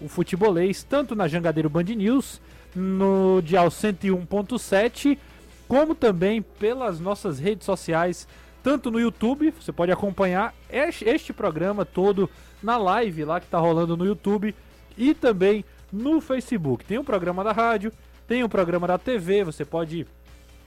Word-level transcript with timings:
o 0.00 0.08
futebolês, 0.08 0.82
tanto 0.82 1.14
na 1.14 1.28
Jangadeiro 1.28 1.68
Band 1.68 1.84
News, 1.84 2.40
no 2.74 3.40
dial 3.42 3.68
101.7, 3.68 5.18
como 5.66 5.94
também 5.94 6.40
pelas 6.40 7.00
nossas 7.00 7.38
redes 7.38 7.66
sociais, 7.66 8.26
tanto 8.62 8.90
no 8.90 9.00
YouTube, 9.00 9.52
você 9.58 9.72
pode 9.72 9.92
acompanhar 9.92 10.54
este 10.70 11.32
programa 11.32 11.84
todo 11.84 12.28
na 12.62 12.76
live 12.76 13.24
lá 13.24 13.40
que 13.40 13.46
está 13.46 13.58
rolando 13.58 13.96
no 13.96 14.04
YouTube 14.04 14.54
e 14.96 15.14
também 15.14 15.64
no 15.92 16.20
Facebook. 16.20 16.84
Tem 16.84 16.98
o 16.98 17.02
um 17.02 17.04
programa 17.04 17.44
da 17.44 17.52
rádio, 17.52 17.92
tem 18.26 18.42
o 18.42 18.46
um 18.46 18.48
programa 18.48 18.86
da 18.86 18.98
TV, 18.98 19.44
você 19.44 19.64
pode 19.64 20.06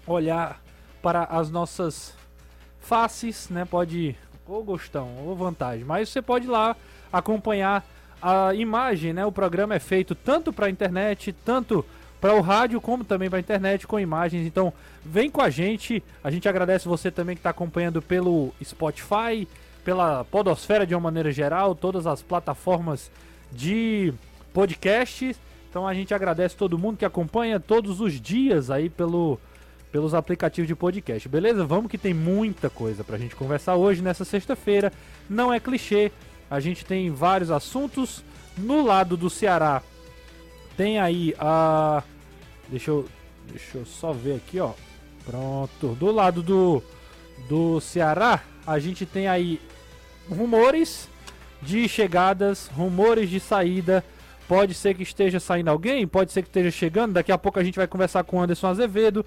olhar 0.07 0.61
para 1.01 1.23
as 1.25 1.49
nossas 1.49 2.15
faces, 2.79 3.49
né? 3.49 3.65
Pode 3.65 4.15
ou 4.47 4.63
gostão 4.63 5.15
ou 5.25 5.35
vantagem, 5.35 5.85
mas 5.85 6.09
você 6.09 6.21
pode 6.21 6.45
lá 6.45 6.75
acompanhar 7.11 7.85
a 8.21 8.53
imagem, 8.53 9.13
né? 9.13 9.25
O 9.25 9.31
programa 9.31 9.75
é 9.75 9.79
feito 9.79 10.13
tanto 10.13 10.53
para 10.53 10.67
a 10.67 10.69
internet, 10.69 11.33
tanto 11.45 11.83
para 12.19 12.35
o 12.35 12.41
rádio, 12.41 12.79
como 12.79 13.03
também 13.03 13.29
para 13.29 13.39
a 13.39 13.41
internet 13.41 13.87
com 13.87 13.99
imagens. 13.99 14.45
Então, 14.45 14.71
vem 15.03 15.29
com 15.29 15.41
a 15.41 15.49
gente. 15.49 16.03
A 16.23 16.29
gente 16.29 16.47
agradece 16.47 16.87
você 16.87 17.09
também 17.09 17.35
que 17.35 17.39
está 17.39 17.49
acompanhando 17.49 18.01
pelo 18.01 18.53
Spotify, 18.63 19.47
pela 19.83 20.23
Podosfera 20.25 20.85
de 20.85 20.93
uma 20.93 21.01
maneira 21.01 21.31
geral, 21.31 21.73
todas 21.73 22.05
as 22.05 22.21
plataformas 22.21 23.09
de 23.51 24.13
podcast. 24.53 25.35
Então, 25.69 25.87
a 25.87 25.93
gente 25.95 26.13
agradece 26.13 26.55
todo 26.55 26.77
mundo 26.77 26.97
que 26.97 27.05
acompanha 27.05 27.59
todos 27.59 27.99
os 27.99 28.21
dias 28.21 28.69
aí 28.69 28.87
pelo, 28.87 29.39
pelos 29.91 30.13
aplicativos 30.13 30.67
de 30.67 30.75
podcast. 30.75 31.27
Beleza? 31.27 31.65
Vamos 31.65 31.89
que 31.89 31.97
tem 31.97 32.13
muita 32.13 32.69
coisa 32.69 33.03
para 33.03 33.15
a 33.15 33.19
gente 33.19 33.35
conversar 33.35 33.75
hoje 33.75 34.01
nessa 34.01 34.23
sexta-feira. 34.23 34.93
Não 35.27 35.51
é 35.51 35.59
clichê. 35.59 36.11
A 36.51 36.59
gente 36.59 36.83
tem 36.85 37.09
vários 37.09 37.49
assuntos. 37.49 38.21
No 38.57 38.85
lado 38.85 39.15
do 39.15 39.29
Ceará, 39.29 39.81
tem 40.75 40.99
aí 40.99 41.33
a. 41.39 42.03
Deixa 42.67 42.91
eu, 42.91 43.07
deixa 43.47 43.77
eu 43.77 43.85
só 43.85 44.11
ver 44.11 44.35
aqui, 44.35 44.59
ó. 44.59 44.73
Pronto. 45.25 45.95
Do 45.95 46.11
lado 46.11 46.43
do, 46.43 46.83
do 47.47 47.79
Ceará, 47.79 48.43
a 48.67 48.77
gente 48.79 49.05
tem 49.05 49.29
aí 49.29 49.61
rumores 50.29 51.07
de 51.61 51.87
chegadas, 51.87 52.67
rumores 52.67 53.29
de 53.29 53.39
saída. 53.39 54.03
Pode 54.45 54.73
ser 54.73 54.93
que 54.95 55.03
esteja 55.03 55.39
saindo 55.39 55.69
alguém, 55.69 56.05
pode 56.05 56.33
ser 56.33 56.41
que 56.41 56.49
esteja 56.49 56.69
chegando. 56.69 57.13
Daqui 57.13 57.31
a 57.31 57.37
pouco 57.37 57.59
a 57.59 57.63
gente 57.63 57.77
vai 57.77 57.87
conversar 57.87 58.25
com 58.25 58.37
o 58.37 58.41
Anderson 58.41 58.67
Azevedo. 58.67 59.25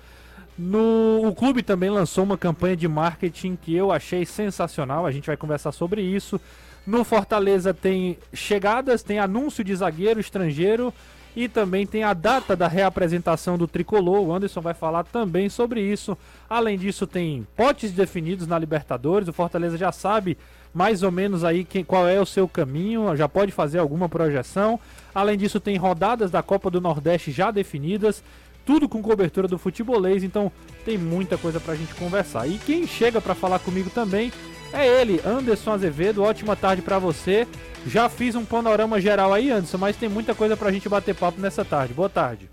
No, 0.58 1.26
o 1.26 1.34
clube 1.34 1.62
também 1.62 1.88
lançou 1.88 2.22
uma 2.22 2.36
campanha 2.36 2.76
de 2.76 2.86
marketing 2.86 3.56
que 3.56 3.74
eu 3.74 3.90
achei 3.90 4.26
sensacional. 4.26 5.06
A 5.06 5.10
gente 5.10 5.26
vai 5.26 5.36
conversar 5.38 5.72
sobre 5.72 6.02
isso. 6.02 6.38
No 6.86 7.02
Fortaleza 7.02 7.72
tem 7.72 8.18
chegadas, 8.32 9.02
tem 9.02 9.18
anúncio 9.18 9.64
de 9.64 9.74
zagueiro 9.74 10.20
estrangeiro 10.20 10.92
e 11.36 11.48
também 11.48 11.86
tem 11.86 12.04
a 12.04 12.12
data 12.12 12.54
da 12.54 12.68
reapresentação 12.68 13.58
do 13.58 13.66
tricolor. 13.66 14.20
O 14.20 14.32
Anderson 14.32 14.60
vai 14.60 14.74
falar 14.74 15.04
também 15.04 15.48
sobre 15.48 15.80
isso. 15.80 16.16
Além 16.48 16.78
disso, 16.78 17.06
tem 17.06 17.46
potes 17.56 17.90
definidos 17.92 18.46
na 18.46 18.58
Libertadores. 18.58 19.28
O 19.28 19.32
Fortaleza 19.32 19.76
já 19.76 19.90
sabe 19.90 20.36
mais 20.72 21.02
ou 21.02 21.10
menos 21.10 21.42
aí 21.44 21.64
quem, 21.64 21.84
qual 21.84 22.08
é 22.08 22.20
o 22.20 22.26
seu 22.26 22.48
caminho, 22.48 23.16
já 23.16 23.28
pode 23.28 23.52
fazer 23.52 23.78
alguma 23.78 24.08
projeção. 24.08 24.78
Além 25.14 25.38
disso, 25.38 25.60
tem 25.60 25.76
rodadas 25.76 26.30
da 26.30 26.42
Copa 26.42 26.70
do 26.70 26.80
Nordeste 26.80 27.30
já 27.32 27.50
definidas. 27.50 28.22
Tudo 28.66 28.88
com 28.88 29.02
cobertura 29.02 29.46
do 29.46 29.58
futebolês, 29.58 30.24
então 30.24 30.50
tem 30.84 30.96
muita 30.96 31.36
coisa 31.36 31.60
pra 31.60 31.74
gente 31.74 31.94
conversar. 31.94 32.46
E 32.46 32.58
quem 32.58 32.86
chega 32.86 33.20
para 33.20 33.34
falar 33.34 33.58
comigo 33.58 33.90
também 33.90 34.32
é 34.74 35.00
ele, 35.00 35.20
Anderson 35.24 35.72
Azevedo. 35.72 36.22
Ótima 36.22 36.56
tarde 36.56 36.82
para 36.82 36.98
você. 36.98 37.46
Já 37.86 38.08
fiz 38.08 38.34
um 38.34 38.44
panorama 38.44 39.00
geral 39.00 39.32
aí, 39.32 39.50
Anderson, 39.50 39.78
mas 39.78 39.96
tem 39.96 40.08
muita 40.08 40.34
coisa 40.34 40.56
pra 40.56 40.72
gente 40.72 40.88
bater 40.88 41.14
papo 41.14 41.40
nessa 41.40 41.64
tarde. 41.64 41.94
Boa 41.94 42.08
tarde. 42.08 42.50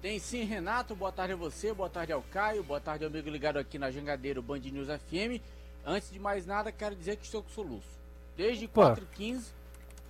Tem 0.00 0.18
sim, 0.18 0.44
Renato. 0.44 0.94
Boa 0.94 1.10
tarde 1.10 1.32
a 1.32 1.36
você, 1.36 1.72
boa 1.72 1.88
tarde 1.90 2.12
ao 2.12 2.22
Caio, 2.22 2.62
boa 2.62 2.80
tarde 2.80 3.04
ao 3.04 3.10
amigo 3.10 3.28
ligado 3.28 3.56
aqui 3.56 3.78
na 3.78 3.90
Jangadeiro 3.90 4.42
Band 4.42 4.58
News 4.58 4.88
FM. 4.88 5.42
Antes 5.84 6.10
de 6.10 6.18
mais 6.18 6.46
nada, 6.46 6.70
quero 6.70 6.94
dizer 6.94 7.16
que 7.16 7.24
estou 7.24 7.42
com 7.42 7.50
soluço. 7.50 7.88
Desde 8.36 8.68
4h15 8.68 9.44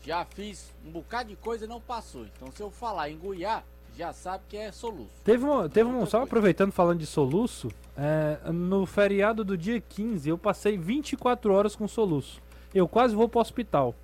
já 0.04 0.25
fiz 0.25 0.72
um 0.84 0.91
bocado 0.91 1.30
de 1.30 1.36
coisa 1.36 1.64
e 1.64 1.69
não 1.69 1.80
passou. 1.80 2.26
Então, 2.26 2.53
se 2.53 2.62
eu 2.62 2.70
falar 2.70 3.10
em 3.10 3.16
Goiás, 3.16 3.62
já 3.96 4.12
sabe 4.12 4.44
que 4.48 4.56
é 4.56 4.70
soluço. 4.70 5.10
Teve 5.24 5.44
um, 5.44 5.68
teve 5.68 5.88
um 5.88 6.04
só 6.04 6.22
aproveitando 6.22 6.70
falando 6.70 6.98
de 6.98 7.06
soluço, 7.06 7.68
é, 7.96 8.38
no 8.52 8.84
feriado 8.84 9.42
do 9.42 9.56
dia 9.56 9.80
15 9.80 10.28
eu 10.28 10.36
passei 10.36 10.76
24 10.76 11.52
horas 11.52 11.74
com 11.74 11.88
soluço. 11.88 12.40
Eu 12.74 12.86
quase 12.86 13.14
vou 13.14 13.28
pro 13.28 13.40
hospital. 13.40 13.94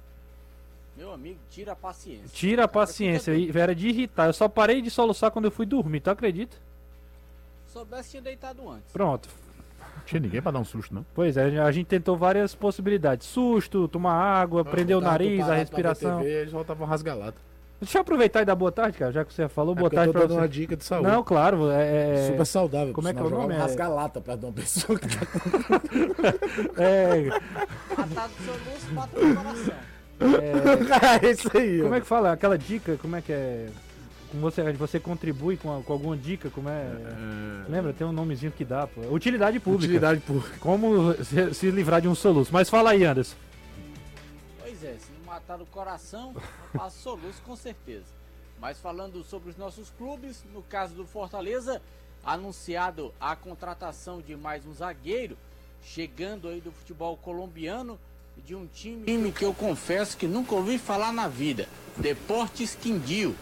Meu 0.96 1.12
amigo, 1.12 1.38
tira 1.50 1.72
a 1.72 1.76
paciência. 1.76 2.28
Tira 2.32 2.64
a 2.64 2.68
paciência, 2.68 3.32
eu, 3.32 3.60
era 3.60 3.74
de 3.74 3.88
irritar. 3.88 4.26
Eu 4.26 4.32
só 4.32 4.48
parei 4.48 4.80
de 4.80 4.90
soluçar 4.90 5.30
quando 5.30 5.46
eu 5.46 5.50
fui 5.50 5.66
dormir, 5.66 6.00
tu 6.00 6.10
acredita? 6.10 6.56
Soubesse 7.66 8.10
tinha 8.10 8.22
deitado 8.22 8.68
antes. 8.68 8.92
Pronto. 8.92 9.28
Não 9.96 10.04
tinha 10.04 10.20
ninguém 10.20 10.42
pra 10.42 10.50
dar 10.52 10.58
um 10.58 10.64
susto, 10.64 10.94
não? 10.94 11.04
Pois 11.14 11.36
é, 11.36 11.58
a 11.58 11.72
gente 11.72 11.86
tentou 11.86 12.16
várias 12.16 12.54
possibilidades. 12.54 13.26
Susto, 13.26 13.88
tomar 13.88 14.14
água, 14.14 14.64
prender 14.64 14.96
o 14.96 15.00
nariz, 15.00 15.48
a 15.48 15.54
respiração. 15.54 16.18
TV, 16.18 16.30
eles 16.30 16.52
voltavam 16.52 16.86
rasgalado. 16.86 17.36
Deixa 17.82 17.98
eu 17.98 18.02
aproveitar 18.02 18.42
e 18.42 18.44
dar 18.44 18.54
boa 18.54 18.70
tarde, 18.70 18.96
cara, 18.96 19.10
já 19.10 19.24
que 19.24 19.34
você 19.34 19.48
falou, 19.48 19.74
é 19.74 19.78
boa 19.78 19.90
tarde 19.90 20.10
eu 20.10 20.12
tô 20.12 20.18
pra 20.20 20.28
dando 20.28 20.36
você. 20.36 20.40
uma 20.42 20.48
dica 20.48 20.76
de 20.76 20.84
saúde. 20.84 21.08
Não, 21.08 21.24
claro, 21.24 21.68
é... 21.68 22.28
Super 22.30 22.46
saudável. 22.46 22.94
Como 22.94 23.08
é 23.08 23.12
que 23.12 23.18
é 23.18 23.22
o 23.22 23.28
nome? 23.28 23.54
Rasgar 23.54 23.90
lata 23.92 24.20
perto 24.20 24.38
de 24.38 24.46
uma 24.46 24.52
pessoa 24.52 24.96
que 24.96 25.08
tá... 25.08 25.26
é... 26.80 27.28
Matar 27.98 28.28
do 28.28 28.44
seu 28.44 28.54
luz, 28.54 28.84
bota 28.92 29.20
no 29.20 29.34
coração. 29.34 29.74
É... 31.20 31.26
é 31.26 31.30
isso 31.32 31.50
aí. 31.58 31.80
Como 31.80 31.92
ó. 31.92 31.96
é 31.96 32.00
que 32.00 32.06
fala? 32.06 32.32
Aquela 32.32 32.56
dica, 32.56 32.96
como 33.02 33.16
é 33.16 33.20
que 33.20 33.32
é? 33.32 33.66
Você, 34.34 34.72
você 34.74 35.00
contribui 35.00 35.56
com, 35.56 35.76
a- 35.76 35.82
com 35.82 35.92
alguma 35.92 36.16
dica, 36.16 36.50
como 36.50 36.68
é... 36.68 36.72
É, 36.84 37.68
Lembra? 37.68 37.92
Tem 37.92 38.06
um 38.06 38.12
nomezinho 38.12 38.52
que 38.52 38.64
dá, 38.64 38.86
pô. 38.86 39.00
Utilidade 39.12 39.58
pública. 39.58 39.84
Utilidade 39.86 40.20
pública. 40.20 40.50
Como 40.60 41.14
se, 41.24 41.52
se 41.52 41.70
livrar 41.72 42.00
de 42.00 42.06
um 42.06 42.14
soluço. 42.14 42.50
Mas 42.52 42.70
fala 42.70 42.90
aí, 42.92 43.04
Anderson. 43.04 43.34
Pois 45.52 45.58
é, 45.58 45.58
se 45.58 45.58
não 45.58 45.58
matar 45.58 45.60
o 45.60 45.66
coração, 45.66 46.34
passa 46.72 46.98
soluço 46.98 47.42
com 47.42 47.56
certeza. 47.56 48.06
Mas 48.60 48.78
falando 48.78 49.22
sobre 49.24 49.50
os 49.50 49.56
nossos 49.56 49.90
clubes, 49.90 50.44
no 50.52 50.62
caso 50.62 50.94
do 50.94 51.06
Fortaleza, 51.06 51.82
anunciado 52.24 53.12
a 53.20 53.34
contratação 53.34 54.20
de 54.20 54.36
mais 54.36 54.64
um 54.66 54.72
zagueiro, 54.72 55.36
chegando 55.82 56.48
aí 56.48 56.60
do 56.60 56.70
futebol 56.70 57.16
colombiano, 57.16 57.98
de 58.46 58.54
um 58.54 58.66
time, 58.66 59.04
time 59.04 59.32
que 59.32 59.44
eu 59.44 59.52
confesso 59.52 60.16
que 60.16 60.26
nunca 60.26 60.54
ouvi 60.54 60.78
falar 60.78 61.12
na 61.12 61.28
vida, 61.28 61.68
Deportes 61.96 62.74
Quindio. 62.74 63.36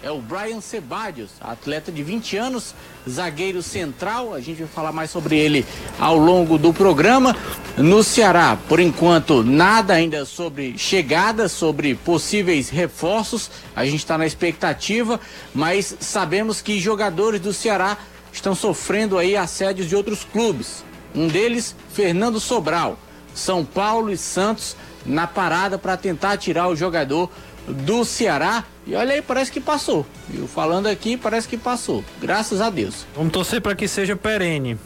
É 0.00 0.10
o 0.12 0.20
Brian 0.20 0.60
Sebadios, 0.60 1.30
atleta 1.40 1.90
de 1.90 2.04
20 2.04 2.36
anos, 2.36 2.72
zagueiro 3.08 3.60
central. 3.62 4.32
A 4.32 4.40
gente 4.40 4.58
vai 4.58 4.68
falar 4.68 4.92
mais 4.92 5.10
sobre 5.10 5.36
ele 5.36 5.66
ao 5.98 6.16
longo 6.16 6.56
do 6.56 6.72
programa. 6.72 7.36
No 7.76 8.04
Ceará, 8.04 8.56
por 8.68 8.78
enquanto, 8.78 9.42
nada 9.42 9.94
ainda 9.94 10.24
sobre 10.24 10.78
chegadas, 10.78 11.50
sobre 11.50 11.96
possíveis 11.96 12.68
reforços. 12.68 13.50
A 13.74 13.84
gente 13.84 13.96
está 13.96 14.16
na 14.16 14.26
expectativa, 14.26 15.20
mas 15.52 15.96
sabemos 15.98 16.60
que 16.60 16.78
jogadores 16.78 17.40
do 17.40 17.52
Ceará 17.52 17.98
estão 18.32 18.54
sofrendo 18.54 19.18
aí 19.18 19.36
assédios 19.36 19.88
de 19.88 19.96
outros 19.96 20.22
clubes. 20.22 20.84
Um 21.12 21.26
deles, 21.26 21.74
Fernando 21.92 22.38
Sobral. 22.38 22.96
São 23.34 23.64
Paulo 23.64 24.10
e 24.10 24.16
Santos 24.16 24.76
na 25.06 25.26
parada 25.26 25.78
para 25.78 25.96
tentar 25.96 26.36
tirar 26.36 26.68
o 26.68 26.76
jogador 26.76 27.30
do 27.68 28.04
Ceará. 28.04 28.64
E 28.86 28.94
olha 28.94 29.14
aí, 29.14 29.22
parece 29.22 29.52
que 29.52 29.60
passou. 29.60 30.06
Viu? 30.28 30.46
Falando 30.46 30.86
aqui, 30.86 31.16
parece 31.16 31.46
que 31.46 31.56
passou. 31.56 32.04
Graças 32.20 32.60
a 32.60 32.70
Deus. 32.70 33.06
Vamos 33.14 33.32
torcer 33.32 33.60
para 33.60 33.74
que 33.74 33.86
seja 33.86 34.16
perene. 34.16 34.78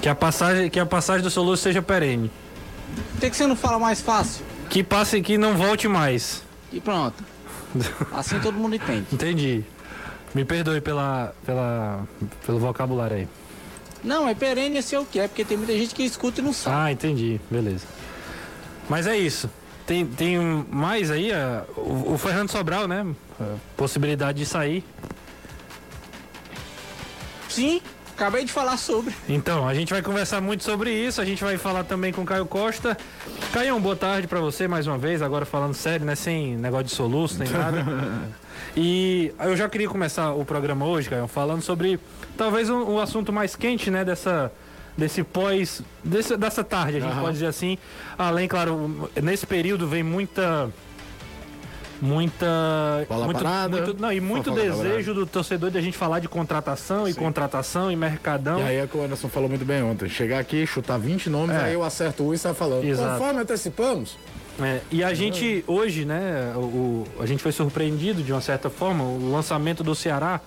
Que 0.00 0.08
a 0.08 0.14
passagem, 0.14 0.70
que 0.70 0.78
a 0.78 0.86
passagem 0.86 1.22
do 1.22 1.30
soluço 1.30 1.62
seja 1.62 1.82
perene. 1.82 2.30
Por 3.12 3.20
que, 3.20 3.30
que 3.30 3.36
você 3.36 3.46
não 3.46 3.56
fala 3.56 3.78
mais 3.78 4.00
fácil? 4.00 4.44
Que 4.70 4.82
passe 4.82 5.20
que 5.20 5.36
não 5.36 5.56
volte 5.56 5.88
mais. 5.88 6.42
E 6.72 6.80
pronto. 6.80 7.22
Assim 8.12 8.38
todo 8.40 8.54
mundo 8.56 8.76
entende. 8.76 9.06
Entendi. 9.12 9.64
Me 10.34 10.44
perdoe 10.44 10.80
pela, 10.80 11.34
pela, 11.44 12.06
pelo 12.44 12.58
vocabulário 12.58 13.16
aí. 13.16 13.28
Não, 14.04 14.28
é 14.28 14.34
perene 14.34 14.78
esse 14.78 14.94
é 14.94 15.00
o 15.00 15.04
que 15.04 15.18
é, 15.18 15.26
porque 15.26 15.44
tem 15.44 15.56
muita 15.56 15.72
gente 15.72 15.94
que 15.94 16.02
escuta 16.04 16.40
e 16.40 16.44
não 16.44 16.52
sabe. 16.52 16.76
Ah, 16.76 16.92
entendi. 16.92 17.40
Beleza. 17.50 17.86
Mas 18.88 19.06
é 19.06 19.16
isso. 19.16 19.50
Tem, 19.88 20.04
tem 20.04 20.38
mais 20.70 21.10
aí, 21.10 21.32
ah, 21.32 21.64
o, 21.74 22.12
o 22.12 22.18
Fernando 22.18 22.50
Sobral, 22.50 22.86
né? 22.86 23.06
Ah, 23.40 23.54
Possibilidade 23.74 24.36
de 24.36 24.44
sair. 24.44 24.84
Sim, 27.48 27.80
acabei 28.14 28.44
de 28.44 28.52
falar 28.52 28.76
sobre. 28.76 29.14
Então, 29.26 29.66
a 29.66 29.72
gente 29.72 29.90
vai 29.90 30.02
conversar 30.02 30.42
muito 30.42 30.62
sobre 30.62 30.92
isso. 30.92 31.22
A 31.22 31.24
gente 31.24 31.42
vai 31.42 31.56
falar 31.56 31.84
também 31.84 32.12
com 32.12 32.20
o 32.20 32.26
Caio 32.26 32.44
Costa. 32.44 32.98
Caio, 33.50 33.80
boa 33.80 33.96
tarde 33.96 34.28
pra 34.28 34.40
você 34.40 34.68
mais 34.68 34.86
uma 34.86 34.98
vez. 34.98 35.22
Agora 35.22 35.46
falando 35.46 35.72
sério, 35.72 36.04
né? 36.04 36.14
Sem 36.14 36.54
negócio 36.54 36.84
de 36.84 36.92
soluço, 36.92 37.38
nem 37.38 37.48
nada. 37.50 37.82
E 38.76 39.32
eu 39.40 39.56
já 39.56 39.68
queria 39.68 39.88
começar 39.88 40.32
o 40.34 40.44
programa 40.44 40.84
hoje, 40.84 41.08
Caio, 41.08 41.26
falando 41.26 41.62
sobre 41.62 41.98
talvez 42.36 42.68
um, 42.68 42.82
um 42.82 43.00
assunto 43.00 43.32
mais 43.32 43.56
quente, 43.56 43.90
né? 43.90 44.04
Dessa, 44.04 44.52
desse 44.98 45.22
pós. 45.22 45.80
Desse, 46.04 46.36
dessa 46.36 46.62
tarde, 46.62 46.98
a 46.98 47.00
gente 47.00 47.12
Aham. 47.12 47.20
pode 47.22 47.34
dizer 47.34 47.46
assim. 47.46 47.78
Além, 48.18 48.46
claro, 48.48 49.08
nesse 49.22 49.46
período 49.46 49.86
vem 49.88 50.02
muita. 50.02 50.68
muita. 52.00 52.46
Bola 53.08 53.24
muito, 53.24 53.42
parada. 53.42 53.76
muito- 53.76 54.00
não, 54.00 54.12
e 54.12 54.20
muito 54.20 54.50
desejo 54.50 55.14
do 55.14 55.26
torcedor 55.26 55.70
de 55.70 55.78
a 55.78 55.80
gente 55.80 55.96
falar 55.96 56.20
de 56.20 56.28
contratação 56.28 57.08
e 57.08 57.12
Sim. 57.12 57.18
contratação 57.20 57.90
e 57.90 57.96
mercadão. 57.96 58.60
E 58.60 58.62
aí 58.62 58.76
é 58.76 58.86
que 58.86 58.96
o 58.96 59.02
Anderson 59.02 59.28
falou 59.28 59.48
muito 59.48 59.64
bem 59.64 59.82
ontem. 59.82 60.08
Chegar 60.08 60.38
aqui, 60.38 60.66
chutar 60.66 60.98
20 60.98 61.28
nomes, 61.28 61.56
É. 61.56 61.60
aí 61.64 61.74
eu 61.74 61.82
acerto 61.82 62.22
um 62.24 62.32
e 62.34 62.38
sai 62.38 62.54
falando. 62.54 62.84
Exato. 62.84 63.18
Conforme 63.18 63.40
antecipamos, 63.40 64.16
É, 64.60 64.80
e 64.90 65.04
a 65.04 65.14
gente, 65.14 65.62
hoje, 65.68 66.04
né, 66.04 66.52
o, 66.56 66.58
o- 66.58 67.06
a 67.20 67.26
gente 67.26 67.40
foi 67.40 67.52
surpreendido 67.52 68.24
de 68.24 68.32
uma 68.32 68.40
certa 68.40 68.68
forma, 68.68 69.04
o 69.04 69.30
lançamento 69.30 69.84
do 69.84 69.94
Ceará, 69.94 70.40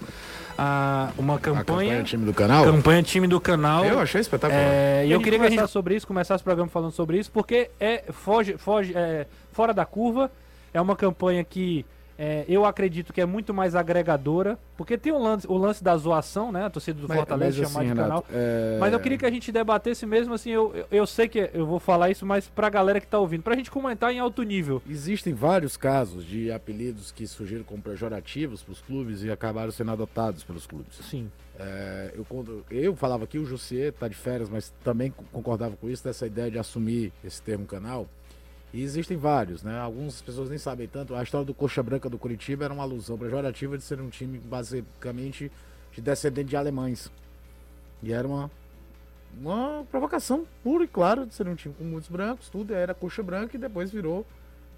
a, 0.57 1.11
uma 1.17 1.35
a 1.35 1.39
campanha 1.39 1.63
campanha, 1.65 2.03
time 2.03 2.25
do 2.25 2.33
canal, 2.33 2.65
campanha 2.65 3.03
time 3.03 3.27
do 3.27 3.39
canal. 3.39 3.85
eu 3.85 3.99
achei 3.99 4.21
espetacular. 4.21 4.61
É, 4.61 5.05
e 5.05 5.11
eu 5.11 5.21
queria 5.21 5.39
que 5.39 5.45
a 5.45 5.49
gente 5.49 5.67
sobre 5.67 5.95
isso, 5.95 6.07
começasse 6.07 6.41
o 6.41 6.43
programa 6.43 6.69
falando 6.69 6.91
sobre 6.91 7.17
isso, 7.17 7.31
porque 7.31 7.69
é 7.79 8.03
foge, 8.11 8.57
foge, 8.57 8.93
é, 8.95 9.25
fora 9.51 9.73
da 9.73 9.85
curva, 9.85 10.31
é 10.73 10.81
uma 10.81 10.95
campanha 10.95 11.43
que 11.43 11.85
é, 12.23 12.45
eu 12.47 12.65
acredito 12.65 13.11
que 13.11 13.19
é 13.19 13.25
muito 13.25 13.51
mais 13.51 13.73
agregadora, 13.75 14.59
porque 14.77 14.95
tem 14.95 15.11
o 15.11 15.17
lance, 15.17 15.47
o 15.47 15.57
lance 15.57 15.83
da 15.83 15.97
zoação, 15.97 16.51
né? 16.51 16.65
A 16.65 16.69
torcida 16.69 17.01
do 17.01 17.07
Mas- 17.07 17.17
Fortaleza 17.17 17.61
mas 17.63 17.71
chamar 17.71 17.79
assim, 17.83 17.89
de 17.89 17.95
canal. 17.99 18.25
é, 18.31 18.77
Mas 18.79 18.93
eu 18.93 18.99
queria 18.99 19.17
que 19.17 19.25
a 19.25 19.31
gente 19.31 19.51
debatesse 19.51 20.05
mesmo 20.05 20.35
assim, 20.35 20.51
eu, 20.51 20.71
eu, 20.75 20.85
eu 20.91 21.07
sei 21.07 21.27
que 21.27 21.49
eu 21.51 21.65
vou 21.65 21.79
falar 21.79 22.11
isso, 22.11 22.23
mas 22.23 22.47
pra 22.47 22.69
galera 22.69 23.01
que 23.01 23.07
tá 23.07 23.17
ouvindo, 23.17 23.41
pra 23.41 23.55
gente 23.55 23.71
comentar 23.71 24.13
em 24.13 24.19
alto 24.19 24.43
nível. 24.43 24.83
Existem 24.87 25.33
vários 25.33 25.75
casos 25.75 26.23
de 26.23 26.51
apelidos 26.51 27.11
que 27.11 27.25
surgiram 27.25 27.63
como 27.63 27.81
pejorativos 27.81 28.61
para 28.61 28.71
os 28.73 28.81
clubes 28.81 29.23
e 29.23 29.31
acabaram 29.31 29.71
sendo 29.71 29.91
adotados 29.91 30.43
pelos 30.43 30.67
clubes. 30.67 30.97
Sim. 30.97 31.31
É, 31.59 32.11
eu, 32.15 32.23
quando- 32.25 32.63
eu 32.69 32.95
falava 32.95 33.23
aqui, 33.23 33.39
o 33.39 33.45
Jussier 33.45 33.91
tá 33.93 34.07
de 34.07 34.15
férias, 34.15 34.47
mas 34.49 34.71
também 34.83 35.09
co- 35.11 35.23
concordava 35.31 35.75
com 35.75 35.89
isso, 35.89 36.03
dessa 36.03 36.27
ideia 36.27 36.51
de 36.51 36.59
assumir 36.59 37.11
esse 37.23 37.41
termo 37.41 37.65
canal. 37.65 38.07
E 38.73 38.81
existem 38.81 39.17
vários, 39.17 39.63
né? 39.63 39.77
Algumas 39.79 40.21
pessoas 40.21 40.49
nem 40.49 40.57
sabem 40.57 40.87
tanto. 40.87 41.13
A 41.13 41.23
história 41.23 41.45
do 41.45 41.53
Coxa 41.53 41.83
Branca 41.83 42.09
do 42.09 42.17
Curitiba 42.17 42.65
era 42.65 42.73
uma 42.73 42.83
alusão 42.83 43.17
pejorativa 43.17 43.77
de 43.77 43.83
ser 43.83 43.99
um 43.99 44.09
time 44.09 44.37
basicamente 44.39 45.51
de 45.91 46.01
descendente 46.01 46.49
de 46.49 46.55
alemães. 46.55 47.11
E 48.01 48.13
era 48.13 48.25
uma, 48.25 48.49
uma 49.39 49.85
provocação 49.91 50.45
pura 50.63 50.85
e 50.85 50.87
clara 50.87 51.25
de 51.25 51.33
ser 51.33 51.47
um 51.47 51.55
time 51.55 51.75
com 51.77 51.83
muitos 51.83 52.09
brancos, 52.09 52.49
tudo 52.49 52.73
era 52.73 52.93
Coxa 52.93 53.21
Branca 53.21 53.57
e 53.57 53.59
depois 53.59 53.91
virou 53.91 54.25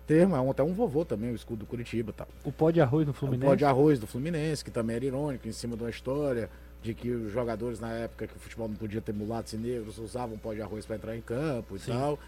termo. 0.07 0.35
É 0.35 0.49
até 0.49 0.63
um 0.63 0.73
vovô 0.73 1.05
também, 1.05 1.31
o 1.31 1.35
escudo 1.35 1.59
do 1.59 1.65
Curitiba 1.67 2.11
tal. 2.11 2.27
O 2.43 2.51
pó 2.51 2.71
de 2.71 2.81
arroz 2.81 3.05
no 3.05 3.11
O 3.11 3.13
Fluminense. 3.13 3.47
pó 3.47 3.55
de 3.55 3.65
arroz 3.65 3.99
do 3.99 4.07
Fluminense, 4.07 4.65
que 4.65 4.71
também 4.71 4.95
era 4.95 5.05
irônico, 5.05 5.47
em 5.47 5.51
cima 5.51 5.77
de 5.77 5.83
uma 5.83 5.89
história 5.89 6.49
de 6.81 6.93
que 6.93 7.11
os 7.11 7.31
jogadores 7.31 7.79
na 7.79 7.91
época 7.91 8.27
que 8.27 8.35
o 8.35 8.39
futebol 8.39 8.67
não 8.67 8.75
podia 8.75 8.99
ter 8.99 9.13
mulatos 9.13 9.53
e 9.53 9.57
negros 9.57 9.97
usavam 9.99 10.37
pó 10.37 10.53
de 10.53 10.61
arroz 10.61 10.85
para 10.85 10.97
entrar 10.97 11.15
em 11.15 11.21
campo 11.21 11.75
e 11.75 11.79
Sim. 11.79 11.91
tal. 11.91 12.19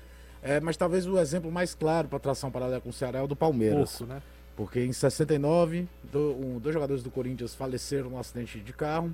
É, 0.47 0.59
mas 0.59 0.77
talvez 0.77 1.07
o 1.07 1.18
exemplo 1.18 1.51
mais 1.51 1.74
claro 1.74 2.07
para 2.07 2.19
tração 2.19 2.51
paralela 2.51 2.80
com 2.80 2.89
o 2.89 2.94
Ceará 2.94 3.18
é 3.18 3.21
o 3.24 3.27
do 3.27 3.36
Palmeiras. 3.36 3.97
Porco, 3.97 4.13
né? 4.13 4.21
Porque 4.56 4.80
em 4.86 4.94
69, 4.94 5.88
do- 6.03 6.36
um- 6.39 6.59
dois 6.59 6.71
jogadores 6.74 7.01
do 7.01 7.09
Corinthians 7.09 7.56
faleceram 7.56 8.12
num 8.12 8.19
acidente 8.19 8.59
de 8.59 8.71
carro 8.71 9.13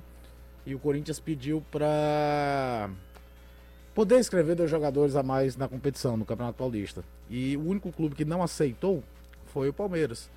e 0.66 0.74
o 0.74 0.78
Corinthians 0.78 1.18
pediu 1.18 1.62
para 1.70 2.90
poder 3.94 4.18
escrever 4.18 4.54
dois 4.54 4.70
jogadores 4.70 5.16
a 5.16 5.22
mais 5.22 5.56
na 5.56 5.66
competição, 5.68 6.16
no 6.18 6.24
Campeonato 6.26 6.58
Paulista. 6.58 7.02
E 7.30 7.56
o 7.56 7.66
único 7.66 7.90
clube 7.90 8.14
que 8.14 8.24
não 8.26 8.42
aceitou 8.42 9.02
foi 9.46 9.68
o 9.68 9.72
Palmeiras. 9.72 10.30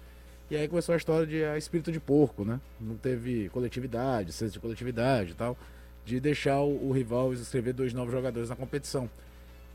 E 0.49 0.55
aí 0.55 0.67
começou 0.67 0.93
a 0.93 0.97
história 0.97 1.27
de 1.27 1.43
a 1.43 1.57
espírito 1.57 1.91
de 1.91 1.99
porco, 1.99 2.45
né? 2.45 2.59
Não 2.79 2.95
teve 2.95 3.49
coletividade, 3.49 4.31
senso 4.31 4.53
de 4.53 4.59
coletividade 4.59 5.31
e 5.31 5.33
tal, 5.33 5.57
de 6.05 6.19
deixar 6.19 6.61
o, 6.61 6.87
o 6.87 6.91
rival 6.91 7.33
escrever 7.33 7.73
dois 7.73 7.93
novos 7.93 8.13
jogadores 8.13 8.47
na 8.49 8.55
competição. 8.55 9.09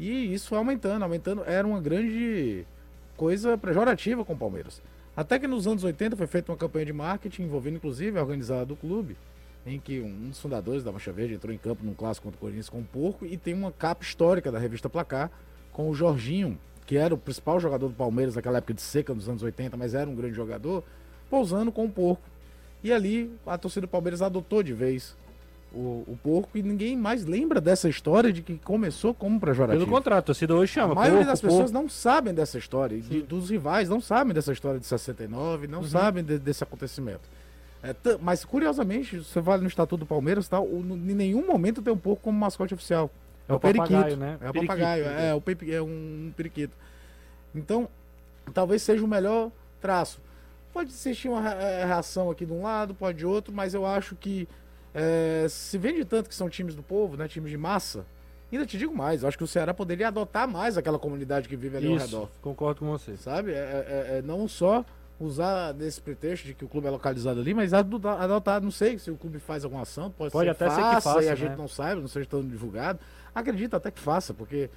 E 0.00 0.32
isso 0.32 0.54
aumentando, 0.54 1.02
aumentando. 1.02 1.44
Era 1.44 1.68
uma 1.68 1.78
grande 1.78 2.64
coisa 3.18 3.58
pejorativa 3.58 4.24
com 4.24 4.32
o 4.32 4.36
Palmeiras. 4.36 4.80
Até 5.14 5.38
que 5.38 5.46
nos 5.46 5.66
anos 5.66 5.84
80 5.84 6.16
foi 6.16 6.26
feita 6.26 6.50
uma 6.50 6.56
campanha 6.56 6.86
de 6.86 6.92
marketing 6.94 7.42
envolvendo 7.42 7.76
inclusive 7.76 8.18
a 8.18 8.22
organizada 8.22 8.64
do 8.64 8.74
clube, 8.74 9.14
em 9.66 9.78
que 9.78 10.00
um 10.00 10.30
dos 10.30 10.40
fundadores 10.40 10.82
da 10.82 10.90
Mancha 10.90 11.12
Verde 11.12 11.34
entrou 11.34 11.52
em 11.52 11.58
campo 11.58 11.84
num 11.84 11.92
clássico 11.92 12.24
contra 12.24 12.38
o 12.38 12.40
Corinthians 12.40 12.70
com 12.70 12.78
o 12.78 12.84
porco 12.84 13.26
e 13.26 13.36
tem 13.36 13.52
uma 13.52 13.70
capa 13.70 14.02
histórica 14.02 14.50
da 14.50 14.58
revista 14.58 14.88
Placar 14.88 15.30
com 15.70 15.90
o 15.90 15.94
Jorginho, 15.94 16.58
que 16.86 16.96
era 16.96 17.12
o 17.12 17.18
principal 17.18 17.60
jogador 17.60 17.88
do 17.88 17.94
Palmeiras 17.94 18.36
naquela 18.36 18.56
época 18.56 18.72
de 18.72 18.80
seca 18.80 19.12
nos 19.12 19.28
anos 19.28 19.42
80, 19.42 19.76
mas 19.76 19.92
era 19.92 20.08
um 20.08 20.14
grande 20.14 20.34
jogador, 20.34 20.82
pousando 21.28 21.70
com 21.70 21.84
o 21.84 21.90
porco. 21.90 22.22
E 22.82 22.90
ali 22.90 23.30
a 23.46 23.58
torcida 23.58 23.82
do 23.82 23.90
Palmeiras 23.90 24.22
adotou 24.22 24.62
de 24.62 24.72
vez 24.72 25.14
o, 25.72 26.04
o 26.06 26.18
porco 26.22 26.56
e 26.58 26.62
ninguém 26.62 26.96
mais 26.96 27.24
lembra 27.24 27.60
dessa 27.60 27.88
história 27.88 28.32
de 28.32 28.42
que 28.42 28.58
começou 28.58 29.14
como 29.14 29.38
pejorativo. 29.40 29.84
Pelo 29.84 29.96
contrário, 29.96 30.18
a 30.18 30.22
torcida 30.22 30.54
hoje 30.54 30.72
chama. 30.72 30.92
A 30.92 30.94
maioria 30.96 31.18
porco, 31.18 31.30
das 31.30 31.40
porco. 31.40 31.54
pessoas 31.56 31.72
não 31.72 31.88
sabem 31.88 32.34
dessa 32.34 32.58
história, 32.58 32.98
de- 33.00 33.22
dos 33.22 33.50
rivais 33.50 33.88
não 33.88 34.00
sabem 34.00 34.34
dessa 34.34 34.52
história 34.52 34.80
de 34.80 34.86
69, 34.86 35.66
Uhum. 35.66 35.72
não 35.72 35.84
sabem 35.84 36.24
de- 36.24 36.38
desse 36.38 36.62
acontecimento. 36.64 37.22
É, 37.82 37.94
mas 38.20 38.44
curiosamente, 38.44 39.18
você 39.18 39.40
vai 39.40 39.58
no 39.58 39.66
Estatuto 39.66 39.98
do 40.00 40.06
Palmeiras, 40.06 40.46
tal, 40.48 40.64
o- 40.66 40.82
no- 40.82 40.96
em 40.96 41.14
nenhum 41.14 41.46
momento 41.46 41.80
tem 41.80 41.92
um 41.92 41.96
porco 41.96 42.22
como 42.24 42.38
mascote 42.38 42.74
oficial. 42.74 43.10
É 43.48 43.52
o 43.54 43.58
papagaio, 43.60 44.16
né? 44.16 44.38
É 44.40 44.50
o 44.50 44.52
Periquito. 44.52 44.66
papagaio, 44.66 45.04
é, 45.06 45.34
o 45.34 45.40
pepi- 45.40 45.72
é 45.74 45.80
um 45.82 46.30
periquito. 46.36 46.76
Então, 47.54 47.88
talvez 48.52 48.82
seja 48.82 49.04
o 49.04 49.08
melhor 49.08 49.50
traço. 49.80 50.20
Pode 50.72 50.90
existir 50.90 51.28
uma 51.28 51.48
eh, 51.50 51.84
reação 51.84 52.30
aqui 52.30 52.46
de 52.46 52.52
um 52.52 52.62
lado, 52.62 52.94
pode 52.94 53.18
de 53.18 53.26
outro, 53.26 53.52
mas 53.52 53.74
eu 53.74 53.84
acho 53.84 54.14
que 54.14 54.46
eh, 54.94 55.46
se 55.48 55.78
vende 55.78 56.04
tanto 56.04 56.28
que 56.28 56.34
são 56.34 56.48
times 56.48 56.74
do 56.74 56.82
povo, 56.82 57.16
né, 57.16 57.28
times 57.28 57.50
de 57.50 57.56
massa, 57.56 58.04
ainda 58.52 58.66
te 58.66 58.76
digo 58.78 58.94
mais, 58.94 59.22
eu 59.22 59.28
acho 59.28 59.38
que 59.38 59.44
o 59.44 59.46
Ceará 59.46 59.72
poderia 59.72 60.08
adotar 60.08 60.48
mais 60.48 60.76
aquela 60.76 60.98
comunidade 60.98 61.48
que 61.48 61.56
vive 61.56 61.76
ali 61.76 61.86
ao 61.86 61.96
Isso, 61.96 62.04
redor, 62.06 62.28
concordo 62.42 62.80
com 62.80 62.86
você. 62.86 63.16
sabe? 63.16 63.52
É, 63.52 63.54
é- 63.54 64.18
é 64.18 64.22
não 64.22 64.46
só 64.48 64.84
usar 65.20 65.72
desse 65.72 66.00
pretexto 66.00 66.46
de 66.46 66.54
que 66.54 66.64
o 66.64 66.68
clube 66.68 66.86
é 66.86 66.90
localizado 66.90 67.38
ali, 67.40 67.52
mas 67.52 67.72
adotar, 67.74 68.60
não 68.62 68.70
sei 68.70 68.98
se 68.98 69.10
o 69.10 69.16
clube 69.16 69.38
faz 69.38 69.64
alguma 69.64 69.82
ação, 69.82 70.10
pode, 70.10 70.32
Pode 70.32 70.46
ser 70.46 70.50
até 70.50 70.70
ser 70.70 70.76
que 70.76 70.82
faça, 70.82 71.00
faça, 71.14 71.22
e 71.22 71.26
a 71.28 71.30
né? 71.32 71.36
gente 71.36 71.56
não 71.58 71.68
saiba, 71.68 72.00
não 72.00 72.08
seja 72.08 72.26
tão 72.26 72.42
divulgado. 72.42 72.98
Acredito 73.34 73.74
até 73.76 73.90
que 73.90 74.00
faça, 74.00 74.32
porque 74.32 74.70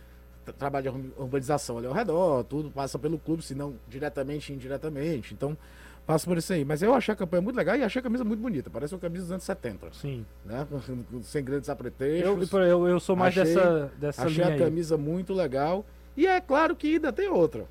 tra- 0.43 0.53
trabalho 0.53 0.83
de 0.91 0.97
ur- 0.97 1.13
urbanização 1.23 1.77
ali 1.77 1.87
ao 1.87 1.93
redor, 1.93 2.43
tudo 2.43 2.69
passa 2.69 2.99
pelo 2.99 3.17
clube, 3.17 3.41
se 3.41 3.55
não 3.55 3.73
diretamente 3.87 4.51
e 4.51 4.55
indiretamente. 4.55 5.33
Então, 5.33 5.57
passa 6.05 6.25
por 6.25 6.37
isso 6.37 6.51
aí. 6.53 6.63
Mas 6.65 6.81
eu 6.81 6.93
achei 6.93 7.13
a 7.13 7.15
campanha 7.15 7.41
muito 7.41 7.55
legal 7.55 7.75
e 7.75 7.83
achei 7.83 7.99
a 7.99 8.03
camisa 8.03 8.23
muito 8.23 8.39
bonita. 8.41 8.69
Parece 8.69 8.93
uma 8.93 8.99
camisa 8.99 9.23
dos 9.23 9.31
anos 9.31 9.43
70, 9.43 9.87
Sim. 9.93 10.25
né? 10.45 10.67
Sem 11.23 11.43
grandes 11.43 11.67
Eu, 11.67 11.73
apretextos. 11.73 12.51
eu, 12.53 12.87
eu 12.87 12.99
sou 12.99 13.15
mais 13.15 13.37
Achei- 13.37 13.53
dessa, 13.55 13.91
dessa 13.97 14.25
Achei 14.25 14.43
a 14.43 14.47
aí. 14.47 14.59
camisa 14.59 14.97
muito 14.97 15.33
legal. 15.33 15.85
E 16.15 16.27
é 16.27 16.39
claro 16.41 16.75
que 16.75 16.93
ainda 16.95 17.11
tem 17.11 17.27
outra. 17.29 17.65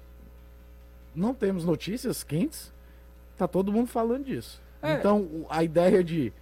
Não 1.14 1.34
temos 1.34 1.64
notícias 1.64 2.22
quentes. 2.24 2.72
Tá 3.36 3.46
todo 3.46 3.72
mundo 3.72 3.86
falando 3.88 4.24
disso. 4.24 4.60
É. 4.82 4.94
Então, 4.94 5.46
a 5.48 5.62
ideia 5.62 6.02
de 6.02 6.32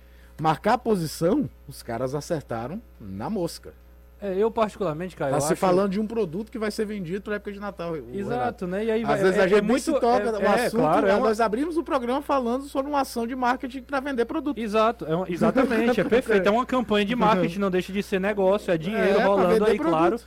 marcar 0.40 0.74
a 0.74 0.78
posição, 0.78 1.48
os 1.68 1.82
caras 1.82 2.14
acertaram 2.14 2.80
na 3.00 3.28
mosca. 3.28 3.72
É, 4.22 4.34
eu 4.36 4.50
particularmente, 4.50 5.16
cara, 5.16 5.30
Tá 5.30 5.36
eu 5.38 5.40
se 5.40 5.52
acho... 5.54 5.56
falando 5.60 5.92
de 5.92 5.98
um 6.00 6.06
produto 6.06 6.52
que 6.52 6.58
vai 6.58 6.70
ser 6.70 6.84
vendido 6.84 7.22
para 7.22 7.36
época 7.36 7.52
de 7.52 7.58
Natal. 7.58 7.92
o 7.92 7.94
Renato. 7.94 8.18
Exato, 8.18 8.66
né? 8.66 8.84
E 8.84 8.90
aí 8.90 9.02
Às 9.02 9.08
vai, 9.08 9.18
vezes 9.18 9.36
é, 9.38 9.42
a 9.42 9.48
gente 9.48 9.58
é 9.58 9.62
nem 9.62 9.78
se 9.78 9.90
muito 9.90 10.00
toca 10.00 10.24
é, 10.38 10.42
é, 10.42 10.66
assunto, 10.66 10.80
claro, 10.80 11.06
né? 11.06 11.12
é 11.12 11.14
uma- 11.16 11.26
nós 11.28 11.40
abrimos 11.40 11.76
o 11.78 11.82
programa 11.82 12.20
falando 12.20 12.64
sobre 12.64 12.90
uma 12.92 13.00
ação 13.00 13.26
de 13.26 13.34
marketing 13.34 13.80
para 13.82 13.98
vender 14.00 14.26
produto. 14.26 14.58
Exato, 14.58 15.06
é 15.06 15.16
uma- 15.16 15.24
exatamente, 15.30 16.00
é 16.00 16.04
perfeito. 16.04 16.46
É 16.46 16.50
uma 16.50 16.66
campanha 16.66 17.06
de 17.06 17.16
marketing, 17.16 17.58
não 17.60 17.70
deixa 17.70 17.92
de 17.92 18.02
ser 18.02 18.20
negócio, 18.20 18.70
é 18.70 18.76
dinheiro 18.76 19.18
É, 19.20 19.24
rolando 19.24 19.64
aí, 19.64 19.76
produto. 19.76 19.88
claro. 19.88 20.20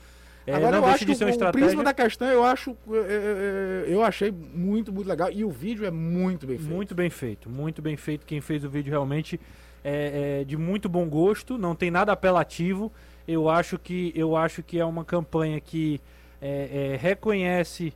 É, 0.46 0.56
Agora 0.56 0.72
não 0.72 0.78
eu 0.80 0.82
deixa 0.82 0.96
acho 0.96 1.06
de 1.06 1.16
que 1.16 1.24
o, 1.44 1.50
o 1.50 1.52
prisma 1.54 1.84
da 1.86 1.94
questão 1.94 2.28
eu 2.28 2.44
acho 2.44 2.72
é, 2.92 2.98
é, 2.98 3.90
é, 3.90 3.94
eu 3.94 4.04
achei 4.04 4.30
muito 4.30 4.92
muito 4.92 5.08
legal 5.08 5.32
e 5.32 5.46
o 5.46 5.50
vídeo 5.50 5.86
é 5.86 5.92
muito 5.92 6.46
bem 6.46 6.58
feito. 6.58 6.74
Muito 6.74 6.96
bem 6.96 7.10
feito, 7.10 7.50
muito 7.50 7.82
bem 7.82 7.96
feito. 7.96 8.26
Quem 8.26 8.42
fez 8.42 8.66
o 8.66 8.70
vídeo 8.70 8.90
realmente 8.92 9.40
é, 9.84 10.40
é 10.42 10.44
de 10.44 10.58
muito 10.58 10.90
bom 10.90 11.08
gosto, 11.08 11.58
não 11.58 11.74
tem 11.76 11.90
nada 11.90 12.12
apelativo. 12.12 12.92
Eu 13.28 13.50
acho 13.50 13.78
que, 13.78 14.12
eu 14.16 14.36
acho 14.36 14.62
que 14.62 14.80
é 14.80 14.86
uma 14.86 15.06
campanha 15.06 15.60
que 15.60 16.02
é, 16.42 16.94
é, 16.94 16.98
reconhece 16.98 17.94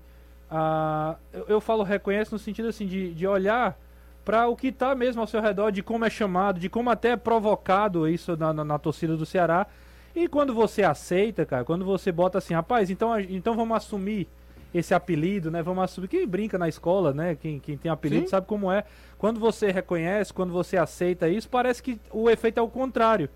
a. 0.50 1.18
Eu, 1.34 1.46
eu 1.48 1.62
falo 1.62 1.84
reconhece 1.84 2.32
no 2.32 2.40
sentido 2.40 2.70
assim 2.70 2.86
de, 2.86 3.14
de 3.14 3.28
olhar 3.28 3.78
para 4.24 4.48
o 4.48 4.56
que 4.56 4.68
está 4.68 4.94
mesmo 4.94 5.22
ao 5.22 5.28
seu 5.28 5.42
redor, 5.42 5.72
de 5.72 5.82
como 5.82 6.06
é 6.06 6.10
chamado, 6.10 6.60
de 6.60 6.70
como 6.70 6.90
até 6.90 7.12
é 7.12 7.16
provocado 7.16 8.08
isso 8.08 8.36
na, 8.36 8.54
na, 8.54 8.64
na 8.64 8.78
torcida 8.78 9.16
do 9.16 9.26
Ceará. 9.26 9.68
E 10.16 10.28
quando 10.28 10.54
você 10.54 10.84
aceita, 10.84 11.46
cara, 11.46 11.64
quando 11.64 11.86
você 11.86 12.12
bota 12.12 12.38
assim, 12.38 12.54
rapaz, 12.54 12.90
então, 12.90 13.20
então 13.20 13.56
vamos 13.56 13.78
assumir 13.78 14.28
esse 14.74 14.94
apelido, 14.94 15.50
né? 15.52 15.62
Vamos 15.62 15.84
assumir. 15.84 16.08
Quem 16.08 16.28
brinca 16.28 16.58
na 16.58 16.68
escola, 16.68 17.14
né? 17.14 17.36
Quem, 17.36 17.60
quem 17.60 17.78
tem 17.78 17.92
apelido 17.92 18.24
Sim. 18.24 18.32
sabe 18.32 18.48
como 18.48 18.72
é. 18.72 18.84
Quando 19.18 19.40
você 19.40 19.72
reconhece, 19.72 20.34
quando 20.34 20.52
você 20.52 20.78
aceita 20.78 21.30
isso, 21.30 21.50
parece 21.50 21.82
que 21.82 22.00
o 22.12 22.30
efeito 22.30 22.60
é 22.60 22.62
o 22.62 22.68
contrário. 22.68 23.30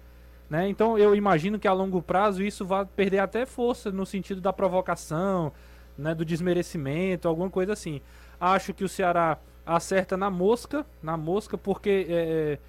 Né? 0.52 0.68
Então 0.68 0.98
eu 0.98 1.16
imagino 1.16 1.58
que 1.58 1.66
a 1.66 1.72
longo 1.72 2.02
prazo 2.02 2.44
isso 2.44 2.66
vai 2.66 2.86
perder 2.86 3.20
até 3.20 3.46
força 3.46 3.90
no 3.90 4.06
sentido 4.06 4.42
da 4.42 4.52
provocação, 4.52 5.54
né? 5.98 6.14
do 6.14 6.26
desmerecimento, 6.26 7.26
alguma 7.26 7.50
coisa 7.50 7.72
assim. 7.72 8.02
Acho 8.38 8.74
que 8.74 8.84
o 8.84 8.90
Ceará 8.90 9.38
acerta 9.66 10.18
na 10.18 10.30
mosca, 10.30 10.86
na 11.02 11.16
mosca, 11.16 11.58
porque 11.58 12.06
é, 12.10 12.60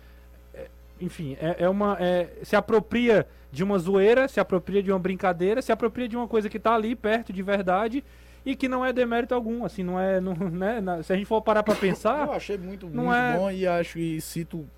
é, 0.54 0.68
enfim, 1.00 1.36
é, 1.40 1.64
é 1.64 1.68
uma. 1.68 1.96
é, 1.98 2.28
se 2.44 2.54
apropria 2.54 3.26
de 3.50 3.64
uma 3.64 3.76
zoeira, 3.80 4.28
se 4.28 4.38
apropria 4.38 4.80
de 4.80 4.92
uma 4.92 4.98
brincadeira, 5.00 5.60
se 5.60 5.72
apropria 5.72 6.06
de 6.06 6.16
uma 6.16 6.28
coisa 6.28 6.48
que 6.48 6.60
tá 6.60 6.76
ali 6.76 6.94
perto 6.94 7.32
de 7.32 7.42
verdade 7.42 8.04
e 8.46 8.54
que 8.54 8.68
não 8.68 8.84
é 8.86 8.92
demérito 8.92 9.34
algum, 9.34 9.64
assim, 9.64 9.82
não 9.82 9.98
é, 9.98 10.20
não, 10.20 10.34
né, 10.34 10.80
se 11.02 11.12
a 11.12 11.16
gente 11.16 11.26
for 11.26 11.42
parar 11.42 11.64
pra 11.64 11.74
pensar, 11.74 12.28
Eu 12.28 12.32
achei 12.32 12.56
muito, 12.56 12.86
muito 12.86 13.12
é- 13.12 13.36
bom 13.36 13.50
e 13.50 13.66
acho 13.66 13.94
que 13.94 14.20
cito. 14.20 14.68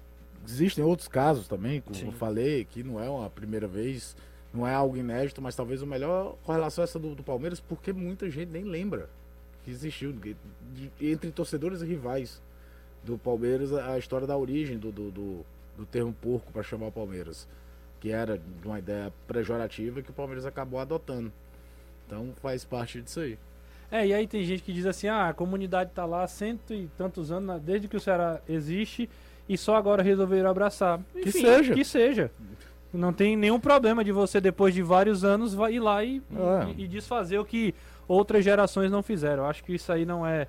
Existem 0.46 0.84
outros 0.84 1.08
casos 1.08 1.48
também, 1.48 1.80
como 1.80 1.94
Sim. 1.96 2.06
eu 2.06 2.12
falei, 2.12 2.64
que 2.64 2.82
não 2.82 3.00
é 3.00 3.08
uma 3.08 3.30
primeira 3.30 3.66
vez, 3.66 4.16
não 4.52 4.66
é 4.66 4.74
algo 4.74 4.96
inédito, 4.96 5.40
mas 5.40 5.56
talvez 5.56 5.80
o 5.82 5.86
melhor 5.86 6.36
com 6.44 6.52
relação 6.52 6.82
a 6.82 6.84
essa 6.84 6.98
do, 6.98 7.14
do 7.14 7.22
Palmeiras, 7.22 7.60
porque 7.60 7.92
muita 7.92 8.28
gente 8.30 8.50
nem 8.50 8.64
lembra 8.64 9.08
que 9.64 9.70
existiu 9.70 10.12
de- 10.12 10.36
de- 10.74 10.90
entre 11.10 11.30
torcedores 11.30 11.80
e 11.80 11.86
rivais 11.86 12.42
do 13.02 13.16
Palmeiras 13.18 13.72
a, 13.72 13.98
história 13.98 14.26
da 14.26 14.36
origem 14.36 14.78
do, 14.78 14.92
do, 14.92 15.10
do, 15.10 15.46
do 15.78 15.86
termo 15.86 16.12
porco 16.12 16.52
para 16.52 16.62
chamar 16.62 16.88
o 16.88 16.92
Palmeiras, 16.92 17.48
que 18.00 18.10
era 18.10 18.38
uma 18.64 18.78
ideia 18.78 19.12
pejorativa 19.26 20.02
que 20.02 20.10
o 20.10 20.14
Palmeiras 20.14 20.44
acabou 20.44 20.78
adotando. 20.78 21.32
Então 22.06 22.32
faz 22.42 22.64
parte 22.64 23.00
disso 23.00 23.20
aí. 23.20 23.38
É, 23.90 24.06
e 24.06 24.12
aí 24.12 24.26
tem 24.26 24.44
gente 24.44 24.62
que 24.62 24.72
diz 24.72 24.84
assim, 24.86 25.06
ah, 25.08 25.28
a 25.28 25.34
comunidade 25.34 25.90
tá 25.94 26.04
lá 26.04 26.22
há 26.24 26.28
cento 26.28 26.74
e 26.74 26.88
tantos 26.98 27.30
anos, 27.32 27.46
na- 27.46 27.58
desde 27.58 27.88
que 27.88 27.96
o 27.96 28.00
Ceará 28.00 28.40
existe, 28.48 29.08
e 29.48 29.56
só 29.58 29.76
agora 29.76 30.02
resolveram 30.02 30.50
abraçar. 30.50 31.00
Que 31.22 31.30
seja. 31.32 31.74
Que 31.74 31.84
seja. 31.84 32.30
Não 32.92 33.12
tem 33.12 33.36
nenhum 33.36 33.58
problema 33.58 34.04
de 34.04 34.12
você, 34.12 34.40
depois 34.40 34.72
de 34.72 34.80
vários 34.82 35.24
anos, 35.24 35.54
ir 35.70 35.80
lá 35.80 36.04
e, 36.04 36.22
É. 36.32 36.70
e- 36.76 36.84
e 36.84 36.88
desfazer 36.88 37.38
o 37.38 37.44
que 37.44 37.74
outras 38.06 38.44
gerações 38.44 38.90
não 38.90 39.02
fizeram. 39.02 39.42
Eu 39.42 39.48
acho 39.50 39.64
que 39.64 39.74
isso 39.74 39.90
aí 39.92 40.04
não 40.06 40.24
é, 40.24 40.46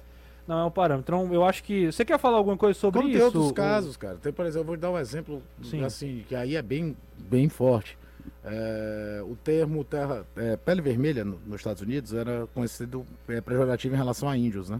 não 0.47 0.59
é 0.59 0.63
um 0.65 0.69
parâmetro. 0.69 1.15
Então, 1.15 1.33
eu 1.33 1.43
acho 1.43 1.63
que... 1.63 1.91
Você 1.91 2.05
quer 2.05 2.19
falar 2.19 2.37
alguma 2.37 2.55
coisa 2.55 2.77
sobre 2.79 2.99
Como 2.99 3.09
isso? 3.09 3.17
tem 3.17 3.25
outros 3.25 3.51
casos, 3.51 3.97
cara. 3.97 4.17
Tem, 4.17 4.31
por 4.31 4.45
exemplo, 4.45 4.61
eu 4.61 4.65
vou 4.67 4.77
dar 4.77 4.91
um 4.91 4.99
exemplo 4.99 5.41
Sim. 5.63 5.83
assim, 5.83 6.23
que 6.27 6.35
aí 6.35 6.55
é 6.55 6.61
bem, 6.61 6.95
bem 7.17 7.49
forte. 7.49 7.97
É, 8.43 9.21
o 9.23 9.35
termo 9.35 9.83
terra, 9.83 10.23
é, 10.35 10.55
pele 10.55 10.81
vermelha 10.81 11.25
no- 11.25 11.39
nos 11.47 11.57
Estados 11.57 11.81
Unidos 11.81 12.13
era 12.13 12.47
conhecido 12.53 13.05
é, 13.27 13.41
pejorativo 13.41 13.95
em 13.95 13.97
relação 13.97 14.29
a 14.29 14.37
índios, 14.37 14.69
né? 14.69 14.79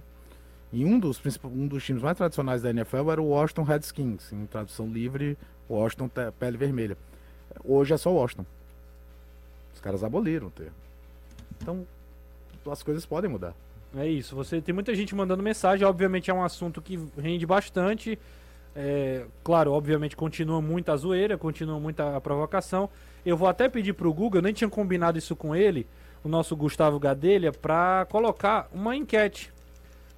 E 0.75 0.83
um 0.83 0.99
dos, 0.99 1.21
um 1.45 1.67
dos 1.67 1.85
times 1.85 2.03
mais 2.03 2.17
tradicionais 2.17 2.61
da 2.61 2.69
NFL 2.69 3.09
era 3.09 3.21
o 3.21 3.29
Washington 3.29 3.63
Redskins, 3.63 4.33
em 4.33 4.45
tradução 4.45 4.89
livre, 4.89 5.37
Washington 5.69 6.09
Pele 6.37 6.57
Vermelha. 6.57 6.97
Hoje 7.63 7.93
é 7.93 7.97
só 7.97 8.11
Washington. 8.11 8.45
Os 9.73 9.79
caras 9.79 10.03
aboliram 10.03 10.47
o 10.47 10.51
termo. 10.51 10.75
Então, 11.61 11.87
as 12.69 12.83
coisas 12.83 13.05
podem 13.05 13.31
mudar. 13.31 13.55
É 13.95 14.05
isso. 14.05 14.35
Você 14.35 14.59
tem 14.59 14.75
muita 14.75 14.93
gente 14.93 15.15
mandando 15.15 15.41
mensagem. 15.41 15.87
Obviamente 15.87 16.29
é 16.29 16.33
um 16.33 16.43
assunto 16.43 16.81
que 16.81 16.99
rende 17.17 17.45
bastante. 17.45 18.19
É, 18.75 19.23
claro, 19.45 19.71
obviamente 19.71 20.17
continua 20.17 20.61
muita 20.61 20.97
zoeira, 20.97 21.37
continua 21.37 21.79
muita 21.79 22.19
provocação. 22.19 22.89
Eu 23.25 23.37
vou 23.37 23.47
até 23.47 23.69
pedir 23.69 23.93
pro 23.93 24.13
Google, 24.13 24.39
eu 24.39 24.43
nem 24.43 24.51
tinha 24.51 24.69
combinado 24.69 25.17
isso 25.17 25.37
com 25.37 25.55
ele, 25.55 25.87
o 26.21 26.27
nosso 26.27 26.53
Gustavo 26.53 26.99
Gadelha, 26.99 27.53
pra 27.53 28.05
colocar 28.09 28.67
uma 28.73 28.93
enquete. 28.93 29.54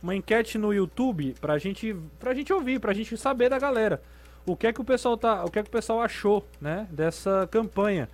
Uma 0.02 0.16
enquete 0.16 0.58
no 0.58 0.74
YouTube 0.74 1.36
pra 1.42 1.58
gente, 1.58 1.96
pra 2.20 2.34
gente 2.34 2.54
ouvir, 2.54 2.80
pra 2.80 2.94
gente 2.94 3.18
saber 3.18 3.50
da 3.50 3.58
galera. 3.58 4.02
O 4.46 4.56
que 4.56 4.68
é 4.68 4.74
que 4.74 4.80
o 4.80 4.84
pessoal 4.84 5.18
tá, 5.18 5.44
o 5.44 5.52
que 5.52 5.60
é 5.60 5.64
que 5.64 5.70
o 5.70 5.72
pessoal 5.72 6.02
achou, 6.02 6.48
né, 6.62 6.88
dessa 6.92 7.48
campanha? 7.52 8.08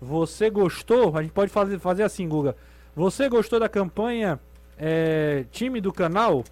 Você 0.00 0.50
gostou? 0.50 1.16
A 1.16 1.22
gente 1.22 1.32
pode 1.32 1.50
fazer, 1.50 1.78
fazer 1.78 2.02
assim, 2.02 2.28
Guga. 2.28 2.56
Você 2.94 3.28
gostou 3.28 3.60
da 3.60 3.68
campanha 3.68 4.40
é, 4.78 5.44
time 5.50 5.80
do 5.80 5.92
canal? 5.92 6.44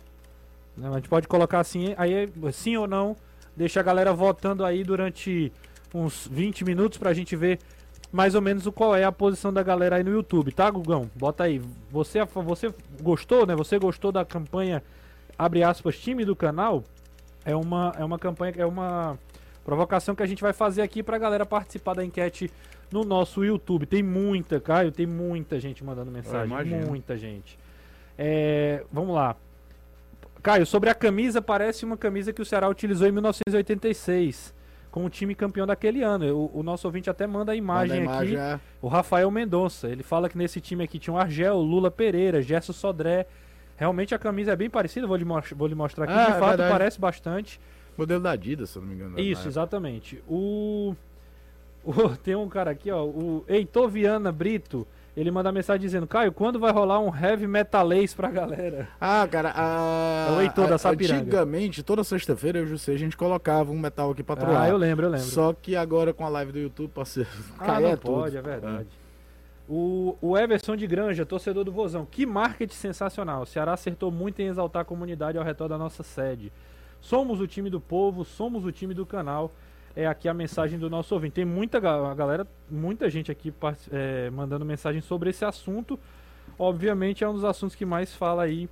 Né, 0.77 0.89
A 0.89 0.95
gente 0.95 1.09
pode 1.09 1.27
colocar 1.27 1.61
assim, 1.61 1.95
aí 1.97 2.31
sim 2.53 2.77
ou 2.77 2.87
não. 2.87 3.17
Deixa 3.57 3.81
a 3.81 3.83
galera 3.83 4.13
votando 4.13 4.65
aí 4.65 4.83
durante 4.83 5.53
uns 5.95 6.29
20 6.31 6.65
minutos 6.65 6.99
pra 6.99 7.13
gente 7.13 7.37
ver 7.37 7.59
mais 8.15 8.37
ou 8.37 8.41
menos 8.41 8.65
o 8.65 8.71
qual 8.71 8.95
é 8.95 9.03
a 9.03 9.11
posição 9.11 9.53
da 9.53 9.61
galera 9.61 9.97
aí 9.97 10.05
no 10.05 10.13
YouTube, 10.13 10.53
tá, 10.53 10.71
Gugão? 10.71 11.11
Bota 11.17 11.43
aí. 11.43 11.61
Você, 11.91 12.25
você 12.25 12.73
gostou, 13.03 13.45
né? 13.45 13.57
Você 13.57 13.77
gostou 13.77 14.13
da 14.13 14.25
campanha, 14.25 14.85
abre 15.37 15.65
aspas, 15.65 15.99
time 15.99 16.25
do 16.25 16.37
canal? 16.37 16.85
É 17.45 17.57
uma, 17.57 17.93
é 17.99 18.05
uma 18.05 18.17
campanha, 18.17 18.55
é 18.57 18.65
uma 18.65 19.19
provocação 19.65 20.15
que 20.15 20.23
a 20.23 20.27
gente 20.27 20.41
vai 20.41 20.53
fazer 20.53 20.83
aqui 20.83 21.03
pra 21.03 21.19
galera 21.19 21.45
participar 21.45 21.95
da 21.95 22.05
enquete 22.05 22.49
no 22.89 23.03
nosso 23.03 23.45
YouTube. 23.45 23.85
Tem 23.85 24.01
muita, 24.01 24.61
Caio, 24.61 24.93
tem 24.93 25.07
muita 25.07 25.59
gente 25.59 25.83
mandando 25.83 26.13
mensagem. 26.13 26.47
Muita 26.87 27.17
gente. 27.17 27.59
É, 28.17 28.85
vamos 28.93 29.13
lá. 29.13 29.35
Caio, 30.41 30.65
sobre 30.65 30.89
a 30.89 30.95
camisa, 30.95 31.43
parece 31.43 31.85
uma 31.85 31.97
camisa 31.97 32.33
que 32.33 32.41
o 32.41 32.45
Ceará 32.45 32.69
utilizou 32.69 33.09
em 33.09 33.13
1986, 33.13 34.55
com 34.95 35.05
o 35.05 35.11
time 35.11 35.35
campeão 35.35 35.67
daquele 35.67 36.03
ano. 36.05 36.25
O, 36.55 36.61
o 36.61 36.63
nosso 36.63 36.87
ouvinte 36.87 37.11
até 37.11 37.27
manda 37.27 37.51
a 37.51 37.57
imagem, 37.57 37.99
Manda 38.05 38.13
a 38.13 38.15
imagem 38.25 38.37
aqui. 38.39 38.55
é- 38.55 38.61
O 38.81 38.87
Rafael 38.87 39.29
Mendonça, 39.29 39.89
ele 39.89 40.05
fala 40.05 40.29
que 40.29 40.39
nesse 40.39 40.61
time 40.61 40.85
aqui 40.85 41.01
tinha 41.01 41.13
o 41.13 41.19
Argel, 41.19 41.57
Lula 41.57 41.91
Pereira, 41.91 42.41
Gerson 42.41 42.73
Sodré. 42.73 43.27
Realmente 43.77 44.15
a 44.15 44.19
camisa 44.21 44.53
é 44.53 44.57
bem 44.57 44.71
parecida, 44.71 45.05
vou 45.05 45.17
lhe, 45.17 45.25
vou 45.57 45.67
lhe 45.67 45.75
mostrar 45.75 46.05
aqui. 46.05 46.13
Ah, 46.13 46.27
De 46.27 46.31
é 46.31 46.35
fato, 46.39 46.49
verdade. 46.51 46.71
parece 46.71 47.01
bastante. 47.01 47.61
modelo 47.99 48.23
da 48.23 48.31
Adidas, 48.31 48.71
se 48.71 48.77
eu 48.79 48.83
não 48.83 48.89
me 48.89 48.95
engano. 48.95 49.19
Isso, 49.19 49.43
na 49.43 49.49
exatamente. 49.49 50.23
O... 50.29 50.95
o- 51.85 52.17
Tem 52.23 52.37
um 52.37 52.49
cara 52.49 52.71
aqui, 52.71 52.89
ó, 52.93 53.05
o 53.05 53.45
Heitor 53.49 53.89
Viana 53.89 54.31
Brito. 54.31 54.87
Ele 55.17 55.31
manda 55.31 55.53
mensagem 55.53 55.81
dizendo: 55.81 56.07
Caio, 56.09 56.33
quando 56.33 56.59
vai 56.59 56.73
rolar 56.73 56.99
um 56.99 57.15
heavy 57.15 57.47
metalês 57.47 58.13
pra 58.13 58.31
galera? 58.31 58.89
Ah, 59.01 59.27
cara, 59.31 59.53
a... 59.55 60.29
É 60.33 60.37
o 60.37 60.41
Heitor 60.41 60.67
da 60.69 60.75
a- 60.75 60.79
Sapiranga. 60.79 61.21
Antigamente, 61.23 61.83
toda 61.85 62.03
sexta-feira, 62.03 62.59
eu 62.59 62.63
e 62.63 62.67
o 62.67 62.69
José, 62.71 62.93
a 62.93 62.99
gente 62.99 63.17
colocava 63.17 63.71
um 63.71 63.79
metal 63.79 64.11
aqui 64.11 64.23
pra 64.25 64.35
trollar. 64.35 64.63
Ah, 64.63 64.69
eu 64.69 64.77
lembro, 64.77 65.07
eu 65.07 65.11
lembro. 65.11 65.27
Só 65.27 65.53
que 65.53 65.77
agora 65.77 66.13
com 66.13 66.25
a 66.27 66.29
live 66.29 66.51
do 66.53 66.59
YouTube, 66.59 66.91
parceiro, 66.91 67.29
Ah, 67.59 67.65
cai 67.65 67.83
não 67.83 67.89
é 67.91 67.97
tudo. 67.97 68.13
pode, 68.13 68.37
é 68.37 68.43
verdade. 68.43 68.89
O, 69.69 70.17
o 70.21 70.37
Everson 70.37 70.77
de 70.77 70.87
Granja, 70.87 71.25
torcedor 71.25 71.65
do 71.65 71.73
Vozão. 71.73 72.07
Que 72.11 72.27
marketing 72.27 72.75
sensacional. 72.75 73.43
O 73.43 73.47
Ceará 73.47 73.73
acertou 73.73 74.11
muito 74.11 74.43
em 74.43 74.47
exaltar 74.49 74.83
a 74.83 74.85
comunidade 74.85 75.39
ao 75.39 75.45
redor 75.45 75.69
da 75.69 75.79
nossa 75.79 76.03
sede. 76.03 76.53
Somos 77.01 77.41
o 77.41 77.47
time 77.47 77.71
do 77.71 77.81
povo, 77.81 78.25
somos 78.25 78.65
o 78.65 78.73
time 78.73 78.93
do 78.93 79.07
canal. 79.07 79.53
É 79.97 80.07
aqui 80.07 80.29
a 80.29 80.35
mensagem 80.35 80.79
do 80.79 80.91
nosso 80.91 81.15
ouvinte. 81.15 81.35
Tem 81.35 81.45
muita 81.45 81.79
galera, 81.79 82.47
muita 82.69 83.09
gente 83.09 83.31
aqui 83.31 83.53
é, 83.93 84.29
mandando 84.31 84.65
mensagem 84.65 85.01
sobre 85.01 85.31
esse 85.31 85.45
assunto. 85.45 85.99
Obviamente 86.59 87.23
é 87.23 87.29
um 87.29 87.35
dos 87.35 87.45
assuntos 87.45 87.77
que 87.77 87.85
mais 87.85 88.15
fala 88.15 88.43
aí, 88.43 88.69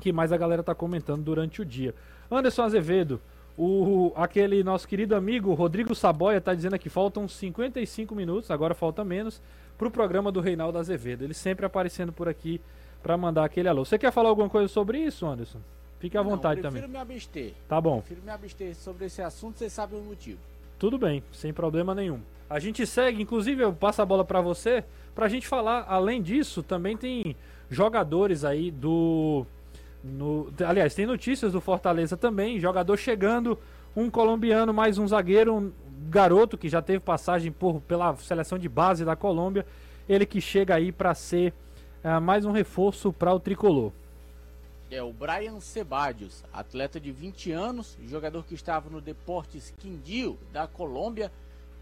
que 0.00 0.12
mais 0.12 0.32
a 0.32 0.36
galera 0.36 0.62
tá 0.62 0.74
comentando 0.74 1.22
durante 1.22 1.62
o 1.62 1.64
dia. 1.64 1.94
Anderson 2.30 2.62
Azevedo, 2.62 3.20
o, 3.56 4.12
aquele 4.16 4.64
nosso 4.64 4.88
querido 4.88 5.14
amigo 5.14 5.52
Rodrigo 5.54 5.94
Saboia 5.94 6.40
tá 6.40 6.54
dizendo 6.54 6.74
aqui, 6.74 6.88
faltam 6.88 7.28
55 7.28 8.14
minutos, 8.14 8.50
agora 8.50 8.74
falta 8.74 9.04
menos, 9.04 9.40
pro 9.76 9.90
programa 9.90 10.32
do 10.32 10.40
Reinaldo 10.40 10.78
Azevedo. 10.78 11.24
Ele 11.24 11.34
sempre 11.34 11.66
aparecendo 11.66 12.12
por 12.12 12.28
aqui 12.28 12.60
para 13.02 13.16
mandar 13.16 13.44
aquele 13.44 13.68
alô. 13.68 13.84
Você 13.84 13.98
quer 13.98 14.12
falar 14.12 14.28
alguma 14.28 14.48
coisa 14.48 14.66
sobre 14.68 14.98
isso, 14.98 15.26
Anderson? 15.26 15.60
Fique 16.00 16.16
à 16.18 16.22
vontade 16.22 16.60
também. 16.60 16.82
prefiro 16.82 16.90
me 16.90 16.98
abster. 16.98 17.52
Tá 17.68 17.80
bom, 17.80 18.00
Prefiro 18.00 18.22
me 18.24 18.30
abster 18.30 18.74
sobre 18.74 19.04
esse 19.06 19.22
assunto, 19.22 19.58
vocês 19.58 19.72
sabem 19.72 20.00
o 20.00 20.02
motivo. 20.02 20.38
tudo 20.78 20.98
bem, 20.98 21.22
sem 21.32 21.52
problema 21.52 21.94
nenhum. 21.94 22.20
A 22.48 22.58
gente 22.58 22.84
segue, 22.84 23.22
inclusive 23.22 23.62
eu 23.62 23.72
passo 23.72 24.02
a 24.02 24.06
bola 24.06 24.24
para 24.24 24.40
você, 24.40 24.82
pra 25.14 25.28
gente 25.28 25.46
falar, 25.46 25.84
além 25.88 26.20
disso, 26.20 26.62
também 26.64 26.96
tem 26.96 27.36
jogadores 27.70 28.44
aí 28.44 28.70
do 28.72 29.46
no, 30.02 30.50
aliás, 30.66 30.94
tem 30.94 31.06
notícias 31.06 31.52
do 31.52 31.60
Fortaleza 31.60 32.16
também, 32.16 32.58
jogador 32.58 32.96
chegando, 32.96 33.58
um 33.94 34.08
colombiano, 34.08 34.72
mais 34.72 34.96
um 34.98 35.06
zagueiro, 35.06 35.54
um 35.54 35.70
garoto 36.08 36.56
que 36.56 36.68
já 36.68 36.80
teve 36.80 37.00
passagem 37.00 37.52
por, 37.52 37.80
pela 37.82 38.16
seleção 38.16 38.58
de 38.58 38.68
base 38.68 39.04
da 39.04 39.14
Colômbia, 39.14 39.66
ele 40.08 40.24
que 40.24 40.40
chega 40.40 40.74
aí 40.74 40.90
para 40.90 41.14
ser 41.14 41.52
ah, 42.02 42.18
mais 42.18 42.46
um 42.46 42.50
reforço 42.50 43.12
para 43.12 43.32
o 43.34 43.38
tricolor. 43.38 43.92
É 44.90 45.00
o 45.00 45.12
Brian 45.12 45.60
Sebadios, 45.60 46.42
atleta 46.52 46.98
de 46.98 47.12
20 47.12 47.52
anos, 47.52 47.96
jogador 48.08 48.44
que 48.44 48.56
estava 48.56 48.90
no 48.90 49.00
Deportes 49.00 49.72
Quindío 49.78 50.36
da 50.52 50.66
Colômbia, 50.66 51.30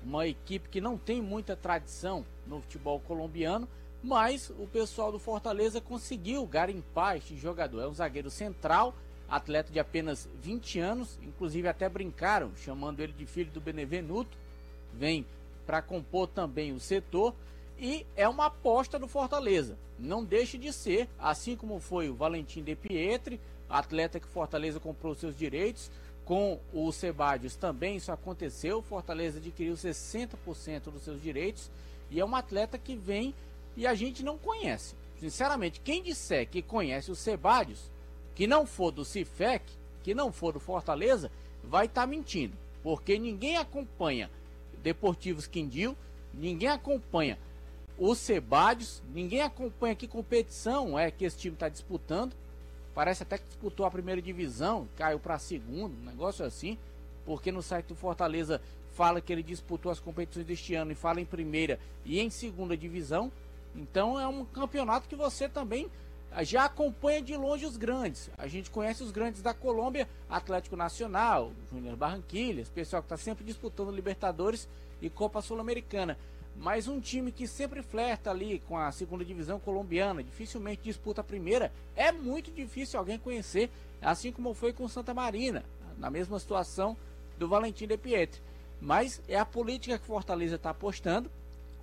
uma 0.04 0.26
equipe 0.26 0.68
que 0.68 0.78
não 0.78 0.98
tem 0.98 1.22
muita 1.22 1.56
tradição 1.56 2.22
no 2.46 2.60
futebol 2.60 3.00
colombiano, 3.00 3.66
mas 4.02 4.50
o 4.58 4.66
pessoal 4.66 5.10
do 5.10 5.18
Fortaleza 5.18 5.80
conseguiu 5.80 6.44
garimpar 6.44 7.16
este 7.16 7.34
jogador. 7.34 7.80
É 7.80 7.88
um 7.88 7.94
zagueiro 7.94 8.30
central, 8.30 8.94
atleta 9.26 9.72
de 9.72 9.80
apenas 9.80 10.28
20 10.42 10.78
anos, 10.78 11.18
inclusive 11.22 11.66
até 11.66 11.88
brincaram, 11.88 12.52
chamando 12.56 13.00
ele 13.00 13.14
de 13.14 13.24
filho 13.24 13.50
do 13.50 13.60
Benevenuto. 13.60 14.36
Vem 14.92 15.24
para 15.66 15.80
compor 15.80 16.28
também 16.28 16.72
o 16.72 16.80
setor 16.80 17.34
e 17.78 18.04
é 18.16 18.28
uma 18.28 18.46
aposta 18.46 18.98
do 18.98 19.06
Fortaleza. 19.06 19.78
Não 19.98 20.24
deixe 20.24 20.58
de 20.58 20.72
ser, 20.72 21.08
assim 21.18 21.56
como 21.56 21.78
foi 21.78 22.08
o 22.08 22.14
Valentim 22.14 22.62
De 22.62 22.74
Pietri, 22.74 23.40
atleta 23.68 24.18
que 24.18 24.26
Fortaleza 24.26 24.80
comprou 24.80 25.14
seus 25.14 25.36
direitos, 25.36 25.90
com 26.24 26.60
o 26.74 26.92
Sebadios 26.92 27.56
também 27.56 27.96
isso 27.96 28.12
aconteceu. 28.12 28.82
Fortaleza 28.82 29.38
adquiriu 29.38 29.74
60% 29.74 30.90
dos 30.90 31.02
seus 31.02 31.22
direitos 31.22 31.70
e 32.10 32.20
é 32.20 32.24
um 32.24 32.36
atleta 32.36 32.76
que 32.76 32.96
vem 32.96 33.34
e 33.76 33.86
a 33.86 33.94
gente 33.94 34.22
não 34.22 34.36
conhece. 34.36 34.94
Sinceramente, 35.18 35.80
quem 35.80 36.02
disser 36.02 36.48
que 36.48 36.60
conhece 36.60 37.10
o 37.10 37.16
Sebadios, 37.16 37.90
que 38.34 38.46
não 38.46 38.66
for 38.66 38.90
do 38.90 39.04
Cifec, 39.04 39.64
que 40.02 40.14
não 40.14 40.32
for 40.32 40.52
do 40.52 40.60
Fortaleza, 40.60 41.30
vai 41.64 41.86
estar 41.86 42.06
mentindo, 42.06 42.56
porque 42.82 43.18
ninguém 43.18 43.56
acompanha 43.56 44.30
Deportivos 44.82 45.46
Quindil, 45.46 45.96
ninguém 46.32 46.68
acompanha 46.68 47.38
o 47.98 48.14
Sebadios. 48.14 49.02
Ninguém 49.12 49.42
acompanha 49.42 49.94
que 49.94 50.06
competição 50.06 50.98
é 50.98 51.10
que 51.10 51.24
esse 51.24 51.36
time 51.36 51.54
está 51.54 51.68
disputando. 51.68 52.34
Parece 52.94 53.22
até 53.22 53.38
que 53.38 53.46
disputou 53.46 53.84
a 53.84 53.90
primeira 53.90 54.20
divisão, 54.22 54.88
caiu 54.96 55.18
para 55.18 55.34
a 55.34 55.38
segunda, 55.38 55.94
um 55.94 56.04
negócio 56.04 56.44
assim. 56.44 56.78
Porque 57.26 57.52
no 57.52 57.62
site 57.62 57.86
do 57.86 57.94
Fortaleza 57.94 58.60
fala 58.94 59.20
que 59.20 59.32
ele 59.32 59.42
disputou 59.42 59.92
as 59.92 60.00
competições 60.00 60.46
deste 60.46 60.74
ano 60.74 60.92
e 60.92 60.94
fala 60.94 61.20
em 61.20 61.24
primeira 61.24 61.78
e 62.04 62.18
em 62.18 62.30
segunda 62.30 62.76
divisão. 62.76 63.30
Então 63.74 64.18
é 64.18 64.26
um 64.26 64.44
campeonato 64.44 65.08
que 65.08 65.14
você 65.14 65.48
também 65.48 65.88
já 66.40 66.64
acompanha 66.64 67.22
de 67.22 67.36
longe 67.36 67.64
os 67.64 67.76
grandes. 67.76 68.30
A 68.36 68.46
gente 68.48 68.70
conhece 68.70 69.02
os 69.02 69.10
grandes 69.10 69.42
da 69.42 69.54
Colômbia, 69.54 70.08
Atlético 70.28 70.76
Nacional, 70.76 71.52
Júnior 71.70 71.96
Barranquilha, 71.96 72.60
esse 72.62 72.70
pessoal 72.70 73.02
que 73.02 73.06
está 73.06 73.16
sempre 73.16 73.44
disputando 73.44 73.90
Libertadores 73.90 74.68
e 75.00 75.08
Copa 75.08 75.40
Sul-Americana. 75.40 76.18
Mas 76.58 76.88
um 76.88 76.98
time 77.00 77.30
que 77.30 77.46
sempre 77.46 77.82
flerta 77.82 78.30
ali 78.30 78.60
com 78.66 78.76
a 78.76 78.90
segunda 78.90 79.24
divisão 79.24 79.60
colombiana, 79.60 80.24
dificilmente 80.24 80.82
disputa 80.82 81.20
a 81.20 81.24
primeira, 81.24 81.72
é 81.94 82.10
muito 82.10 82.50
difícil 82.50 82.98
alguém 82.98 83.16
conhecer, 83.16 83.70
assim 84.02 84.32
como 84.32 84.52
foi 84.54 84.72
com 84.72 84.88
Santa 84.88 85.14
Marina, 85.14 85.64
na 85.96 86.10
mesma 86.10 86.38
situação 86.38 86.96
do 87.38 87.48
Valentim 87.48 87.86
de 87.86 87.96
Pietri. 87.96 88.42
Mas 88.80 89.22
é 89.28 89.38
a 89.38 89.46
política 89.46 89.98
que 89.98 90.06
Fortaleza 90.06 90.56
está 90.56 90.70
apostando, 90.70 91.30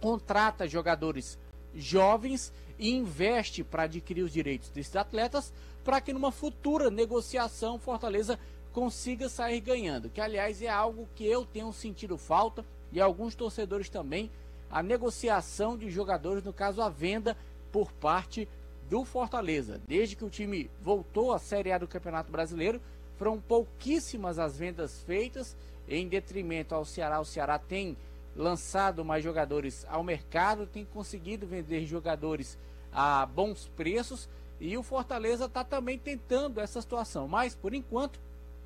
contrata 0.02 0.68
jogadores 0.68 1.40
jovens 1.74 2.52
e 2.78 2.92
investe 2.92 3.64
para 3.64 3.84
adquirir 3.84 4.24
os 4.24 4.32
direitos 4.32 4.70
desses 4.70 4.96
atletas 4.96 5.54
para 5.86 6.02
que 6.02 6.12
numa 6.12 6.32
futura 6.32 6.90
negociação 6.90 7.80
Fortaleza 7.80 8.38
consiga 8.74 9.30
sair 9.30 9.62
ganhando. 9.62 10.10
Que 10.10 10.20
aliás 10.20 10.62
é 10.62 10.68
algo 10.68 11.08
que 11.16 11.26
eu 11.26 11.46
tenho 11.46 11.72
sentido 11.72 12.18
falta 12.18 12.66
e 12.92 13.00
alguns 13.00 13.36
torcedores 13.36 13.90
também 13.90 14.30
a 14.70 14.84
negociação 14.84 15.78
de 15.78 15.90
jogadores, 15.90 16.44
no 16.44 16.54
caso 16.54 16.82
a 16.82 16.90
venda 16.90 17.38
por 17.72 17.92
parte 17.92 18.48
do 18.90 19.04
Fortaleza. 19.04 19.82
Desde 19.88 20.16
que 20.16 20.26
o 20.26 20.30
time 20.30 20.70
voltou 20.82 21.34
à 21.34 21.40
Série 21.40 21.72
A 21.72 21.78
do 21.78 21.88
Campeonato 21.88 22.32
Brasileiro, 22.32 22.82
foram 23.18 23.40
pouquíssimas 23.40 24.38
as 24.40 24.58
vendas 24.58 25.02
feitas 25.04 25.56
em 25.88 26.08
detrimento 26.08 26.76
ao 26.76 26.86
Ceará. 26.86 27.20
O 27.20 27.26
Ceará 27.26 27.58
tem 27.58 27.98
lançado 28.36 29.06
mais 29.06 29.24
jogadores 29.24 29.86
ao 29.90 30.04
mercado, 30.04 30.68
tem 30.68 30.86
conseguido 30.86 31.48
vender 31.48 31.86
jogadores 31.86 32.58
a 32.92 33.26
bons 33.26 33.70
preços 33.76 34.28
e 34.60 34.78
o 34.78 34.84
Fortaleza 34.84 35.46
está 35.46 35.64
também 35.64 35.98
tentando 35.98 36.60
essa 36.60 36.82
situação, 36.82 37.28
mas 37.28 37.56
por 37.56 37.74
enquanto 37.74 38.20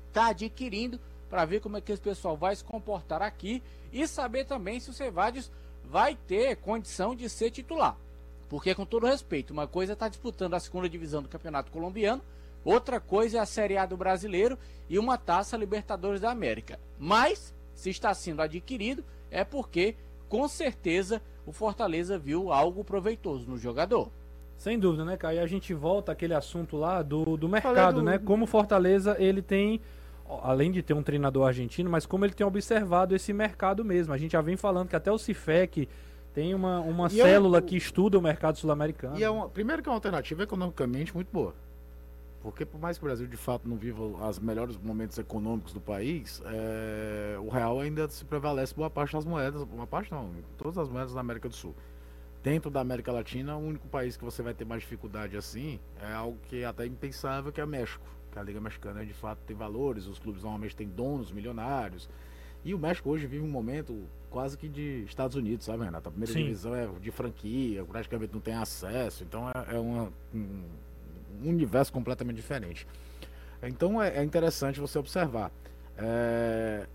está 0.08 0.28
adquirindo 0.28 1.00
para 1.28 1.44
ver 1.44 1.60
como 1.60 1.76
é 1.76 1.80
que 1.80 1.92
esse 1.92 2.02
pessoal 2.02 2.36
vai 2.36 2.54
se 2.54 2.64
comportar 2.64 3.22
aqui 3.22 3.62
e 3.92 4.06
saber 4.06 4.44
também 4.44 4.80
se 4.80 4.90
o 4.90 4.92
Cevades 4.92 5.50
vai 5.90 6.14
ter 6.14 6.56
condição 6.56 7.16
de 7.16 7.28
ser 7.28 7.50
titular. 7.50 7.96
Porque, 8.48 8.74
com 8.74 8.86
todo 8.86 9.06
respeito, 9.06 9.52
uma 9.52 9.66
coisa 9.66 9.92
é 9.92 9.94
estar 9.94 10.06
tá 10.06 10.10
disputando 10.10 10.54
a 10.54 10.60
segunda 10.60 10.88
divisão 10.88 11.22
do 11.22 11.28
Campeonato 11.28 11.72
Colombiano, 11.72 12.22
outra 12.64 13.00
coisa 13.00 13.38
é 13.38 13.40
a 13.40 13.46
Série 13.46 13.76
A 13.76 13.86
do 13.86 13.96
Brasileiro 13.96 14.56
e 14.88 14.98
uma 14.98 15.18
taça 15.18 15.56
Libertadores 15.56 16.20
da 16.20 16.30
América. 16.30 16.78
Mas, 16.98 17.54
se 17.74 17.90
está 17.90 18.14
sendo 18.14 18.40
adquirido, 18.40 19.04
é 19.30 19.44
porque, 19.44 19.96
com 20.28 20.46
certeza, 20.46 21.20
o 21.44 21.52
Fortaleza 21.52 22.18
viu 22.18 22.52
algo 22.52 22.84
proveitoso 22.84 23.48
no 23.48 23.58
jogador. 23.58 24.10
Sem 24.56 24.78
dúvida, 24.78 25.04
né, 25.04 25.16
Caio? 25.16 25.38
E 25.38 25.40
a 25.40 25.46
gente 25.46 25.72
volta 25.74 26.12
àquele 26.12 26.34
assunto 26.34 26.76
lá 26.76 27.02
do, 27.02 27.36
do 27.36 27.48
mercado, 27.48 27.96
do... 27.96 28.02
né? 28.02 28.18
Como 28.18 28.44
o 28.44 28.46
Fortaleza, 28.46 29.16
ele 29.18 29.42
tem 29.42 29.80
além 30.42 30.70
de 30.70 30.82
ter 30.82 30.94
um 30.94 31.02
treinador 31.02 31.46
argentino, 31.46 31.90
mas 31.90 32.06
como 32.06 32.24
ele 32.24 32.34
tem 32.34 32.46
observado 32.46 33.14
esse 33.14 33.32
mercado 33.32 33.84
mesmo. 33.84 34.12
A 34.12 34.18
gente 34.18 34.32
já 34.32 34.40
vem 34.40 34.56
falando 34.56 34.88
que 34.88 34.96
até 34.96 35.10
o 35.10 35.18
CIFEC 35.18 35.88
tem 36.32 36.54
uma, 36.54 36.80
uma 36.80 37.08
célula 37.08 37.58
é 37.58 37.62
um, 37.62 37.64
que 37.64 37.76
estuda 37.76 38.18
o 38.18 38.22
mercado 38.22 38.56
sul-americano. 38.56 39.18
E 39.18 39.24
é 39.24 39.30
uma, 39.30 39.48
primeiro 39.48 39.82
que 39.82 39.88
é 39.88 39.90
uma 39.90 39.96
alternativa 39.96 40.42
economicamente 40.42 41.14
muito 41.14 41.28
boa. 41.32 41.54
Porque 42.42 42.64
por 42.64 42.80
mais 42.80 42.96
que 42.96 43.04
o 43.04 43.06
Brasil 43.06 43.26
de 43.26 43.36
fato 43.36 43.68
não 43.68 43.76
viva 43.76 44.02
os 44.02 44.38
melhores 44.38 44.76
momentos 44.78 45.18
econômicos 45.18 45.74
do 45.74 45.80
país, 45.80 46.40
é, 46.46 47.36
o 47.38 47.48
real 47.48 47.80
ainda 47.80 48.08
se 48.08 48.24
prevalece 48.24 48.74
boa 48.74 48.88
parte 48.88 49.12
das 49.12 49.26
moedas, 49.26 49.62
uma 49.62 49.86
parte 49.86 50.10
não, 50.10 50.30
todas 50.56 50.78
as 50.78 50.88
moedas 50.88 51.12
da 51.12 51.20
América 51.20 51.48
do 51.48 51.54
Sul. 51.54 51.74
Dentro 52.42 52.70
da 52.70 52.80
América 52.80 53.12
Latina, 53.12 53.56
o 53.56 53.60
único 53.60 53.86
país 53.88 54.16
que 54.16 54.24
você 54.24 54.42
vai 54.42 54.54
ter 54.54 54.64
mais 54.64 54.80
dificuldade 54.80 55.36
assim 55.36 55.78
é 56.00 56.10
algo 56.10 56.38
que 56.48 56.62
é 56.62 56.64
até 56.64 56.86
impensável, 56.86 57.52
que 57.52 57.60
é 57.60 57.66
México 57.66 58.02
que 58.30 58.38
a 58.38 58.42
Liga 58.42 58.60
Mexicana 58.60 59.04
de 59.04 59.12
fato 59.12 59.38
tem 59.46 59.56
valores, 59.56 60.06
os 60.06 60.18
clubes 60.18 60.42
normalmente 60.42 60.76
têm 60.76 60.88
donos 60.88 61.32
milionários. 61.32 62.08
E 62.64 62.74
o 62.74 62.78
México 62.78 63.08
hoje 63.10 63.26
vive 63.26 63.44
um 63.44 63.48
momento 63.48 64.04
quase 64.28 64.56
que 64.56 64.68
de 64.68 65.04
Estados 65.04 65.36
Unidos, 65.36 65.66
sabe, 65.66 65.84
Renato? 65.84 66.08
A 66.08 66.12
primeira 66.12 66.32
Sim. 66.32 66.44
divisão 66.44 66.74
é 66.74 66.86
de 67.00 67.10
franquia, 67.10 67.84
praticamente 67.84 68.32
não 68.32 68.40
tem 68.40 68.54
acesso, 68.54 69.24
então 69.24 69.48
é, 69.48 69.76
é 69.76 69.78
uma, 69.78 70.12
um, 70.34 70.38
um, 71.42 71.48
universo 71.48 71.92
completamente 71.92 72.36
diferente. 72.36 72.86
Então 73.62 74.00
é, 74.00 74.18
é 74.18 74.22
interessante 74.22 74.78
você 74.78 74.98
observar. 74.98 75.50
É, 75.96 76.86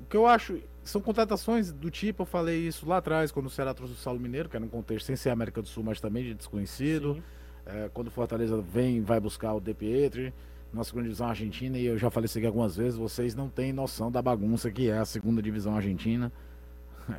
o 0.00 0.04
que 0.06 0.16
eu 0.16 0.26
acho 0.26 0.60
são 0.84 1.00
contratações 1.00 1.72
do 1.72 1.90
tipo, 1.90 2.22
eu 2.22 2.26
falei 2.26 2.58
isso 2.66 2.88
lá 2.88 2.98
atrás, 2.98 3.32
quando 3.32 3.46
o 3.46 3.50
Ceará 3.50 3.74
trouxe 3.74 3.94
o 3.94 3.96
Saulo 3.96 4.20
Mineiro, 4.20 4.48
que 4.48 4.56
era 4.56 4.64
um 4.64 4.68
contexto 4.68 5.06
sem 5.06 5.16
ser 5.16 5.30
América 5.30 5.60
do 5.60 5.68
Sul, 5.68 5.82
mas 5.82 6.00
também 6.00 6.22
de 6.22 6.34
desconhecido. 6.34 7.14
Sim 7.14 7.22
é, 7.66 7.90
quando 7.92 8.08
o 8.08 8.10
Fortaleza 8.10 8.60
vem, 8.60 9.02
vai 9.02 9.18
buscar 9.18 9.52
o 9.54 9.60
De 9.60 9.74
Pietri, 9.74 10.32
na 10.72 10.84
segunda 10.84 11.04
divisão 11.04 11.28
argentina, 11.28 11.78
e 11.78 11.86
eu 11.86 11.98
já 11.98 12.10
falei 12.10 12.26
isso 12.26 12.38
aqui 12.38 12.46
algumas 12.46 12.76
vezes, 12.76 12.98
vocês 12.98 13.34
não 13.34 13.48
têm 13.48 13.72
noção 13.72 14.10
da 14.10 14.20
bagunça 14.20 14.70
que 14.70 14.88
é 14.88 14.98
a 14.98 15.04
segunda 15.04 15.40
divisão 15.40 15.74
argentina. 15.74 16.30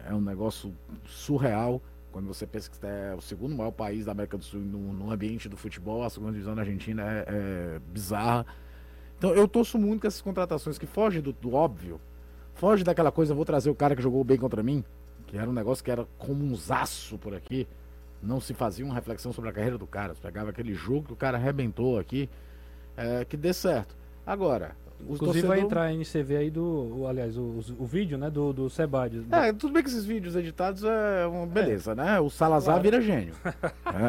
É 0.06 0.14
um 0.14 0.22
negócio 0.22 0.74
surreal. 1.06 1.82
Quando 2.12 2.28
você 2.28 2.46
pensa 2.46 2.70
que 2.70 2.78
é 2.86 3.16
o 3.16 3.22
segundo 3.22 3.56
maior 3.56 3.72
país 3.72 4.06
da 4.06 4.12
América 4.12 4.38
do 4.38 4.44
Sul 4.44 4.60
no, 4.60 4.94
no 4.94 5.12
ambiente 5.12 5.48
do 5.48 5.56
futebol, 5.56 6.04
a 6.04 6.10
segunda 6.10 6.32
divisão 6.32 6.56
da 6.56 6.62
Argentina 6.62 7.04
é, 7.04 7.26
é 7.28 7.80
bizarra. 7.92 8.46
Então 9.18 9.34
eu 9.34 9.48
torço 9.48 9.78
muito 9.78 10.02
com 10.02 10.08
essas 10.08 10.22
contratações 10.22 10.78
que 10.78 10.86
fogem 10.86 11.22
do, 11.22 11.32
do 11.32 11.54
óbvio, 11.54 12.00
foge 12.54 12.84
daquela 12.84 13.12
coisa, 13.12 13.34
vou 13.34 13.46
trazer 13.46 13.70
o 13.70 13.76
cara 13.76 13.96
que 13.96 14.02
jogou 14.02 14.24
bem 14.24 14.38
contra 14.38 14.62
mim, 14.62 14.84
que 15.26 15.38
era 15.38 15.50
um 15.50 15.54
negócio 15.54 15.84
que 15.84 15.92
era 15.92 16.06
como 16.18 16.44
um 16.44 16.56
zaço 16.56 17.18
por 17.18 17.34
aqui 17.34 17.68
não 18.22 18.40
se 18.40 18.54
fazia 18.54 18.86
uma 18.86 18.96
reflexão 18.96 19.32
sobre 19.32 19.50
a 19.50 19.54
carreira 19.54 19.78
do 19.78 19.88
cara. 19.88 20.14
Você 20.14 20.22
pegava 20.22 20.50
aquele 20.50 20.74
jogo 20.74 21.08
que 21.08 21.14
o 21.14 21.16
cara 21.16 21.38
arrebentou 21.38 22.00
aqui, 22.00 22.30
é, 22.96 23.26
que 23.26 23.38
dê 23.38 23.54
certo. 23.54 23.96
Agora, 24.26 24.76
Inclusive 25.02 25.26
torcedor... 25.26 25.50
vai 25.50 25.60
entrar 25.60 25.92
em 25.92 26.04
CV 26.04 26.38
aí 26.38 26.50
do, 26.50 26.64
o, 27.00 27.08
aliás, 27.08 27.38
o, 27.38 27.60
o, 27.78 27.86
vídeo, 27.86 28.18
né, 28.18 28.30
do, 28.30 28.52
do 28.52 28.70
Sebades. 28.70 29.24
É, 29.32 29.54
tudo 29.54 29.74
bem 29.74 29.84
que 29.84 29.90
esses 29.90 30.06
vídeos 30.06 30.36
editados 30.36 30.84
é 30.84 31.26
uma 31.28 31.46
beleza, 31.46 31.92
é. 31.92 31.96
né? 31.96 32.20
O 32.20 32.30
Salazar 32.30 32.76
claro. 32.76 32.84
vira 32.84 33.02
gênio. 33.02 33.34
é, 33.46 33.52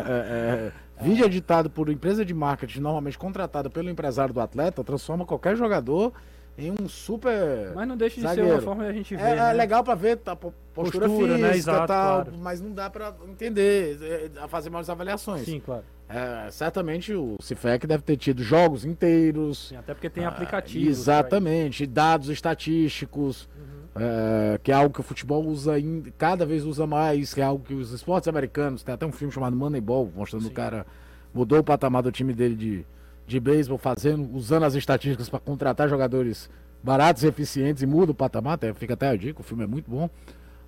é, 0.08 0.72
é, 1.00 1.04
vídeo 1.04 1.26
editado 1.26 1.68
por 1.68 1.90
empresa 1.90 2.24
de 2.24 2.32
marketing, 2.32 2.80
normalmente 2.80 3.18
contratada 3.18 3.68
pelo 3.68 3.90
empresário 3.90 4.32
do 4.32 4.40
atleta, 4.40 4.82
transforma 4.82 5.26
qualquer 5.26 5.56
jogador 5.56 6.12
em 6.58 6.72
um 6.72 6.88
super. 6.88 7.72
Mas 7.74 7.86
não 7.86 7.96
deixa 7.96 8.16
de 8.16 8.22
zagueiro. 8.22 8.48
ser 8.48 8.54
uma 8.56 8.62
forma 8.62 8.84
de 8.84 8.90
a 8.90 8.92
gente 8.92 9.14
ver. 9.14 9.22
É, 9.22 9.30
é 9.30 9.36
né? 9.36 9.52
legal 9.52 9.84
pra 9.84 9.94
ver 9.94 10.16
tá, 10.16 10.34
postura, 10.34 10.56
postura 10.74 11.08
né? 11.08 11.16
física 11.16 11.38
né? 11.38 11.56
Exato, 11.56 11.86
tal, 11.86 12.24
claro. 12.24 12.38
mas 12.38 12.60
não 12.60 12.72
dá 12.72 12.90
pra 12.90 13.14
entender, 13.28 13.98
é, 14.02 14.30
a 14.40 14.48
fazer 14.48 14.68
mais 14.68 14.90
avaliações. 14.90 15.44
Sim, 15.44 15.60
claro. 15.60 15.84
É, 16.08 16.50
certamente 16.50 17.14
o 17.14 17.36
Cifec 17.40 17.86
deve 17.86 18.02
ter 18.02 18.16
tido 18.16 18.42
jogos 18.42 18.84
inteiros. 18.84 19.68
Sim, 19.68 19.76
até 19.76 19.94
porque 19.94 20.10
tem 20.10 20.24
ah, 20.24 20.30
aplicativos. 20.30 20.88
Exatamente, 20.88 21.86
dados 21.86 22.28
estatísticos. 22.28 23.48
Uhum. 23.56 23.78
É, 24.00 24.58
que 24.62 24.70
é 24.70 24.74
algo 24.74 24.92
que 24.92 25.00
o 25.00 25.02
futebol 25.02 25.44
usa 25.44 25.74
cada 26.16 26.44
vez 26.46 26.64
usa 26.64 26.86
mais, 26.86 27.34
que 27.34 27.40
é 27.40 27.44
algo 27.44 27.64
que 27.64 27.74
os 27.74 27.92
esportes 27.92 28.28
americanos, 28.28 28.82
tem 28.82 28.94
até 28.94 29.04
um 29.04 29.12
filme 29.12 29.32
chamado 29.32 29.56
Moneyball, 29.56 30.10
mostrando 30.14 30.44
Sim. 30.44 30.50
o 30.50 30.52
cara 30.52 30.86
mudou 31.34 31.58
o 31.58 31.64
patamar 31.64 32.02
do 32.02 32.12
time 32.12 32.32
dele 32.32 32.54
de 32.54 32.86
de 33.28 33.38
beisebol 33.38 33.76
fazendo, 33.76 34.34
usando 34.34 34.62
as 34.64 34.74
estatísticas 34.74 35.28
para 35.28 35.38
contratar 35.38 35.86
jogadores 35.88 36.48
baratos 36.82 37.22
e 37.22 37.26
eficientes 37.26 37.82
e 37.82 37.86
muda 37.86 38.12
o 38.12 38.14
patamar, 38.14 38.54
até, 38.54 38.72
fica 38.72 38.94
até 38.94 39.08
a 39.08 39.16
dica, 39.16 39.40
o 39.40 39.44
filme 39.44 39.64
é 39.64 39.66
muito 39.66 39.90
bom. 39.90 40.08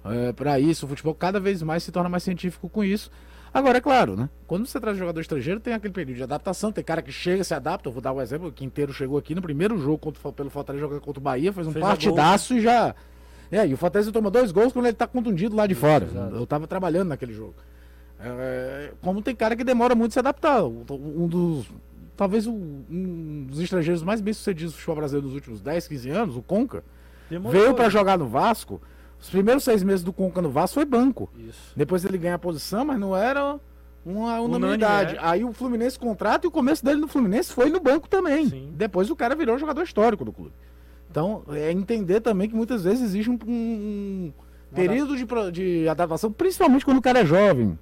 É, 0.05 0.33
para 0.33 0.61
isso, 0.61 0.85
o 0.85 0.89
futebol 0.89 1.15
cada 1.15 1.41
vez 1.41 1.63
mais 1.63 1.83
se 1.83 1.91
torna 1.91 2.09
mais 2.09 2.23
científico 2.23 2.69
com 2.69 2.85
isso. 2.85 3.11
Agora, 3.53 3.79
é 3.79 3.81
claro, 3.81 4.15
né? 4.15 4.29
Quando 4.47 4.67
você 4.67 4.79
traz 4.79 4.97
jogador 4.97 5.21
estrangeiro, 5.21 5.59
tem 5.59 5.73
aquele 5.73 5.93
período 5.93 6.19
de 6.19 6.23
adaptação, 6.23 6.71
tem 6.71 6.85
cara 6.85 7.03
que 7.03 7.11
chega, 7.11 7.43
se 7.43 7.55
adapta. 7.55 7.89
Eu 7.89 7.93
vou 7.93 8.01
dar 8.01 8.13
um 8.13 8.21
exemplo: 8.21 8.49
o 8.49 8.53
Quinteiro 8.53 8.93
chegou 8.93 9.19
aqui 9.19 9.35
no 9.35 9.43
primeiro 9.43 9.77
jogo 9.79 9.99
contra, 9.99 10.33
pelo 10.33 10.51
Fortaleza 10.51 10.85
jogando 10.85 11.01
contra 11.01 11.19
o 11.19 11.23
Bahia, 11.23 11.53
fez 11.53 11.67
um 11.67 11.73
fez 11.73 11.85
partidaço 11.85 12.55
e 12.55 12.61
já. 12.61 12.95
É, 13.51 13.67
e 13.67 13.75
o 13.75 13.77
Fortaleza 13.77 14.13
toma 14.13 14.31
dois 14.31 14.53
gols 14.53 14.73
quando 14.73 14.87
ele 14.87 14.95
tá 14.95 15.07
contundido 15.07 15.57
lá 15.57 15.67
de 15.67 15.75
fora. 15.75 16.05
Exato. 16.05 16.37
Eu 16.37 16.47
tava 16.47 16.67
trabalhando 16.67 17.09
naquele 17.09 17.33
jogo. 17.33 17.55
É, 18.21 18.93
como 19.01 19.23
tem 19.23 19.35
cara 19.35 19.57
que 19.57 19.65
demora 19.65 19.95
muito 19.95 20.13
se 20.13 20.19
adaptar. 20.19 20.63
Um 20.63 21.27
dos 21.27 21.67
talvez 22.21 22.47
um, 22.47 22.85
um 22.91 23.47
dos 23.49 23.61
estrangeiros 23.61 24.03
mais 24.03 24.21
bem 24.21 24.35
sucedidos 24.35 24.75
do 24.75 24.77
futebol 24.77 24.97
brasileiro 24.97 25.27
nos 25.27 25.35
últimos 25.35 25.63
10, 25.63 25.89
15 25.89 26.11
anos, 26.11 26.37
o 26.37 26.43
Conca, 26.43 26.85
Demorou, 27.31 27.59
veio 27.59 27.75
para 27.75 27.89
jogar 27.89 28.19
no 28.19 28.27
Vasco. 28.27 28.79
Os 29.19 29.31
primeiros 29.31 29.65
seis 29.65 29.83
meses 29.83 30.05
do 30.05 30.13
Conca 30.13 30.43
no 30.43 30.51
Vasco 30.51 30.75
foi 30.75 30.85
banco. 30.85 31.31
Isso. 31.35 31.73
Depois 31.75 32.05
ele 32.05 32.19
ganha 32.19 32.35
a 32.35 32.39
posição, 32.39 32.85
mas 32.85 33.01
não 33.01 33.17
era 33.17 33.59
uma 34.05 34.39
unanimidade. 34.39 35.17
É. 35.17 35.19
Aí 35.23 35.43
o 35.43 35.53
Fluminense 35.55 35.99
contrata 35.99 36.47
e 36.47 36.49
o 36.49 36.51
começo 36.51 36.85
dele 36.85 37.01
no 37.01 37.09
Fluminense 37.09 37.55
foi 37.55 37.71
no 37.71 37.81
banco 37.81 38.07
também. 38.07 38.51
Sim. 38.51 38.75
Depois 38.75 39.09
o 39.09 39.17
cara 39.17 39.35
virou 39.35 39.57
jogador 39.57 39.83
histórico 39.83 40.23
do 40.23 40.31
clube. 40.31 40.53
Então, 41.11 41.43
é 41.49 41.73
entender 41.73 42.21
também 42.21 42.51
que 42.51 42.55
muitas 42.55 42.85
vezes 42.85 43.03
existe 43.03 43.31
um, 43.31 43.39
um 43.47 44.33
Período 44.75 45.17
de, 45.17 45.27
de 45.53 45.89
adaptação, 45.89 46.31
principalmente 46.31 46.85
quando 46.85 46.99
o 46.99 47.03
cara 47.03 47.21
é 47.21 47.25
jovem. 47.25 47.79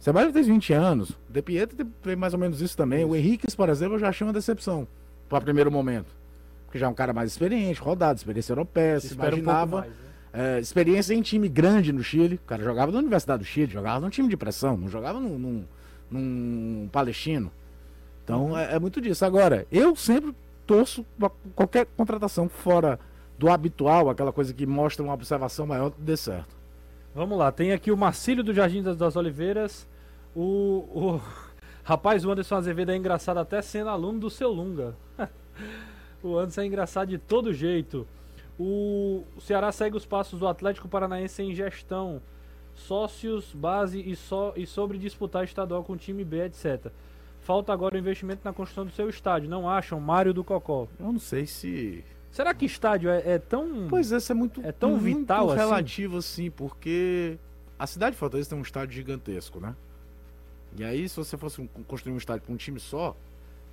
O 0.00 0.04
Sebastião 0.04 0.32
tem 0.32 0.42
20 0.42 0.72
anos. 0.72 1.10
O 1.10 1.16
De 1.30 1.40
Pietro 1.42 1.76
tem- 2.02 2.16
mais 2.16 2.34
ou 2.34 2.38
menos 2.40 2.60
isso 2.60 2.76
também. 2.76 3.04
O 3.04 3.14
Henrique, 3.16 3.46
por 3.56 3.68
exemplo, 3.68 3.94
eu 3.94 3.98
já 3.98 4.08
achei 4.08 4.26
uma 4.26 4.32
decepção 4.32 4.86
para 5.28 5.40
primeiro 5.40 5.70
momento. 5.70 6.14
Porque 6.66 6.78
já 6.78 6.86
é 6.86 6.88
um 6.88 6.94
cara 6.94 7.12
mais 7.12 7.30
experiente, 7.30 7.80
rodado, 7.80 8.18
experiência 8.18 8.52
europeia, 8.52 9.00
se 9.00 9.14
um 9.14 9.16
pouco 9.16 9.26
imaginava. 9.36 9.78
mais, 9.80 9.90
né? 9.90 9.96
É, 10.36 10.58
experiência 10.58 11.14
em 11.14 11.22
time 11.22 11.48
grande 11.48 11.92
no 11.92 12.02
Chile. 12.02 12.34
O 12.36 12.46
cara 12.46 12.62
jogava 12.62 12.90
na 12.90 12.98
Universidade 12.98 13.42
do 13.42 13.46
Chile, 13.46 13.70
jogava 13.72 14.00
num 14.00 14.10
time 14.10 14.28
de 14.28 14.36
pressão, 14.36 14.76
não 14.76 14.88
jogava 14.88 15.20
num, 15.20 15.38
num, 15.38 15.64
num 16.10 16.88
palestino. 16.90 17.50
Então 18.24 18.56
é, 18.58 18.74
é 18.74 18.78
muito 18.80 19.00
disso. 19.00 19.24
Agora, 19.24 19.66
eu 19.70 19.94
sempre 19.94 20.34
torço 20.66 21.04
pra 21.18 21.30
qualquer 21.54 21.86
contratação 21.96 22.48
fora 22.48 22.98
do 23.38 23.48
habitual, 23.48 24.10
aquela 24.10 24.32
coisa 24.32 24.52
que 24.52 24.66
mostra 24.66 25.04
uma 25.04 25.14
observação 25.14 25.66
maior, 25.66 25.92
dê 25.98 26.16
certo. 26.16 26.54
Vamos 27.14 27.38
lá, 27.38 27.52
tem 27.52 27.70
aqui 27.70 27.92
o 27.92 27.96
Marcílio 27.96 28.42
do 28.42 28.52
Jardim 28.52 28.82
das, 28.82 28.96
das 28.96 29.14
Oliveiras. 29.14 29.88
O, 30.34 30.42
o 30.92 31.20
rapaz, 31.84 32.24
o 32.24 32.30
Anderson 32.32 32.56
Azevedo 32.56 32.90
é 32.90 32.96
engraçado 32.96 33.38
até 33.38 33.62
sendo 33.62 33.88
aluno 33.88 34.18
do 34.18 34.28
seu 34.28 34.50
Lunga. 34.50 34.96
o 36.20 36.36
Anderson 36.36 36.62
é 36.62 36.66
engraçado 36.66 37.10
de 37.10 37.18
todo 37.18 37.54
jeito. 37.54 38.04
O, 38.58 39.22
Ceará 39.38 39.70
segue 39.70 39.96
os 39.96 40.04
passos 40.04 40.40
do 40.40 40.48
Atlético 40.48 40.88
Paranaense 40.88 41.40
em 41.40 41.54
gestão, 41.54 42.20
sócios, 42.74 43.54
base 43.54 44.00
e, 44.00 44.16
só, 44.16 44.52
e 44.56 44.66
sobre 44.66 44.98
disputar 44.98 45.44
estadual 45.44 45.84
com 45.84 45.92
o 45.92 45.96
time 45.96 46.24
B, 46.24 46.46
etc. 46.46 46.90
Falta 47.42 47.72
agora 47.72 47.94
o 47.94 47.98
investimento 47.98 48.40
na 48.44 48.52
construção 48.52 48.86
do 48.86 48.92
seu 48.92 49.08
estádio, 49.08 49.48
não 49.48 49.70
acham? 49.70 50.00
Mário 50.00 50.34
do 50.34 50.42
Cocó. 50.42 50.88
Eu 50.98 51.12
não 51.12 51.20
sei 51.20 51.46
se. 51.46 52.04
Será 52.34 52.52
que 52.52 52.66
estádio 52.66 53.08
é, 53.10 53.22
é 53.24 53.38
tão. 53.38 53.86
Pois 53.88 54.10
é, 54.10 54.16
isso 54.16 54.32
é 54.32 54.34
muito, 54.34 54.60
É 54.60 54.72
tão 54.72 54.90
muito 54.90 55.04
vital 55.04 55.50
assim? 55.50 55.56
relativo 55.56 56.16
assim, 56.16 56.50
porque 56.50 57.38
a 57.78 57.86
cidade 57.86 58.16
de 58.16 58.18
Fortaleza 58.18 58.50
tem 58.50 58.58
um 58.58 58.62
estádio 58.62 58.92
gigantesco, 58.92 59.60
né? 59.60 59.72
E 60.76 60.82
aí, 60.82 61.08
se 61.08 61.16
você 61.16 61.36
fosse 61.36 61.64
construir 61.86 62.12
um 62.12 62.16
estádio 62.16 62.42
para 62.42 62.52
um 62.52 62.56
time 62.56 62.80
só, 62.80 63.16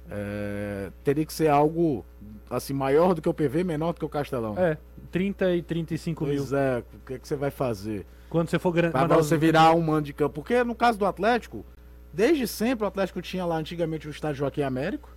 é, 0.08 0.92
teria 1.04 1.26
que 1.26 1.34
ser 1.34 1.48
algo 1.48 2.06
assim 2.52 2.72
maior 2.72 3.16
do 3.16 3.22
que 3.24 3.28
o 3.28 3.34
PV, 3.34 3.64
menor 3.64 3.94
do 3.94 4.00
que 4.00 4.06
o 4.06 4.10
Castelão. 4.10 4.56
É, 4.56 4.78
30 5.12 5.56
e 5.56 5.64
35 5.64 6.24
mil. 6.24 6.36
Pois 6.36 6.54
é, 6.54 6.84
o 6.94 7.06
que, 7.08 7.14
é 7.16 7.18
que 7.18 7.28
você 7.28 7.36
vai 7.36 7.50
fazer? 7.50 8.06
Quando 8.30 8.48
você 8.48 8.60
for 8.60 8.72
grande. 8.72 8.92
Pra 8.92 9.08
você 9.08 9.38
virar 9.38 9.74
um 9.74 9.82
mando 9.82 10.04
de 10.04 10.14
campo. 10.14 10.36
Porque 10.36 10.64
no 10.64 10.76
caso 10.76 11.00
do 11.00 11.08
Atlético, 11.08 11.66
desde 12.14 12.48
sempre 12.48 12.86
o 12.86 12.88
Atlético 12.88 13.24
tinha 13.24 13.44
lá 13.44 13.58
antigamente 13.58 14.08
o 14.08 14.12
estádio 14.12 14.38
Joaquim 14.38 14.62
Américo, 14.62 15.10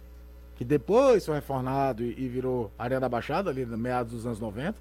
que 0.54 0.64
depois 0.64 1.24
foi 1.26 1.34
reformado 1.36 2.02
e, 2.02 2.10
e 2.24 2.28
virou 2.28 2.70
Arena 2.78 3.00
da 3.00 3.08
Baixada, 3.08 3.50
ali 3.50 3.64
no 3.66 3.76
meados 3.76 4.12
dos 4.12 4.26
anos 4.26 4.40
90. 4.40 4.78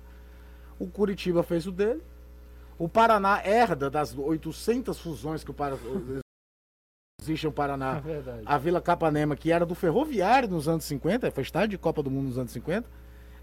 O 0.80 0.88
Curitiba 0.88 1.44
fez 1.44 1.66
o 1.68 1.72
dele. 1.72 2.02
O 2.78 2.90
Paraná 2.90 3.42
herda 3.46 3.90
das 3.90 4.18
800 4.18 4.98
fusões 5.00 5.44
que 5.44 5.52
o 5.52 5.54
Paraná. 5.54 5.78
Existe 7.22 7.46
no 7.46 7.52
É 7.52 7.54
Paraná. 7.54 8.00
verdade. 8.00 8.42
A 8.46 8.58
Vila 8.58 8.82
Capanema, 8.82 9.36
que 9.36 9.52
era 9.52 9.66
do 9.66 9.76
Ferroviário 9.76 10.50
nos 10.50 10.68
anos 10.68 10.84
50, 10.86 11.32
foi 11.32 11.44
estádio 11.44 11.70
de 11.70 11.78
Copa 11.78 12.04
do 12.04 12.12
Mundo 12.12 12.28
nos 12.28 12.38
anos 12.38 12.52
50. 12.52 12.88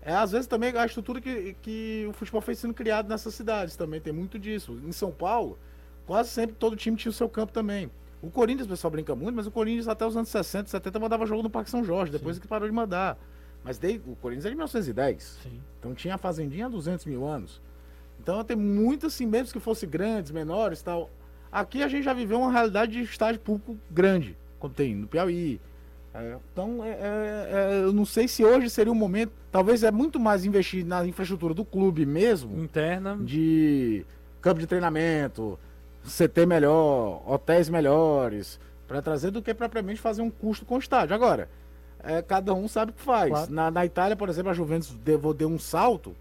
É, 0.03 0.14
às 0.14 0.33
vezes 0.33 0.47
também 0.47 0.77
a 0.77 0.85
estrutura 0.87 1.21
que, 1.21 1.55
que 1.62 2.07
o 2.09 2.12
futebol 2.12 2.40
foi 2.40 2.55
sendo 2.55 2.75
criado 2.75 3.09
nessas 3.09 3.35
cidades 3.35 3.77
também 3.77 4.01
tem 4.01 4.12
muito 4.12 4.38
disso. 4.38 4.79
Em 4.85 4.93
São 4.93 5.11
Paulo, 5.12 5.59
quase 6.07 6.31
sempre 6.31 6.57
todo 6.57 6.75
time 6.77 6.97
tinha 6.97 7.11
o 7.11 7.14
seu 7.14 7.29
campo 7.29 7.53
também. 7.53 7.90
O 8.22 8.30
Corinthians, 8.30 8.66
o 8.66 8.70
pessoal 8.70 8.90
brinca 8.90 9.14
muito, 9.14 9.35
mas 9.35 9.46
o 9.46 9.50
Corinthians 9.50 9.88
até 9.88 10.06
os 10.06 10.16
anos 10.16 10.28
60, 10.28 10.68
70 10.68 10.98
mandava 10.98 11.24
jogo 11.24 11.42
no 11.42 11.50
Parque 11.50 11.70
São 11.70 11.83
Jorge, 11.83 12.12
depois 12.12 12.38
que 12.38 12.46
parou 12.46 12.68
de 12.68 12.74
mandar. 12.74 13.18
Mas 13.64 13.78
desde, 13.78 14.09
o 14.09 14.16
Corinthians 14.16 14.46
é 14.46 14.50
de 14.50 14.54
1910. 14.54 15.38
Sim. 15.42 15.61
Então 15.78 15.94
tinha 15.94 16.14
a 16.14 16.18
fazendinha 16.18 16.66
há 16.66 16.68
200 16.68 17.06
mil 17.06 17.26
anos. 17.26 17.61
Então 18.22 18.42
tem 18.44 18.56
muito 18.56 19.06
assim, 19.06 19.26
mesmo 19.26 19.52
que 19.52 19.61
fossem 19.61 19.88
grandes, 19.88 20.30
menores 20.30 20.80
e 20.80 20.85
tal. 20.85 21.11
Aqui 21.50 21.83
a 21.83 21.88
gente 21.88 22.04
já 22.04 22.12
viveu 22.12 22.38
uma 22.38 22.52
realidade 22.52 22.92
de 22.92 23.02
estádio 23.02 23.40
público 23.40 23.76
grande, 23.90 24.37
como 24.59 24.72
tem 24.72 24.94
no 24.94 25.06
Piauí. 25.06 25.61
É, 26.12 26.37
então, 26.52 26.85
é, 26.85 26.90
é, 26.90 27.48
é, 27.52 27.85
eu 27.85 27.92
não 27.92 28.04
sei 28.04 28.28
se 28.28 28.44
hoje 28.44 28.68
seria 28.68 28.92
o 28.92 28.94
momento. 28.94 29.33
Talvez 29.50 29.83
é 29.83 29.90
muito 29.90 30.20
mais 30.20 30.44
investir 30.44 30.85
na 30.85 31.06
infraestrutura 31.06 31.54
do 31.54 31.64
clube 31.64 32.04
mesmo, 32.04 32.62
Interna. 32.62 33.16
de 33.16 34.04
campo 34.40 34.61
de 34.61 34.66
treinamento, 34.66 35.59
CT 36.05 36.47
melhor, 36.47 37.23
hotéis 37.27 37.69
melhores, 37.69 38.59
para 38.87 39.03
trazer 39.03 39.31
do 39.31 39.43
que 39.43 39.55
propriamente 39.55 40.01
fazer 40.01 40.23
um 40.23 40.31
custo 40.31 40.65
com 40.65 40.77
o 40.77 40.79
estádio. 40.79 41.15
Agora, 41.15 41.49
é, 42.03 42.23
cada 42.23 42.55
um 42.55 42.67
sabe 42.67 42.93
o 42.93 42.95
que 42.95 43.03
faz. 43.03 43.31
Claro. 43.31 43.53
Na, 43.53 43.71
na 43.71 43.85
Itália, 43.85 44.17
por 44.17 44.29
exemplo, 44.29 44.51
a 44.51 44.55
Juventus 44.55 44.91
deu, 45.05 45.35
deu 45.35 45.49
um 45.49 45.59
salto, 45.59 46.17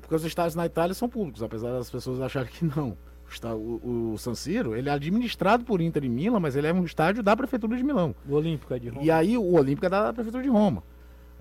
porque 0.00 0.14
os 0.14 0.24
estádios 0.24 0.54
na 0.54 0.66
Itália 0.66 0.94
são 0.94 1.08
públicos, 1.08 1.42
apesar 1.42 1.72
das 1.72 1.90
pessoas 1.90 2.20
acharem 2.20 2.50
que 2.50 2.64
não. 2.64 2.96
O, 3.42 4.12
o, 4.12 4.18
San 4.18 4.34
Siro, 4.34 4.76
ele 4.76 4.88
é 4.88 4.92
administrado 4.92 5.64
por 5.64 5.80
Inter 5.80 6.04
em 6.04 6.08
Milão, 6.08 6.38
mas 6.38 6.54
ele 6.54 6.66
é 6.66 6.72
um 6.72 6.84
estádio 6.84 7.22
da 7.22 7.34
Prefeitura 7.34 7.76
de 7.76 7.82
Milão. 7.82 8.14
O 8.28 8.34
Olímpico 8.34 8.72
é 8.72 8.78
de 8.78 8.88
Roma. 8.90 9.02
E 9.02 9.10
aí 9.10 9.36
o 9.36 9.54
Olímpico 9.54 9.86
é 9.86 9.88
da 9.88 10.12
Prefeitura 10.12 10.42
de 10.42 10.48
Roma. 10.48 10.84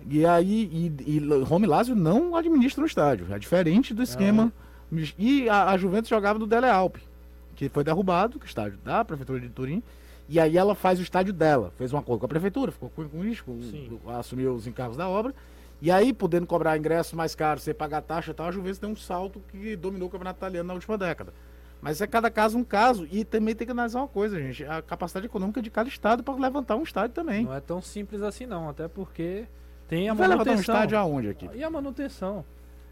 E 0.09 0.25
aí 0.25 0.91
e, 1.05 1.17
e 1.17 1.43
Roma 1.43 1.65
e 1.65 1.69
Lazio 1.69 1.95
não 1.95 2.35
administram 2.35 2.83
o 2.83 2.87
estádio. 2.87 3.27
É 3.31 3.37
diferente 3.37 3.93
do 3.93 4.01
esquema. 4.01 4.51
E 5.17 5.47
a, 5.49 5.69
a 5.71 5.77
Juventus 5.77 6.09
jogava 6.09 6.39
no 6.39 6.47
Dele 6.47 6.67
Alpe, 6.67 7.01
que 7.69 7.73
foi 7.73 7.83
derrubado, 7.83 8.39
que 8.39 8.45
é 8.45 8.47
o 8.47 8.49
estádio 8.49 8.77
da 8.83 9.03
Prefeitura 9.03 9.39
de 9.39 9.49
Turim. 9.49 9.81
E 10.29 10.39
aí 10.39 10.57
ela 10.57 10.73
faz 10.73 10.99
o 10.99 11.01
estádio 11.01 11.33
dela. 11.33 11.71
Fez 11.77 11.91
um 11.91 11.97
acordo 11.97 12.21
com 12.21 12.25
a 12.25 12.29
prefeitura, 12.29 12.71
ficou 12.71 12.89
com, 12.89 13.07
com 13.09 13.25
isso, 13.25 13.43
Sim. 13.45 13.99
assumiu 14.07 14.53
os 14.53 14.65
encargos 14.67 14.97
da 14.97 15.07
obra. 15.07 15.33
E 15.81 15.91
aí, 15.91 16.13
podendo 16.13 16.47
cobrar 16.47 16.77
ingressos 16.77 17.11
mais 17.13 17.35
caros, 17.35 17.63
sem 17.63 17.73
pagar 17.73 18.01
taxa 18.01 18.31
e 18.31 18.33
tal, 18.33 18.47
a 18.47 18.51
Juventus 18.51 18.79
tem 18.79 18.89
um 18.89 18.95
salto 18.95 19.41
que 19.51 19.75
dominou 19.75 20.07
o 20.07 20.11
campeonato 20.11 20.39
italiano 20.39 20.67
na 20.67 20.73
última 20.73 20.97
década. 20.97 21.33
Mas 21.81 21.99
é 21.99 22.07
cada 22.07 22.31
caso 22.31 22.57
um 22.57 22.63
caso. 22.63 23.05
E 23.11 23.25
também 23.25 23.53
tem 23.53 23.67
que 23.67 23.71
analisar 23.71 23.99
uma 23.99 24.07
coisa, 24.07 24.39
gente. 24.39 24.63
A 24.63 24.81
capacidade 24.81 25.25
econômica 25.25 25.61
de 25.61 25.69
cada 25.69 25.89
estado 25.89 26.23
para 26.23 26.33
levantar 26.35 26.77
um 26.77 26.83
estádio 26.83 27.13
também. 27.13 27.43
Não 27.43 27.53
é 27.53 27.59
tão 27.59 27.81
simples 27.81 28.21
assim 28.21 28.45
não, 28.45 28.69
até 28.69 28.87
porque 28.87 29.45
tem 29.89 30.07
a 30.07 30.13
Vai 30.13 30.29
levantar 30.29 30.51
um 30.51 30.53
manutenção. 30.53 30.75
estádio 30.75 30.97
aonde 30.97 31.27
aqui? 31.27 31.49
E 31.53 31.61
a 31.61 31.69
manutenção? 31.69 32.45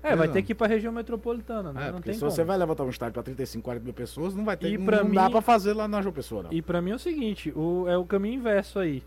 É, 0.04 0.16
vai 0.16 0.28
não. 0.28 0.34
ter 0.34 0.42
que 0.42 0.52
ir 0.54 0.56
pra 0.56 0.68
região 0.68 0.92
metropolitana, 0.92 1.72
né? 1.72 1.84
É, 1.84 1.86
não 1.88 1.94
porque 1.94 2.06
tem 2.10 2.14
se 2.16 2.20
como. 2.22 2.32
você 2.32 2.44
vai 2.44 2.58
levantar 2.58 2.84
um 2.84 2.90
estádio 2.90 3.14
para 3.14 3.24
35, 3.24 3.64
40 3.64 3.84
mil 3.86 3.94
pessoas, 3.94 4.34
não 4.36 4.44
vai 4.44 4.58
ter. 4.58 4.70
E 4.72 4.78
não, 4.78 4.86
pra 4.86 5.04
não 5.04 5.12
dá 5.12 5.26
mim- 5.26 5.32
para 5.32 5.42
fazer 5.42 5.74
lá 5.74 5.88
na 5.88 6.02
João 6.02 6.14
Pessoa, 6.14 6.44
não. 6.44 6.52
E 6.54 6.62
pra 6.62 6.82
mim 6.82 6.92
é 6.92 6.96
o 6.96 7.00
seguinte, 7.00 7.52
o, 7.56 7.86
é 7.88 7.96
o 7.98 8.04
caminho 8.06 8.36
inverso 8.36 8.80
aí. 8.80 9.04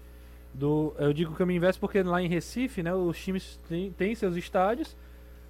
Do, 0.53 0.95
eu 0.99 1.13
digo 1.13 1.35
caminho 1.35 1.57
inverso 1.57 1.81
porque 1.81 2.01
lá 2.03 2.23
em 2.23 2.29
Recife, 2.29 2.81
né, 2.83 2.95
os 2.95 3.19
times 3.19 3.59
têm, 3.97 4.15
seus 4.15 4.37
estádios, 4.37 4.97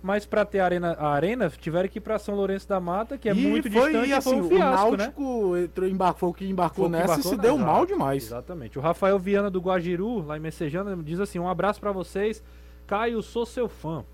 mas 0.02 0.24
pra 0.24 0.46
ter 0.46 0.61
a 0.61 0.64
arena, 0.64 0.92
a 0.92 1.09
arena 1.09 1.50
tiveram 1.50 1.88
que 1.90 1.98
ir 1.98 2.00
pra 2.00 2.18
São 2.18 2.35
Lourenço 2.35 2.66
da 2.66 2.80
Mata, 2.80 3.18
que 3.18 3.28
é 3.28 3.33
E 3.33 3.35
muito 3.35 3.70
foi, 3.70 3.90
distante, 3.90 4.09
e 4.09 4.12
assim, 4.14 4.30
foi 4.30 4.40
um 4.40 4.48
fiasco, 4.48 4.87
o 4.88 4.90
né? 4.92 4.96
Náutico 5.04 5.57
entrou, 5.59 5.88
embarcou, 5.88 6.28
o 6.30 6.35
que 6.35 6.46
embarcou 6.48 6.76
Foi 6.76 6.87
o 6.87 6.88
nessa 6.88 7.04
embarcou 7.04 7.20
e 7.20 7.28
se 7.30 7.37
na- 7.37 7.42
deu 7.42 7.54
Exato, 7.57 7.66
mal 7.70 7.85
demais. 7.85 8.22
Exatamente. 8.24 8.78
O 8.78 8.83
Rafael 8.83 9.18
Viana 9.18 9.50
do 9.50 9.61
Guajiru, 9.61 10.24
lá 10.24 10.38
em 10.38 10.40
Messejana, 10.40 10.96
diz 11.02 11.20
assim: 11.20 11.38
um 11.38 11.48
abraço 11.48 11.80
pra 11.80 11.92
vocês. 11.92 12.42
Caio, 12.87 13.22
sou 13.22 13.44
seu 13.44 13.68
fã. 13.68 14.04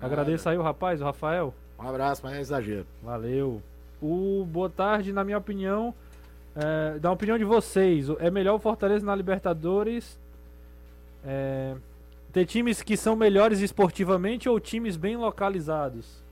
Agradeço 0.00 0.48
aí 0.48 0.58
o 0.58 0.62
rapaz, 0.62 1.00
o 1.00 1.04
Rafael. 1.04 1.54
Um 1.78 1.88
abraço, 1.88 2.22
mas 2.24 2.34
é 2.34 2.40
exagero. 2.40 2.86
Valeu. 3.02 3.62
O 4.00 4.46
boa 4.50 4.68
tarde, 4.68 5.12
na 5.12 5.24
minha 5.24 5.38
opinião, 5.38 5.94
é, 6.54 6.98
da 6.98 7.10
opinião 7.10 7.38
de 7.38 7.44
vocês, 7.44 8.08
é 8.18 8.30
melhor 8.30 8.54
o 8.54 8.58
Fortaleza 8.58 9.04
na 9.04 9.14
Libertadores 9.14 10.18
é, 11.24 11.74
ter 12.32 12.46
times 12.46 12.82
que 12.82 12.96
são 12.96 13.16
melhores 13.16 13.60
esportivamente 13.60 14.48
ou 14.48 14.60
times 14.60 14.96
bem 14.96 15.16
localizados? 15.16 16.22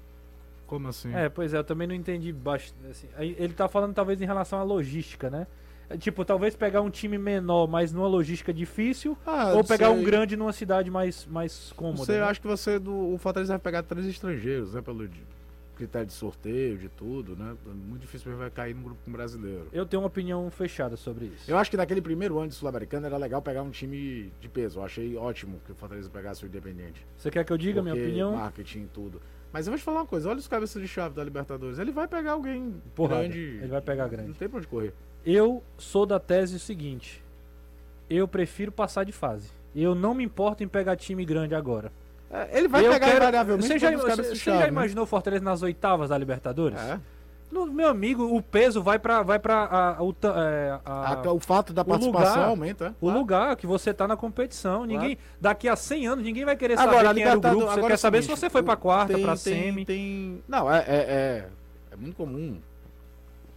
Como 0.66 0.88
assim? 0.88 1.14
É, 1.14 1.28
pois 1.28 1.52
é, 1.52 1.58
eu 1.58 1.64
também 1.64 1.86
não 1.86 1.94
entendi 1.94 2.32
bastante. 2.32 2.88
assim, 2.90 3.08
ele 3.18 3.52
tá 3.52 3.68
falando 3.68 3.94
talvez 3.94 4.20
em 4.20 4.24
relação 4.24 4.58
à 4.58 4.62
logística, 4.62 5.28
né? 5.28 5.46
É, 5.88 5.96
Tipo, 5.96 6.24
talvez 6.24 6.54
pegar 6.56 6.80
um 6.80 6.90
time 6.90 7.18
menor, 7.18 7.66
mas 7.66 7.92
numa 7.92 8.06
logística 8.08 8.52
difícil, 8.52 9.16
Ah, 9.26 9.52
ou 9.54 9.64
pegar 9.64 9.88
sei. 9.88 9.96
um 9.96 10.02
grande 10.02 10.36
numa 10.36 10.52
cidade 10.52 10.90
mais, 10.90 11.26
mais 11.26 11.72
cômoda. 11.76 12.04
Você 12.04 12.12
né? 12.12 12.22
acha 12.22 12.40
que 12.40 12.46
você 12.46 12.78
do 12.78 13.14
o 13.14 13.18
Fortaleza 13.18 13.52
vai 13.52 13.60
pegar 13.60 13.82
três 13.82 14.06
estrangeiros, 14.06 14.74
né? 14.74 14.80
Pelo 14.82 15.08
critério 15.74 16.06
de 16.06 16.12
sorteio, 16.12 16.78
de 16.78 16.88
tudo, 16.88 17.36
né? 17.36 17.54
Muito 17.66 18.02
difícil 18.02 18.34
vai 18.36 18.50
cair 18.50 18.74
num 18.74 18.82
grupo 18.82 19.00
com 19.04 19.10
brasileiro. 19.12 19.66
Eu 19.72 19.84
tenho 19.84 20.02
uma 20.02 20.06
opinião 20.06 20.48
fechada 20.50 20.96
sobre 20.96 21.26
isso. 21.26 21.50
Eu 21.50 21.58
acho 21.58 21.70
que 21.70 21.76
naquele 21.76 22.00
primeiro 22.00 22.38
ano 22.38 22.48
de 22.48 22.54
Sul-Americana 22.54 23.06
era 23.08 23.16
legal 23.16 23.42
pegar 23.42 23.62
um 23.62 23.70
time 23.70 24.32
de 24.40 24.48
peso. 24.48 24.78
Eu 24.78 24.84
achei 24.84 25.16
ótimo 25.16 25.60
que 25.66 25.72
o 25.72 25.74
Fortaleza 25.74 26.08
pegasse 26.08 26.44
o 26.44 26.46
Independente. 26.46 27.04
Você 27.16 27.30
quer 27.30 27.44
que 27.44 27.52
eu 27.52 27.58
diga 27.58 27.80
a 27.80 27.82
minha 27.82 27.94
opinião? 27.94 28.36
Marketing 28.36 28.82
e 28.82 28.86
tudo. 28.86 29.20
Mas 29.52 29.66
eu 29.66 29.72
vou 29.72 29.78
te 29.78 29.84
falar 29.84 30.00
uma 30.00 30.06
coisa: 30.06 30.28
olha 30.28 30.38
os 30.38 30.48
cabeças 30.48 30.80
de 30.80 30.88
chave 30.88 31.14
da 31.14 31.22
Libertadores. 31.22 31.78
Ele 31.78 31.92
vai 31.92 32.08
pegar 32.08 32.32
alguém 32.32 32.74
Porrada. 32.94 33.22
grande. 33.22 33.38
Ele 33.38 33.68
vai 33.68 33.80
pegar 33.80 34.08
grande. 34.08 34.28
Não 34.28 34.34
tem 34.34 34.48
pra 34.48 34.58
onde 34.58 34.66
correr. 34.66 34.92
Eu 35.24 35.62
sou 35.78 36.04
da 36.06 36.18
tese 36.20 36.58
seguinte: 36.58 37.22
eu 38.08 38.26
prefiro 38.28 38.70
passar 38.72 39.04
de 39.04 39.12
fase. 39.12 39.50
Eu 39.74 39.94
não 39.94 40.14
me 40.14 40.22
importo 40.24 40.62
em 40.62 40.68
pegar 40.68 40.96
time 40.96 41.24
grande 41.24 41.54
agora. 41.54 41.90
É, 42.30 42.58
ele 42.58 42.68
vai 42.68 42.84
eu 42.86 42.92
pegar 42.92 43.06
quero- 43.06 43.16
invariavelmente 43.18 43.66
Você 43.68 43.78
já, 43.78 43.90
você, 43.92 44.16
você 44.22 44.34
chave. 44.36 44.58
já 44.58 44.62
né? 44.64 44.68
imaginou 44.68 45.04
o 45.04 45.06
Fortaleza 45.06 45.44
nas 45.44 45.62
oitavas 45.62 46.10
da 46.10 46.18
Libertadores? 46.18 46.78
É. 46.80 46.98
No, 47.50 47.66
meu 47.66 47.88
amigo, 47.88 48.24
o 48.36 48.42
peso 48.42 48.82
vai 48.82 48.98
pra. 48.98 49.22
Vai 49.22 49.38
pra 49.38 49.64
a, 49.98 50.02
o 50.02 50.12
é, 50.24 50.78
a- 50.84 51.22
o 51.32 51.38
fato 51.38 51.72
da 51.72 51.84
participação 51.84 52.30
lugar- 52.34 52.48
aumenta. 52.48 52.86
é. 52.86 52.92
o 53.00 53.10
lugar 53.10 53.54
que 53.56 53.66
você 53.66 53.94
tá 53.94 54.08
na 54.08 54.16
competição. 54.16 54.84
Ninguém, 54.84 55.16
daqui 55.40 55.68
a 55.68 55.76
100 55.76 56.06
anos, 56.08 56.24
ninguém 56.24 56.44
vai 56.44 56.56
querer 56.56 56.78
Agora, 56.78 57.08
saber 57.08 57.14
quem 57.14 57.22
era 57.28 57.38
o 57.38 57.40
grupo. 57.40 57.66
Você 57.66 57.80
quer 57.82 57.92
é 57.92 57.96
saber 57.96 58.22
seguinte, 58.22 58.34
se 58.36 58.40
você 58.40 58.50
foi 58.50 58.62
pra 58.62 58.76
quarta, 58.76 59.14
tem, 59.14 59.36
semi. 59.36 59.84
Tem... 59.84 60.42
Não, 60.48 60.72
é, 60.72 60.78
é, 60.78 60.84
é, 60.88 61.48
É 61.92 61.96
muito 61.96 62.16
comum. 62.16 62.58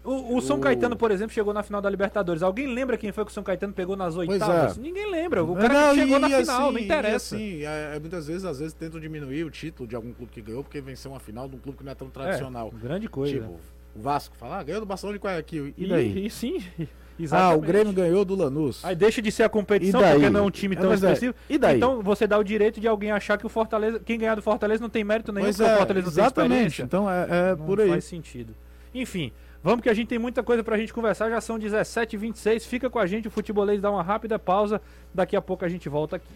O, 0.07 0.37
o 0.37 0.41
São 0.41 0.57
O- 0.57 0.59
Caetano, 0.61 0.95
por 0.95 1.11
exemplo, 1.11 1.33
chegou 1.33 1.53
na 1.53 1.61
final 1.61 1.81
da 1.81 1.89
Libertadores. 1.89 2.41
Alguém 2.41 2.73
lembra 2.73 2.97
quem 2.97 3.11
foi 3.11 3.25
que 3.25 3.31
o 3.31 3.33
São 3.33 3.43
Caetano 3.43 3.73
pegou 3.73 3.97
nas 3.97 4.15
oitavas? 4.15 4.77
é. 4.77 4.81
Ninguém 4.81 5.11
lembra. 5.11 5.43
O 5.43 5.47
Não, 5.47 5.55
cara 5.55 5.89
que 5.93 5.99
chegou 5.99 6.17
na 6.19 6.27
final, 6.29 6.41
assim, 6.41 6.73
não 6.73 6.79
e 6.79 6.83
interessa. 6.85 7.35
assim, 7.35 7.61
é, 7.63 7.95
é, 7.95 7.99
muitas 7.99 8.25
vezes, 8.27 8.45
às 8.45 8.59
vezes, 8.59 8.73
tentam 8.73 8.99
diminuir 8.99 9.43
o 9.43 9.51
título 9.51 9.87
de 9.87 9.95
algum 9.95 10.13
clube 10.13 10.31
que 10.31 10.41
ganhou, 10.41 10.63
porque 10.63 10.79
venceu 10.79 11.11
uma 11.11 11.19
final 11.19 11.49
de 11.49 11.55
um 11.55 11.59
clube 11.59 11.77
que 11.79 11.83
não 11.83 11.91
é 11.91 11.95
tão 11.95 12.09
tradicional. 12.09 12.71
É, 12.73 12.87
grande 12.87 13.09
coisa. 13.09 13.33
Tipo, 13.33 13.59
o 13.95 13.99
Vasco 14.01 14.35
fala, 14.37 14.59
ah, 14.59 14.63
ganhou 14.63 14.79
do 14.79 14.87
Barcelona 14.87 15.17
de 15.19 15.23
Guayaquil. 15.25 15.67
E 15.77 15.83
e, 15.83 15.87
daí? 15.89 16.25
e 16.25 16.29
sim, 16.29 16.63
ah, 16.79 16.85
exatamente. 17.19 17.57
o 17.57 17.61
Grêmio 17.67 17.91
ganhou 17.93 18.23
do 18.23 18.35
Lanús. 18.35 18.85
Aí 18.85 18.95
deixa 18.95 19.21
de 19.21 19.29
ser 19.31 19.43
a 19.43 19.49
competição, 19.49 19.99
porque 20.01 20.29
não 20.29 20.39
é 20.39 20.43
um 20.43 20.51
time 20.51 20.75
É, 20.75 20.79
tão 20.79 20.91
é, 20.91 20.95
expressivo. 20.95 21.35
e 21.49 21.57
daí? 21.57 21.75
Então 21.77 22.01
você 22.01 22.25
dá 22.25 22.37
o 22.37 22.43
direito 22.43 22.79
de 22.79 22.87
alguém 22.87 23.11
achar 23.11 23.37
que 23.37 23.45
o 23.45 23.49
Fortaleza, 23.49 23.99
quem 23.99 24.17
ganhar 24.17 24.35
do 24.35 24.41
Fortaleza 24.41 24.81
não 24.81 24.89
tem 24.89 25.03
mérito 25.03 25.33
nenhum, 25.33 25.47
Pois 25.47 25.57
porque 25.57 25.69
o 25.69 25.73
é, 25.73 25.77
Fortaleza 25.77 26.05
não 26.07 26.13
tem 26.13 26.23
exatamente. 26.23 26.53
experiência. 26.67 26.83
Então 26.83 27.11
é, 27.11 27.27
é 27.51 27.55
Não 27.57 27.65
por 27.65 27.81
aí. 27.81 27.89
faz 27.89 28.05
sentido. 28.05 28.55
Enfim, 28.93 29.31
vamos 29.67 29.83
que 29.83 29.89
a 29.89 29.93
gente 29.93 30.07
tem 30.07 30.17
muita 30.17 30.41
coisa 30.41 30.63
pra 30.63 30.77
gente 30.77 30.93
conversar. 30.93 31.29
Já 31.29 31.41
são 31.41 31.59
17h26. 31.59 32.61
Fica 32.61 32.89
com 32.89 32.99
a 32.99 33.05
gente, 33.05 33.27
o 33.27 33.31
futebolês 33.31 33.81
dá 33.81 33.91
uma 33.91 34.01
rápida 34.01 34.39
pausa. 34.39 34.81
Daqui 35.13 35.35
a 35.35 35.41
pouco 35.41 35.65
a 35.65 35.67
gente 35.67 35.89
volta 35.89 36.15
aqui. 36.15 36.27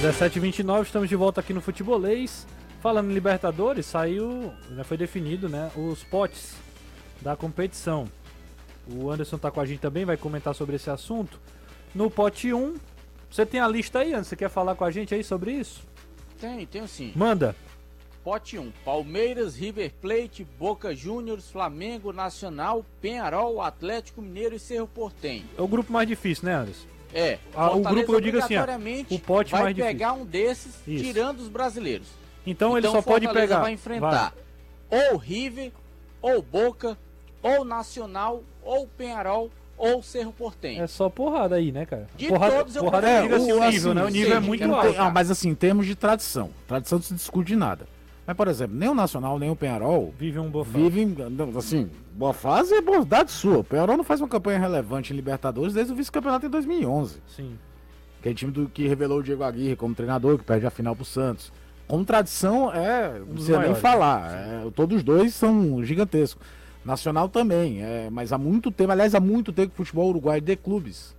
17h29, 0.00 0.82
estamos 0.84 1.10
de 1.10 1.14
volta 1.14 1.42
aqui 1.42 1.52
no 1.52 1.60
futebolês. 1.60 2.46
Falando 2.80 3.10
em 3.10 3.12
Libertadores, 3.12 3.84
saiu, 3.84 4.50
já 4.74 4.82
foi 4.82 4.96
definido, 4.96 5.46
né? 5.46 5.70
Os 5.76 6.02
potes 6.02 6.56
da 7.20 7.36
competição. 7.36 8.06
O 8.90 9.10
Anderson 9.10 9.36
tá 9.36 9.50
com 9.50 9.60
a 9.60 9.66
gente 9.66 9.80
também, 9.80 10.06
vai 10.06 10.16
comentar 10.16 10.54
sobre 10.54 10.76
esse 10.76 10.88
assunto. 10.88 11.38
No 11.94 12.10
pote 12.10 12.50
1, 12.50 12.76
você 13.30 13.44
tem 13.44 13.60
a 13.60 13.68
lista 13.68 13.98
aí, 13.98 14.14
Anderson? 14.14 14.30
Você 14.30 14.36
quer 14.36 14.48
falar 14.48 14.74
com 14.74 14.84
a 14.84 14.90
gente 14.90 15.14
aí 15.14 15.22
sobre 15.22 15.52
isso? 15.52 15.82
Tem, 16.40 16.64
tem 16.64 16.86
sim. 16.86 17.12
Manda. 17.14 17.54
Pote 18.22 18.58
1. 18.58 18.70
Palmeiras, 18.84 19.56
River 19.56 19.92
Plate, 20.00 20.46
Boca 20.58 20.94
Juniors, 20.94 21.50
Flamengo, 21.50 22.12
Nacional, 22.12 22.84
Penharol, 23.00 23.62
Atlético 23.62 24.20
Mineiro 24.20 24.54
e 24.54 24.58
Cerro 24.58 24.86
Portenho. 24.86 25.44
É 25.56 25.62
o 25.62 25.66
grupo 25.68 25.90
mais 25.92 26.06
difícil, 26.06 26.44
né, 26.44 26.54
Anderson? 26.54 26.86
É, 27.14 27.38
Ah, 27.54 27.72
o 27.72 27.80
grupo, 27.80 28.12
eu 28.14 28.20
digo 28.20 28.38
assim, 28.38 28.54
ó, 28.56 28.64
o 29.10 29.18
pote 29.18 29.50
vai 29.50 29.62
mais 29.64 29.74
difícil. 29.74 29.96
pegar 29.98 30.12
um 30.12 30.24
desses, 30.24 30.74
Isso. 30.86 31.02
tirando 31.04 31.40
os 31.40 31.48
brasileiros. 31.48 32.06
Então, 32.46 32.76
ele 32.78 32.86
só 32.86 33.02
pode 33.02 33.24
Fortaleza 33.26 33.48
pegar. 33.48 33.60
vai 33.60 33.72
enfrentar 33.72 34.32
ou 34.90 35.16
River, 35.16 35.72
ou 36.22 36.42
Boca, 36.42 36.96
ou 37.42 37.64
Nacional, 37.64 38.42
ou 38.62 38.86
Penharol, 38.86 39.50
ou 39.78 40.02
Cerro 40.02 40.32
Portenho. 40.32 40.82
É 40.82 40.86
só 40.86 41.08
porrada 41.08 41.56
aí, 41.56 41.72
né, 41.72 41.86
cara? 41.86 42.06
De 42.16 42.28
porrada, 42.28 42.56
todos 42.58 42.76
eu 42.76 42.84
porrada 42.84 43.08
eu 43.10 43.22
digo 43.22 43.34
assim, 43.34 43.52
o- 43.52 43.56
o 43.56 43.64
nível, 43.70 43.90
assim, 43.90 43.94
né? 43.94 44.04
O 44.04 44.08
nível 44.08 44.36
é 44.36 44.40
muito 44.40 44.74
alto. 44.74 44.94
Ah, 45.00 45.10
mas 45.10 45.30
assim, 45.30 45.48
em 45.48 45.54
termos 45.54 45.86
de 45.86 45.94
tradição. 45.94 46.50
Tradição 46.68 46.98
não 46.98 47.02
se 47.04 47.14
discute 47.14 47.48
de 47.48 47.56
nada. 47.56 47.86
Mas, 48.30 48.36
por 48.36 48.46
exemplo, 48.46 48.76
nem 48.76 48.88
o 48.88 48.94
Nacional, 48.94 49.40
nem 49.40 49.50
o 49.50 49.56
Penharol 49.56 50.14
Vive 50.16 50.38
um 50.38 50.62
vivem, 50.62 51.08
não, 51.08 51.58
assim, 51.58 51.90
boa 52.12 52.32
fase 52.32 52.72
é 52.72 52.80
bondade 52.80 53.32
sua. 53.32 53.58
O 53.58 53.64
Penharol 53.64 53.96
não 53.96 54.04
faz 54.04 54.20
uma 54.20 54.28
campanha 54.28 54.56
relevante 54.56 55.12
em 55.12 55.16
Libertadores 55.16 55.74
desde 55.74 55.92
o 55.92 55.96
vice-campeonato 55.96 56.46
em 56.46 56.48
2011. 56.48 57.18
Sim. 57.26 57.58
Que 58.22 58.28
é 58.28 58.30
o 58.30 58.34
time 58.36 58.52
do, 58.52 58.68
que 58.68 58.86
revelou 58.86 59.18
o 59.18 59.22
Diego 59.24 59.42
Aguirre 59.42 59.74
como 59.74 59.96
treinador, 59.96 60.38
que 60.38 60.44
perde 60.44 60.64
a 60.64 60.70
final 60.70 60.94
pro 60.94 61.04
Santos. 61.04 61.52
Como 61.88 62.04
tradição, 62.04 62.72
é. 62.72 63.18
Não 63.18 63.26
precisa 63.26 63.52
nem 63.52 63.60
maiores, 63.62 63.82
falar. 63.82 64.32
é, 64.32 64.70
todos 64.76 64.98
os 64.98 65.02
dois 65.02 65.34
são 65.34 65.82
gigantescos. 65.82 66.46
Nacional 66.84 67.28
também, 67.28 67.82
é, 67.82 68.10
mas 68.12 68.32
há 68.32 68.38
muito 68.38 68.70
tempo, 68.70 68.92
aliás, 68.92 69.12
há 69.12 69.18
muito 69.18 69.52
tempo 69.52 69.74
que 69.74 69.82
o 69.82 69.84
futebol 69.84 70.08
uruguaio 70.08 70.40
de 70.40 70.54
clubes 70.54 71.16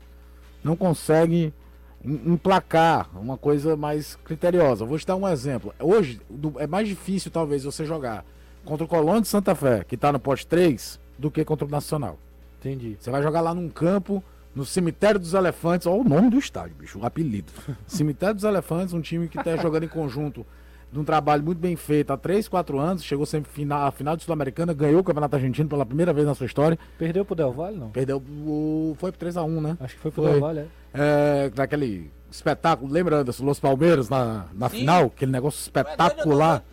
não 0.64 0.78
consegue 0.78 1.54
emplacar 2.04 3.10
uma 3.16 3.38
coisa 3.38 3.76
mais 3.76 4.16
criteriosa. 4.24 4.86
Vou 4.86 4.98
te 4.98 5.06
dar 5.06 5.16
um 5.16 5.28
exemplo. 5.28 5.74
Hoje 5.80 6.20
é 6.58 6.68
mais 6.68 6.88
difícil, 6.88 7.32
talvez, 7.32 7.64
você 7.64 7.86
jogar 7.86 8.26
contra 8.66 8.86
o 8.86 8.88
Colônia 8.88 9.22
de 9.22 9.28
Santa 9.28 9.56
Fé, 9.56 9.84
que 9.84 9.98
tá 9.98 10.12
no 10.12 10.20
pote 10.20 10.46
3, 10.46 11.00
do 11.18 11.30
que 11.30 11.46
contra 11.46 11.66
o 11.66 11.70
Nacional. 11.70 12.18
Entendi. 12.60 12.98
Você 13.00 13.10
vai 13.10 13.22
jogar 13.22 13.42
lá 13.42 13.54
num 13.54 13.70
campo, 13.70 14.24
no 14.54 14.66
Cemitério 14.66 15.20
dos 15.20 15.34
Elefantes, 15.34 15.88
olha 15.88 16.02
o 16.02 16.04
nome 16.04 16.30
do 16.30 16.38
estádio, 16.38 16.76
bicho, 16.78 17.00
o 17.00 17.06
apelido. 17.06 17.52
Cemitério 17.88 18.36
dos 18.36 18.44
Elefantes, 18.44 18.94
um 18.94 19.02
time 19.02 19.28
que 19.28 19.40
está 19.40 19.56
jogando 19.58 19.84
em 19.84 19.90
conjunto 19.90 20.46
de 20.92 21.00
um 21.00 21.04
trabalho 21.04 21.42
muito 21.44 21.60
bem 21.60 21.76
feito 21.76 22.12
há 22.12 22.18
3, 22.18 22.48
4 22.48 22.78
anos, 22.80 23.04
chegou 23.04 23.26
sempre 23.26 23.52
final, 23.52 23.88
a 23.88 23.92
final 23.92 24.18
de 24.18 24.24
Sul-Americana, 24.24 24.74
ganhou 24.74 25.00
o 25.00 25.04
Campeonato 25.04 25.36
Argentino 25.36 25.70
pela 25.70 25.86
primeira 25.86 26.12
vez 26.12 26.28
na 26.28 26.36
sua 26.36 26.46
história, 26.46 26.78
Perdeu 26.98 27.24
pro 27.24 27.36
Del 27.36 27.52
Valle, 27.52 27.78
não? 27.78 27.90
perdeu 27.90 28.18
o. 28.18 28.96
Foi 28.98 29.12
pro 29.12 29.28
3x1, 29.28 29.62
né? 29.62 29.78
Acho 29.80 29.96
que 29.96 30.02
foi 30.02 30.12
pro 30.12 30.24
Foi. 30.24 30.32
Del 30.32 30.42
Valle, 30.42 30.60
é. 30.60 30.66
É, 30.94 31.50
daquele 31.50 32.12
espetáculo, 32.30 32.92
lembra 32.92 33.18
Anderson, 33.18 33.46
Los 33.46 33.60
Palmeiras 33.60 34.10
na, 34.10 34.46
na 34.54 34.70
Sim. 34.70 34.80
final? 34.80 35.06
Aquele 35.06 35.32
negócio 35.32 35.60
espetacular. 35.60 36.64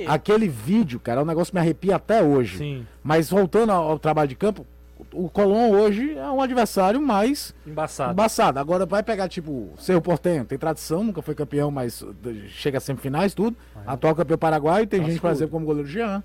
ele. 0.00 0.06
Aquele 0.08 0.48
vídeo, 0.48 0.98
cara, 0.98 1.20
é 1.20 1.22
um 1.22 1.26
negócio 1.26 1.52
que 1.52 1.56
me 1.56 1.60
arrepia 1.60 1.96
até 1.96 2.22
hoje. 2.22 2.58
Sim. 2.58 2.86
Mas 3.02 3.30
voltando 3.30 3.70
ao, 3.70 3.90
ao 3.90 3.98
trabalho 3.98 4.28
de 4.28 4.34
campo, 4.36 4.66
o 5.14 5.28
Colón 5.30 5.70
hoje 5.70 6.16
é 6.16 6.28
um 6.30 6.40
adversário 6.40 7.00
mais 7.00 7.54
Embaçado. 7.66 8.12
embaçado. 8.12 8.58
Agora 8.58 8.84
vai 8.84 9.02
pegar, 9.02 9.28
tipo, 9.28 9.70
Cerro 9.78 10.00
Portenho, 10.02 10.44
tem 10.44 10.58
tradição, 10.58 11.04
nunca 11.04 11.22
foi 11.22 11.34
campeão, 11.34 11.70
mas 11.70 12.04
chega 12.48 12.78
a 12.78 12.80
semifinais, 12.80 13.32
tudo. 13.34 13.56
Atual 13.86 14.14
campeão 14.14 14.38
paraguaio, 14.38 14.86
tem 14.86 15.04
gente, 15.04 15.20
por 15.20 15.30
exemplo, 15.30 15.52
como 15.52 15.64
o 15.64 15.66
goleiro 15.66 15.88
Jean. 15.88 16.22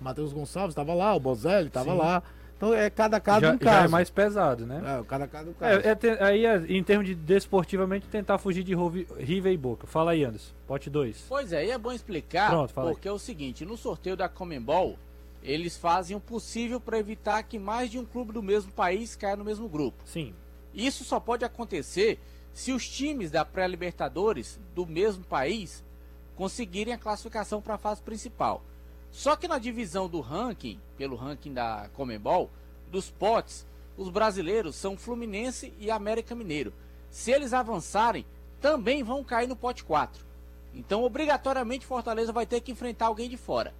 Matheus 0.00 0.32
Gonçalves 0.32 0.70
estava 0.72 0.94
lá, 0.94 1.14
o 1.14 1.20
Bozelli 1.20 1.66
estava 1.68 1.92
lá. 1.92 2.22
Então 2.56 2.74
é 2.74 2.90
cada 2.90 3.18
caso 3.18 3.40
já, 3.40 3.48
um 3.50 3.52
já 3.52 3.58
caso. 3.58 3.84
é 3.86 3.88
mais 3.88 4.10
pesado, 4.10 4.66
né? 4.66 4.82
É, 4.84 5.02
cada 5.04 5.26
caso 5.26 5.48
um 5.48 5.52
caso. 5.54 5.80
É, 5.80 5.90
é 5.90 6.24
aí, 6.24 6.44
é, 6.44 6.62
em 6.68 6.82
termos 6.82 7.06
de 7.06 7.14
desportivamente, 7.14 8.06
tentar 8.06 8.36
fugir 8.36 8.62
de 8.62 8.74
Rovi- 8.74 9.06
River 9.18 9.50
e 9.50 9.56
Boca. 9.56 9.86
Fala 9.86 10.10
aí, 10.10 10.24
Anderson. 10.24 10.52
Pote 10.66 10.90
2. 10.90 11.24
Pois 11.26 11.54
é, 11.54 11.64
e 11.66 11.70
é 11.70 11.78
bom 11.78 11.90
explicar, 11.90 12.50
Pronto, 12.50 12.72
fala 12.74 12.88
aí. 12.90 12.94
porque 12.94 13.08
é 13.08 13.12
o 13.12 13.18
seguinte, 13.18 13.64
no 13.64 13.78
sorteio 13.78 14.14
da 14.14 14.28
Comembol, 14.28 14.98
eles 15.42 15.76
fazem 15.76 16.16
o 16.16 16.20
possível 16.20 16.80
para 16.80 16.98
evitar 16.98 17.42
que 17.42 17.58
mais 17.58 17.90
de 17.90 17.98
um 17.98 18.04
clube 18.04 18.32
do 18.32 18.42
mesmo 18.42 18.70
país 18.72 19.16
caia 19.16 19.36
no 19.36 19.44
mesmo 19.44 19.68
grupo. 19.68 20.02
Sim. 20.06 20.34
Isso 20.74 21.04
só 21.04 21.18
pode 21.18 21.44
acontecer 21.44 22.18
se 22.52 22.72
os 22.72 22.88
times 22.88 23.30
da 23.30 23.44
pré-libertadores 23.44 24.58
do 24.74 24.86
mesmo 24.86 25.24
país 25.24 25.82
conseguirem 26.36 26.94
a 26.94 26.98
classificação 26.98 27.60
para 27.60 27.74
a 27.74 27.78
fase 27.78 28.02
principal. 28.02 28.62
Só 29.10 29.34
que 29.34 29.48
na 29.48 29.58
divisão 29.58 30.08
do 30.08 30.20
ranking, 30.20 30.80
pelo 30.96 31.16
ranking 31.16 31.52
da 31.52 31.88
Comembol, 31.94 32.50
dos 32.90 33.10
potes, 33.10 33.66
os 33.96 34.08
brasileiros 34.08 34.76
são 34.76 34.96
Fluminense 34.96 35.72
e 35.78 35.90
América 35.90 36.34
Mineiro. 36.34 36.72
Se 37.10 37.30
eles 37.30 37.52
avançarem, 37.52 38.24
também 38.60 39.02
vão 39.02 39.24
cair 39.24 39.48
no 39.48 39.56
pote 39.56 39.84
4. 39.84 40.24
Então, 40.72 41.02
obrigatoriamente, 41.02 41.84
Fortaleza 41.86 42.32
vai 42.32 42.46
ter 42.46 42.60
que 42.60 42.70
enfrentar 42.70 43.06
alguém 43.06 43.28
de 43.28 43.36
fora. 43.36 43.74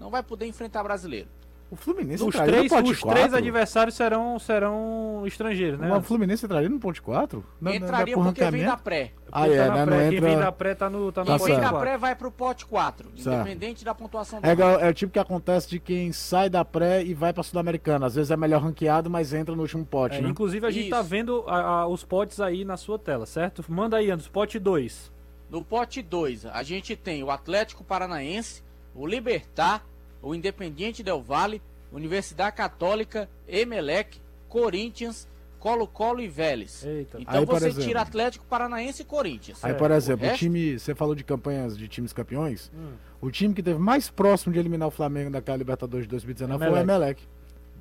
Não 0.00 0.10
vai 0.10 0.22
poder 0.22 0.46
enfrentar 0.46 0.82
brasileiro. 0.82 1.28
O 1.70 1.76
Fluminense 1.76 2.20
Os, 2.24 2.30
entraria 2.34 2.52
três, 2.54 2.72
no 2.72 2.78
pote 2.78 2.90
os 2.90 2.98
4? 2.98 3.20
três 3.20 3.32
adversários 3.34 3.94
serão, 3.94 4.36
serão 4.40 5.22
estrangeiros, 5.24 5.78
né? 5.78 5.96
O 5.96 6.02
Fluminense 6.02 6.44
entraria 6.44 6.68
no 6.68 6.80
ponte 6.80 7.00
4? 7.00 7.44
Não, 7.60 7.72
Entraria 7.72 8.14
é 8.14 8.16
porque 8.16 8.50
vem 8.50 8.64
da 8.64 8.76
pré. 8.76 9.12
Ah, 9.30 9.44
Quem 9.46 9.52
é, 9.56 9.66
tá 9.66 9.74
né? 9.76 9.84
pré, 9.86 10.02
Não 10.04 10.10
Quem 10.10 10.20
vem 10.20 10.32
entra... 10.32 10.44
da 10.46 10.50
pré 10.52 10.74
tá 10.74 10.90
no, 10.90 11.12
tá 11.12 11.20
no 11.20 11.26
Tá 11.28 11.38
Quem 11.38 11.38
vem 11.38 11.38
pote 11.38 11.50
da 11.50 11.56
certo. 11.60 11.70
quatro. 11.70 11.78
pré 11.88 11.96
vai 11.98 12.16
pro 12.16 12.32
pote 12.32 12.66
4, 12.66 13.08
Certo. 13.16 13.36
independente 13.36 13.84
da 13.84 13.94
pontuação 13.94 14.40
do 14.40 14.46
É, 14.48 14.50
igual- 14.50 14.80
é 14.80 14.88
o 14.88 14.94
tipo 14.94 15.12
que 15.12 15.18
acontece 15.20 15.70
de 15.70 15.78
quem 15.78 16.10
sai 16.12 16.50
da 16.50 16.64
pré 16.64 17.04
e 17.04 17.14
vai 17.14 17.32
pra 17.32 17.44
Sul-Americana. 17.44 18.04
Às 18.06 18.16
vezes 18.16 18.32
é 18.32 18.36
melhor 18.36 18.60
ranqueado, 18.62 19.08
mas 19.08 19.32
entra 19.32 19.54
no 19.54 19.62
último 19.62 19.86
pote, 19.86 20.16
É, 20.16 20.20
né? 20.22 20.28
inclusive 20.28 20.66
a 20.66 20.72
gente 20.72 20.90
tá 20.90 20.98
Isso. 21.00 21.08
vendo 21.08 21.44
a- 21.46 21.60
a- 21.82 21.86
os 21.86 22.02
potes 22.02 22.40
aí 22.40 22.64
na 22.64 22.76
sua 22.76 22.98
tela, 22.98 23.26
certo? 23.26 23.64
Manda 23.68 23.96
aí, 23.98 24.10
Anderson. 24.10 24.30
Pote 24.32 24.58
2. 24.58 25.12
No 25.48 25.62
pote 25.64 26.02
2, 26.02 26.46
a 26.46 26.64
gente 26.64 26.96
tem 26.96 27.22
o 27.22 27.30
Atlético 27.30 27.84
Paranaense, 27.84 28.64
o 28.92 29.06
Libertar, 29.06 29.84
o 30.22 30.34
Independiente 30.34 31.02
Del 31.02 31.20
Valle, 31.22 31.62
Universidade 31.92 32.54
Católica, 32.56 33.28
Emelec, 33.48 34.20
Corinthians, 34.48 35.28
Colo-Colo 35.58 36.20
e 36.20 36.28
Vélez. 36.28 36.84
Eita. 36.84 37.20
Então 37.20 37.40
Aí, 37.40 37.44
você 37.46 37.66
exemplo- 37.68 37.84
tira 37.84 38.00
Atlético 38.00 38.44
Paranaense 38.46 39.02
e 39.02 39.04
Corinthians. 39.04 39.62
Aí, 39.62 39.74
por 39.74 39.90
exemplo, 39.90 40.26
O 40.26 40.32
o 40.32 40.34
time. 40.34 40.78
Você 40.78 40.94
falou 40.94 41.14
de 41.14 41.22
campanhas 41.22 41.76
de 41.76 41.86
times 41.86 42.12
campeões. 42.12 42.72
Hum. 42.74 42.92
O 43.20 43.30
time 43.30 43.52
que 43.54 43.62
teve 43.62 43.78
mais 43.78 44.08
próximo 44.08 44.52
de 44.52 44.58
eliminar 44.58 44.88
o 44.88 44.90
Flamengo 44.90 45.30
daquela 45.30 45.58
Libertadores 45.58 46.06
de 46.06 46.10
2019 46.10 46.64
foi 46.64 46.74
o 46.74 46.76
Emelec. 46.80 47.22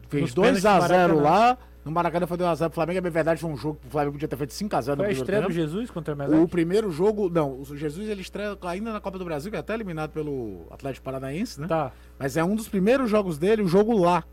Fez 0.09 0.23
Nos 0.23 0.33
pênaltis 0.33 0.63
2x0 0.63 1.07
do 1.09 1.19
lá. 1.21 1.57
No 1.85 1.91
Maracanã 1.91 2.27
foi 2.27 2.37
2x0 2.37 2.57
pro 2.65 2.71
Flamengo. 2.75 2.97
É 2.97 3.01
bem 3.01 3.11
verdade, 3.11 3.39
foi 3.39 3.49
um 3.49 3.55
jogo 3.55 3.79
que 3.81 3.87
o 3.87 3.89
Flamengo 3.89 4.11
podia 4.13 4.27
ter 4.27 4.35
feito 4.35 4.51
5x0 4.53 4.67
no 4.67 4.69
Foi 4.69 4.91
a 4.91 4.95
primeiro 4.95 5.11
estreia 5.13 5.41
do 5.41 5.47
tempo. 5.47 5.53
Jesus 5.53 5.89
contra 5.91 6.13
o 6.13 6.17
O 6.17 6.21
Emelec? 6.23 6.47
primeiro 6.51 6.91
jogo, 6.91 7.29
não, 7.29 7.61
o 7.61 7.75
Jesus 7.75 8.09
ele 8.09 8.21
estreia 8.21 8.57
ainda 8.63 8.91
na 8.91 8.99
Copa 8.99 9.17
do 9.17 9.25
Brasil, 9.25 9.49
que 9.49 9.55
é 9.57 9.59
até 9.59 9.73
eliminado 9.73 10.11
pelo 10.11 10.67
Atlético 10.69 11.05
Paranaense, 11.05 11.59
né? 11.61 11.67
Tá. 11.67 11.91
Mas 12.17 12.35
é 12.37 12.43
um 12.43 12.55
dos 12.55 12.67
primeiros 12.67 13.09
jogos 13.09 13.37
dele, 13.37 13.61
o 13.61 13.67
jogo 13.67 13.97
lá. 13.97 14.23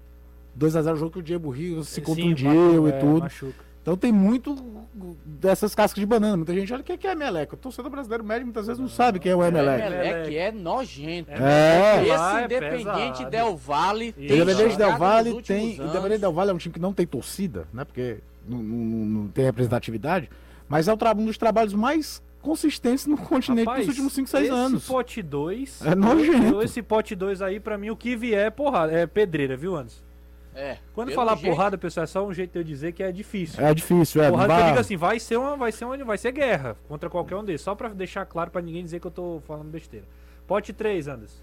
2x0, 0.59 0.93
o 0.95 0.97
jogo 0.97 1.13
que 1.13 1.19
o 1.19 1.23
Diego 1.23 1.51
Rio 1.51 1.85
se 1.85 1.97
Sim, 1.97 2.01
contundiu 2.03 2.51
machu- 2.51 2.87
e 2.87 2.91
é, 2.91 2.99
tudo. 2.99 3.21
machuca. 3.21 3.66
Então 3.87 3.97
tem 3.97 4.11
muito 4.11 4.57
dessas 5.25 5.73
cascas 5.73 6.01
de 6.01 6.07
banana. 6.07 6.37
Muita 6.37 6.53
gente 6.53 6.73
olha 6.73 6.81
o 6.81 6.85
que 6.85 7.07
é 7.07 7.09
é 7.09 7.13
Emelec. 7.13 7.55
O 7.55 7.57
torcedor 7.57 7.89
brasileiro 7.89 8.25
médio 8.25 8.45
muitas 8.45 8.67
vezes 8.67 8.81
não 8.81 8.89
sabe 8.89 9.21
quem 9.21 9.31
é 9.31 9.37
o 9.37 9.45
Emelec. 9.45 9.81
Emelec 9.81 10.37
é 10.37 10.51
nojento. 10.51 11.31
É. 11.31 12.01
Esse 12.03 12.11
Lá 12.11 12.41
é 12.41 12.45
Independente 12.47 13.19
pesado. 13.19 13.31
Del 13.31 13.57
Valle 13.57 14.13
tem 14.13 14.25
Independente 14.41 14.77
Del 14.77 14.99
Valle 14.99 15.43
tem. 15.43 15.75
Independente 15.75 16.19
Del 16.19 16.33
Valle 16.33 16.51
é 16.51 16.55
um 16.55 16.59
time 16.59 16.73
que 16.73 16.81
não 16.81 16.93
tem 16.93 17.07
torcida, 17.07 17.69
né? 17.73 17.85
Porque 17.85 18.19
não, 18.49 18.59
não- 18.59 19.07
não 19.07 19.29
tem 19.29 19.45
representatividade. 19.45 20.29
Mas 20.69 20.89
é 20.89 20.93
um 20.93 20.97
dos 21.25 21.39
trabalhos 21.39 21.73
mais 21.73 22.21
consistentes 22.43 23.07
no 23.07 23.17
continente 23.17 23.67
Rapaz, 23.67 23.87
nos 23.87 23.95
últimos 23.95 24.13
5, 24.15 24.29
6 24.29 24.51
anos. 24.51 24.83
Esse 24.83 24.93
pote 24.93 25.23
2. 25.23 25.87
É 25.87 25.95
nojento. 25.95 26.61
Esse 26.61 26.83
pote 26.83 27.15
2 27.15 27.41
aí, 27.41 27.61
pra 27.61 27.79
mim, 27.79 27.91
o 27.91 27.97
que 27.97 28.17
vier 28.17 28.47
é 28.49 28.51
porrada. 28.51 28.93
É 28.93 29.07
pedreira, 29.07 29.57
viu, 29.57 29.77
Anderson? 29.77 30.06
É. 30.57 30.79
Quando 30.95 31.13
falar 31.13 31.37
jeito- 31.37 31.55
porrada, 31.55 31.77
pessoal, 31.77 32.05
é 32.05 32.07
só 32.07 32.27
um 32.27 32.33
jeito 32.33 32.53
de 32.53 32.59
eu 32.59 32.65
dizer 32.65 32.93
que 32.93 33.03
é 33.03 33.13
difícil. 33.13 33.63
É 33.65 33.75
difícil, 33.75 34.23
é. 34.23 34.31
porrada 34.31 34.49
que 34.49 34.53
eu 34.55 34.59
vai- 34.63 34.69
digo 34.71 34.81
assim, 34.81 34.97
vai 34.97 35.21
ser 35.21 35.37
uma, 35.37 35.55
vai 35.57 35.71
ser 35.71 35.85
uma, 35.85 35.97
vai 36.05 36.17
ser 36.19 36.33
guerra 36.33 36.77
contra 36.89 37.11
qualquer 37.11 37.37
um 37.37 37.45
desses. 37.45 37.61
Só 37.61 37.75
pra 37.75 37.91
deixar 37.91 38.25
claro 38.25 38.51
pra 38.51 38.63
ninguém 38.63 38.83
dizer 38.83 38.99
que 38.99 39.07
eu 39.07 39.11
tô 39.11 39.43
falando 39.47 39.69
besteira. 39.71 40.07
Pote 40.47 40.73
3, 40.73 41.09
Anderson. 41.09 41.43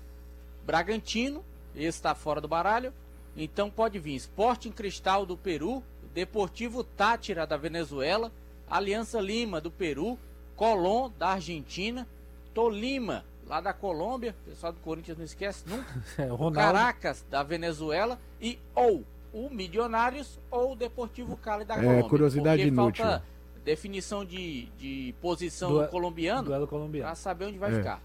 Bragantino, 0.65 1.43
esse 1.75 2.01
tá 2.01 2.15
fora 2.15 2.41
do 2.41 2.47
baralho. 2.47 2.93
Então 3.35 3.69
pode 3.69 3.99
vir 3.99 4.15
Sporting 4.15 4.71
Cristal 4.71 5.25
do 5.25 5.35
Peru, 5.35 5.83
Deportivo 6.13 6.83
Tátira 6.83 7.45
da 7.47 7.57
Venezuela, 7.57 8.31
Aliança 8.69 9.19
Lima 9.19 9.59
do 9.59 9.69
Peru, 9.71 10.17
Colón 10.55 11.11
da 11.17 11.29
Argentina, 11.29 12.07
Tolima 12.53 13.25
lá 13.53 13.61
da 13.61 13.71
Colômbia, 13.73 14.35
o 14.45 14.49
pessoal 14.49 14.73
do 14.73 14.79
Corinthians 14.79 15.17
não 15.17 15.25
esquece 15.25 15.63
nunca, 15.67 15.85
É, 16.17 16.25
o 16.31 16.35
Ronaldo. 16.35 16.55
Caracas 16.77 17.23
da 17.29 17.43
Venezuela 17.43 18.19
e 18.41 18.57
ou 18.73 19.03
o 19.31 19.49
Milionários 19.49 20.39
ou 20.49 20.71
o 20.71 20.75
Deportivo 20.75 21.37
Cali 21.37 21.63
da 21.63 21.75
É, 21.75 21.81
Colômbia. 21.81 22.09
curiosidade 22.09 22.61
porque 22.63 22.67
inútil. 22.67 23.05
falta 23.05 23.23
definição 23.63 24.25
de, 24.25 24.65
de 24.77 25.13
posição 25.21 25.69
Dua- 25.69 25.85
do 25.85 25.89
colombiano 25.91 26.43
Duelo 26.43 26.67
colombiano. 26.67 27.07
pra 27.07 27.15
saber 27.15 27.45
onde 27.45 27.57
vai 27.59 27.71
É. 27.73 27.77
ficar. 27.77 28.01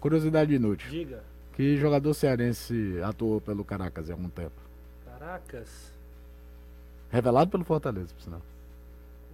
Curiosidade 0.00 0.54
inútil. 0.54 0.88
Diga. 0.90 1.22
Que 1.54 1.76
jogador 1.76 2.14
cearense 2.14 2.98
atuou 3.04 3.40
pelo 3.40 3.64
Caracas 3.64 4.08
há 4.08 4.14
algum 4.14 4.28
tempo? 4.28 4.54
Caracas. 5.04 5.92
Revelado 7.10 7.50
pelo 7.50 7.64
Fortaleza, 7.64 8.14
por 8.14 8.22
sinal. 8.22 8.40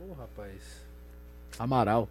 Ô, 0.00 0.12
rapaz. 0.14 0.84
Amaral. 1.58 2.08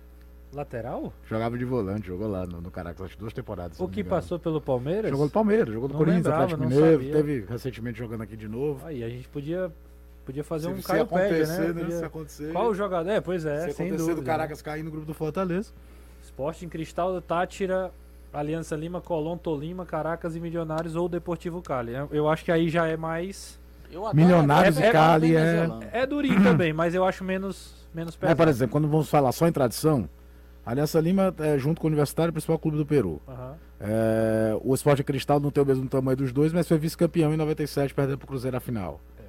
Lateral? 0.54 1.14
Jogava 1.30 1.58
de 1.58 1.66
volante, 1.66 2.08
jogou 2.08 2.28
lá 2.28 2.46
no, 2.46 2.62
no 2.62 2.72
Caracas, 2.72 3.02
acho 3.06 3.14
que 3.16 3.20
duas 3.20 3.34
temporadas. 3.34 3.78
se 3.78 3.84
O 3.84 3.88
que 3.88 4.04
passou 4.04 4.40
pelo 4.40 4.62
Palmeiras? 4.62 5.12
Jogou 5.12 5.26
no 5.26 5.32
Palmeiras, 5.32 5.74
jogou 5.74 5.90
no 5.90 5.94
Não 5.94 6.00
Corinthians, 6.00 6.26
lembrava, 6.26 6.44
Atlético 6.46 6.70
Mineiro, 6.70 6.98
sabia. 7.04 7.14
teve 7.14 7.46
recentemente 7.50 8.00
jogando 8.00 8.22
aqui 8.24 8.36
de 8.38 8.48
novo. 8.48 8.86
Aí 8.86 9.04
a 9.04 9.10
gente 9.10 9.28
podia, 9.28 9.72
podia 10.26 10.44
fazer 10.44 10.68
um 10.70 10.78
se 10.78 10.84
Caio 10.84 11.06
Pédia, 11.06 11.44
acontecer, 11.44 11.74
né? 11.74 11.82
Se 11.82 11.86
Podia- 11.92 12.06
acontecer, 12.08 12.52
Qual 12.54 12.68
o 12.70 12.74
jogador? 12.76 13.10
É, 13.10 13.20
pois 13.22 13.46
é, 13.46 13.68
se 13.70 13.74
sem 13.74 13.88
acontecer 13.88 14.10
dúvida. 14.10 14.22
do 14.22 14.26
Caracas 14.26 14.62
cair 14.62 14.84
no 14.84 14.90
grupo 14.92 15.06
do 15.06 15.14
Fortaleza. 15.14 15.72
Sporting 16.24 16.70
Cristal, 16.70 17.22
Tátira, 17.22 17.92
Aliança 18.34 18.76
Lima, 18.76 19.02
Colón, 19.02 19.38
Tolima, 19.38 19.86
Caracas 19.86 20.36
e 20.36 20.40
Milionários 20.40 20.96
ou 20.96 21.08
Deportivo 21.10 21.62
Cali. 21.62 21.94
Eu- 22.12 22.28
acho 22.30 22.44
que 22.46 22.52
aí 22.52 22.70
já 22.70 22.88
é 22.88 22.96
mais... 22.98 23.60
Eu 23.92 24.02
adoro 24.06 24.18
Milionários 24.18 24.78
a 24.78 24.80
e 24.80 24.84
Venezuela 24.84 25.08
Cali 25.08 25.36
é- 25.36 25.44
venezuelana. 25.44 25.90
É 25.94 26.06
durinho 26.06 26.44
também, 26.44 26.74
mas 26.74 26.94
eu 26.94 27.06
acho 27.06 27.24
menos, 27.24 27.88
menos 27.94 28.16
É, 28.16 28.18
pesado. 28.18 28.38
por 28.38 28.48
exemplo, 28.50 28.72
quando 28.74 28.88
vamos 28.90 29.10
falar 29.10 29.32
só 29.32 29.48
em 29.48 29.52
tradição, 29.52 30.10
Aliança 30.68 31.00
Lima, 31.00 31.34
é, 31.40 31.58
junto 31.58 31.80
com 31.80 31.88
o 31.88 31.90
Universitário, 31.90 32.30
é 32.30 32.32
o 32.32 32.34
principal 32.34 32.60
clube 32.60 32.78
do 32.78 32.86
Peru. 32.86 33.22
Aham. 33.26 33.56
É, 33.80 34.58
o 34.62 34.74
Sport 34.76 35.02
Cristal 35.04 35.40
não 35.40 35.50
tem 35.50 35.64
o 35.64 35.66
mesmo 35.66 35.88
tamanho 35.88 36.18
dos 36.18 36.34
dois, 36.34 36.52
mas 36.52 36.68
foi 36.68 36.78
vice-campeão 36.78 37.34
em 37.34 37.38
97, 37.38 37.94
perdendo 37.94 38.18
pro 38.18 38.28
Cruzeiro 38.28 38.58
a 38.58 38.60
final. 38.60 39.00
É. 39.18 39.24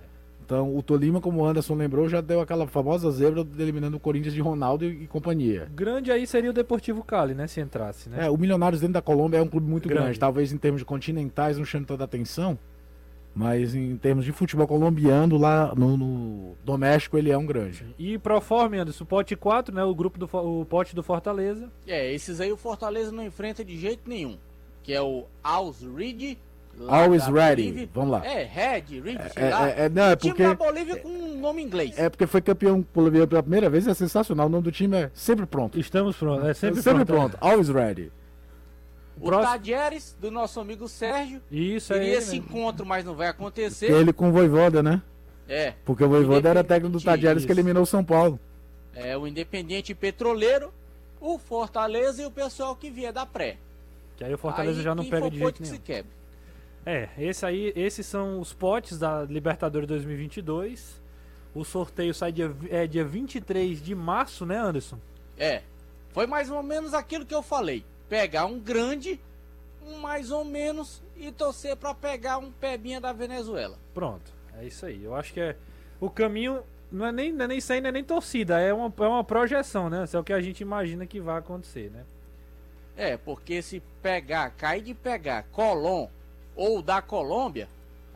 Então, 0.45 0.75
o 0.75 0.83
Tolima, 0.83 1.21
como 1.21 1.43
o 1.43 1.47
Anderson 1.47 1.75
lembrou, 1.75 2.09
já 2.09 2.21
deu 2.21 2.41
aquela 2.41 2.67
famosa 2.67 3.09
zebra 3.13 3.47
eliminando 3.57 3.99
o 3.99 4.01
Corinthians 4.01 4.35
de 4.35 4.41
Ronaldo 4.41 4.85
e, 4.85 5.05
e 5.05 5.07
companhia. 5.07 5.69
Grande 5.73 6.11
aí 6.11 6.27
seria 6.27 6.51
o 6.51 6.53
Deportivo 6.55 7.05
Cali, 7.05 7.35
né? 7.35 7.47
Se 7.47 7.61
entrasse, 7.61 8.09
né? 8.09 8.27
É, 8.27 8.31
o 8.31 8.37
Milionários 8.37 8.81
dentro 8.81 8.95
da 8.95 9.03
Colômbia 9.03 9.39
é 9.39 9.43
um 9.43 9.47
clube 9.47 9.71
muito 9.71 9.89
grande. 9.89 10.05
Grande. 10.05 10.19
Talvez 10.19 10.53
em 10.53 10.59
termos 10.59 10.81
de 10.81 10.85
continentais 10.87 11.57
não 11.57 11.65
chame 11.65 11.87
tanta 11.87 12.03
atenção, 12.03 12.59
mas 13.39 13.73
em 13.73 13.97
termos 13.97 14.25
de 14.25 14.33
futebol 14.33 14.67
colombiano, 14.67 15.39
lá 15.39 15.73
no, 15.77 15.97
no 15.97 16.57
doméstico 16.65 17.17
ele 17.17 17.31
é 17.31 17.39
um 17.39 17.47
grande. 17.47 17.87
E 17.97 18.19
Proforme, 18.19 18.79
Anderson, 18.79 19.05
pote 19.05 19.37
4, 19.37 19.73
né? 19.73 19.85
O 19.85 19.95
grupo 19.95 20.19
do 20.19 20.29
o 20.33 20.65
pote 20.65 20.93
do 20.93 21.05
Fortaleza. 21.05 21.71
É, 21.87 22.13
esses 22.13 22.41
aí 22.41 22.51
o 22.51 22.57
Fortaleza 22.57 23.13
não 23.13 23.25
enfrenta 23.25 23.65
de 23.65 23.79
jeito 23.79 24.09
nenhum. 24.11 24.37
Que 24.83 24.93
é 24.93 25.01
o 25.01 25.27
Always 25.43 25.83
Ready. 25.97 26.37
lá 26.77 27.03
Always 27.05 27.27
ready. 27.27 27.63
Bolívia. 27.65 27.89
Vamos 27.95 28.11
lá. 28.11 28.27
É, 28.27 28.43
Red, 28.45 28.83
sei 28.89 29.19
É, 29.37 29.51
lá. 29.51 29.69
é, 29.69 29.85
é, 29.85 29.89
não, 29.89 30.03
é 30.05 30.17
Time 30.17 30.33
porque, 30.33 30.43
da 30.43 30.55
Bolívia 30.55 30.97
com 30.97 31.09
um 31.09 31.41
nome 31.41 31.63
inglês. 31.63 31.97
é 31.99 32.09
porque 32.09 32.27
foi 32.27 32.41
campeão 32.41 32.83
colombiano 32.83 33.29
pela 33.29 33.43
primeira 33.43 33.71
vez, 33.71 33.87
é 33.87 33.95
sensacional. 33.95 34.47
O 34.47 34.51
nome 34.51 34.65
do 34.65 34.73
time 34.73 34.97
é 34.97 35.11
sempre 35.15 35.47
pronto. 35.47 35.79
Estamos 35.79 36.17
prontos. 36.17 36.49
É 36.49 36.55
sempre, 36.55 36.83
sempre 36.83 37.05
pronto. 37.05 37.37
pronto. 37.37 37.39
Always 37.41 37.69
ready. 37.69 38.11
O 39.21 39.27
próximo- 39.27 39.51
Tadieres, 39.53 40.17
do 40.21 40.31
nosso 40.31 40.61
amigo 40.61 40.89
Sérgio. 40.89 41.41
Isso 41.51 41.93
aí. 41.93 42.01
Queria 42.01 42.19
esse 42.19 42.31
né? 42.33 42.37
encontro, 42.37 42.85
mas 42.87 43.05
não 43.05 43.15
vai 43.15 43.29
acontecer. 43.29 43.91
Ele 43.91 44.13
com 44.13 44.29
o 44.29 44.33
Voivoda, 44.33 44.83
né? 44.83 45.03
É, 45.49 45.73
Porque 45.85 46.05
o 46.05 46.09
Voivoda 46.09 46.49
era 46.51 46.61
Independente, 46.61 46.69
técnico 46.69 46.99
do 46.99 47.05
Tadieres 47.05 47.45
que 47.45 47.53
eliminou 47.53 47.83
o 47.83 47.87
São 47.87 48.05
Paulo. 48.05 48.39
é 48.95 49.17
o 49.17 49.27
Independiente 49.27 49.95
Petroleiro, 49.95 50.73
o 51.21 51.39
Fortaleza 51.39 52.23
e 52.23 52.27
o 52.27 52.31
pessoal 52.31 52.77
que 52.77 52.91
vier 52.91 53.13
da 53.13 53.25
pré. 53.25 53.57
Que 54.17 54.25
aí 54.25 54.35
o 54.35 54.39
Fortaleza 54.39 54.79
Aí, 54.81 54.85
já 54.85 54.95
não 54.95 55.05
pega 55.05 55.31
de 55.31 55.39
jeito 55.39 55.55
que 55.55 55.63
nenhum. 55.63 55.75
se 55.75 55.81
quebre. 55.81 56.11
É, 56.85 57.09
esse 57.19 57.45
aí, 57.47 57.73
esses 57.77 58.05
são 58.07 58.41
os 58.41 58.53
potes 58.53 58.99
da 58.99 59.23
Libertadores 59.25 59.89
2022. 59.89 61.01
O 61.55 61.65
sorteio 61.65 62.13
sai 62.15 62.31
dia, 62.33 62.55
é, 62.71 62.87
dia 62.87 63.05
23 63.05 63.81
de 63.83 63.95
março, 63.95 64.45
né, 64.45 64.59
Anderson? 64.59 64.99
É, 65.39 65.63
foi 66.11 66.27
mais 66.27 66.51
ou 66.51 66.63
menos 66.63 66.93
aquilo 66.95 67.25
que 67.25 67.35
eu 67.35 67.43
falei. 67.43 67.85
Pegar 68.09 68.47
um 68.47 68.59
grande, 68.59 69.21
um 69.87 69.99
mais 69.99 70.31
ou 70.31 70.45
menos, 70.45 71.03
e 71.17 71.31
torcer 71.31 71.77
pra 71.77 71.95
pegar 71.95 72.39
um 72.39 72.51
pebinha 72.51 73.01
da 73.01 73.13
Venezuela. 73.13 73.79
Pronto, 73.93 74.33
é 74.59 74.65
isso 74.65 74.87
aí. 74.87 75.05
Eu 75.05 75.15
acho 75.15 75.33
que 75.33 75.41
é. 75.41 75.57
O 76.01 76.09
caminho 76.09 76.63
não 76.91 77.07
é 77.07 77.13
nem, 77.13 77.33
não 77.33 77.45
é 77.45 77.49
nem 77.49 77.59
isso 77.59 77.73
aí, 77.73 77.81
não 77.81 77.89
é 77.89 77.93
nem 77.93 78.05
torcida, 78.05 78.61
é 78.61 78.73
uma, 78.73 78.93
é 78.99 79.09
uma 79.09 79.25
projeção, 79.25 79.91
né? 79.91 80.05
Isso 80.05 80.17
é 80.17 80.21
o 80.21 80.25
que 80.25 80.33
a 80.33 80.41
gente 80.41 80.61
imagina 80.61 81.07
que 81.07 81.21
vai 81.21 81.39
acontecer, 81.39 81.91
né? 81.91 82.05
É, 82.97 83.17
porque 83.17 83.63
se 83.63 83.81
pegar, 84.03 84.51
cair 84.51 84.83
de 84.83 84.95
pegar 84.95 85.45
Colom 85.53 86.09
ou 86.57 86.83
da 86.83 87.01
Colômbia, 87.01 87.69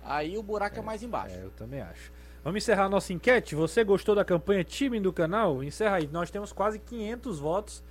aí 0.02 0.36
o 0.36 0.42
buraco 0.42 0.78
é, 0.78 0.82
mais 0.82 1.02
embaixo. 1.02 1.36
É, 1.36 1.44
eu 1.44 1.50
também 1.50 1.80
acho. 1.80 2.10
Vamos 2.42 2.62
encerrar 2.62 2.86
a 2.86 2.88
nossa 2.88 3.12
enquete. 3.12 3.54
Você 3.54 3.84
gostou 3.84 4.16
da 4.16 4.24
campanha 4.24 4.64
Time 4.64 4.98
do 4.98 5.12
canal? 5.12 5.62
Encerra 5.62 5.96
aí. 5.96 6.08
Nós 6.08 6.30
temos 6.30 6.52
quase 6.52 6.80
500 6.80 7.38
votos 7.38 7.82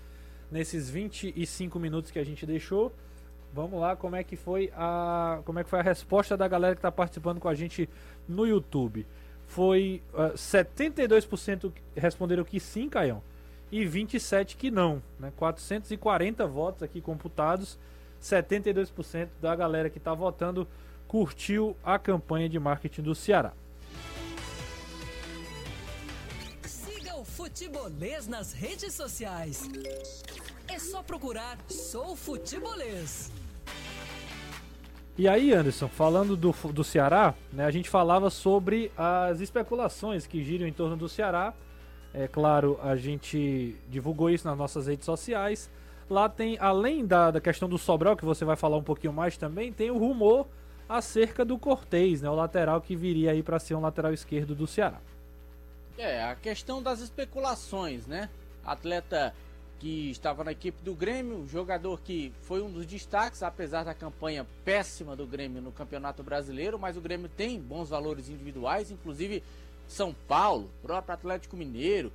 nesses 0.51 0.89
25 0.89 1.79
minutos 1.79 2.11
que 2.11 2.19
a 2.19 2.23
gente 2.23 2.45
deixou. 2.45 2.91
Vamos 3.53 3.79
lá, 3.79 3.95
como 3.95 4.15
é 4.15 4.23
que 4.23 4.35
foi 4.35 4.71
a 4.75 5.41
como 5.43 5.59
é 5.59 5.63
que 5.63 5.69
foi 5.69 5.79
a 5.79 5.83
resposta 5.83 6.37
da 6.37 6.47
galera 6.47 6.75
que 6.75 6.79
está 6.79 6.91
participando 6.91 7.39
com 7.39 7.49
a 7.49 7.55
gente 7.55 7.89
no 8.27 8.45
YouTube? 8.45 9.05
Foi 9.47 10.01
ah, 10.13 10.31
72% 10.35 11.71
que 11.71 11.99
responderam 11.99 12.43
que 12.43 12.59
sim, 12.59 12.87
Caião, 12.87 13.21
e 13.71 13.85
27 13.85 14.55
que 14.55 14.71
não, 14.71 15.01
né? 15.19 15.31
440 15.35 16.45
votos 16.47 16.83
aqui 16.83 17.01
computados. 17.01 17.77
72% 18.21 19.29
da 19.41 19.55
galera 19.55 19.89
que 19.89 19.97
está 19.97 20.13
votando 20.13 20.67
curtiu 21.07 21.75
a 21.83 21.97
campanha 21.97 22.47
de 22.47 22.59
marketing 22.59 23.01
do 23.01 23.15
Ceará. 23.15 23.51
Futebolês 27.51 28.27
nas 28.29 28.53
redes 28.53 28.93
sociais. 28.93 29.69
É 30.69 30.79
só 30.79 31.03
procurar 31.03 31.57
Sou 31.67 32.15
Futebolês. 32.15 33.29
E 35.17 35.27
aí, 35.27 35.53
Anderson, 35.53 35.89
falando 35.89 36.37
do, 36.37 36.53
do 36.71 36.81
Ceará, 36.81 37.35
né, 37.51 37.65
a 37.65 37.71
gente 37.71 37.89
falava 37.89 38.29
sobre 38.29 38.89
as 38.97 39.41
especulações 39.41 40.25
que 40.25 40.41
giram 40.41 40.65
em 40.65 40.71
torno 40.71 40.95
do 40.95 41.09
Ceará. 41.09 41.53
É 42.13 42.25
claro, 42.25 42.79
a 42.81 42.95
gente 42.95 43.75
divulgou 43.89 44.29
isso 44.29 44.47
nas 44.47 44.57
nossas 44.57 44.87
redes 44.87 45.03
sociais. 45.03 45.69
Lá 46.09 46.29
tem, 46.29 46.57
além 46.57 47.05
da, 47.05 47.31
da 47.31 47.41
questão 47.41 47.67
do 47.67 47.77
Sobral, 47.77 48.15
que 48.15 48.23
você 48.23 48.45
vai 48.45 48.55
falar 48.55 48.77
um 48.77 48.83
pouquinho 48.83 49.11
mais 49.11 49.35
também, 49.35 49.73
tem 49.73 49.91
o 49.91 49.97
rumor 49.97 50.47
acerca 50.87 51.43
do 51.43 51.59
Cortez, 51.59 52.21
né, 52.21 52.29
o 52.29 52.35
lateral 52.35 52.79
que 52.79 52.95
viria 52.95 53.31
aí 53.31 53.43
para 53.43 53.59
ser 53.59 53.75
um 53.75 53.81
lateral 53.81 54.13
esquerdo 54.13 54.55
do 54.55 54.65
Ceará. 54.65 55.01
É, 55.97 56.23
a 56.23 56.35
questão 56.35 56.81
das 56.81 56.99
especulações, 56.99 58.07
né? 58.07 58.29
Atleta 58.63 59.33
que 59.81 60.11
estava 60.11 60.43
na 60.43 60.51
equipe 60.51 60.79
do 60.83 60.93
Grêmio, 60.93 61.47
jogador 61.47 61.99
que 62.01 62.31
foi 62.43 62.61
um 62.61 62.69
dos 62.71 62.85
destaques, 62.85 63.41
apesar 63.41 63.83
da 63.83 63.95
campanha 63.95 64.45
péssima 64.63 65.15
do 65.15 65.25
Grêmio 65.25 65.59
no 65.59 65.71
Campeonato 65.71 66.21
Brasileiro, 66.21 66.77
mas 66.77 66.95
o 66.95 67.01
Grêmio 67.01 67.27
tem 67.27 67.59
bons 67.59 67.89
valores 67.89 68.29
individuais, 68.29 68.91
inclusive 68.91 69.43
São 69.87 70.13
Paulo, 70.27 70.69
próprio 70.83 71.15
Atlético 71.15 71.57
Mineiro, 71.57 72.13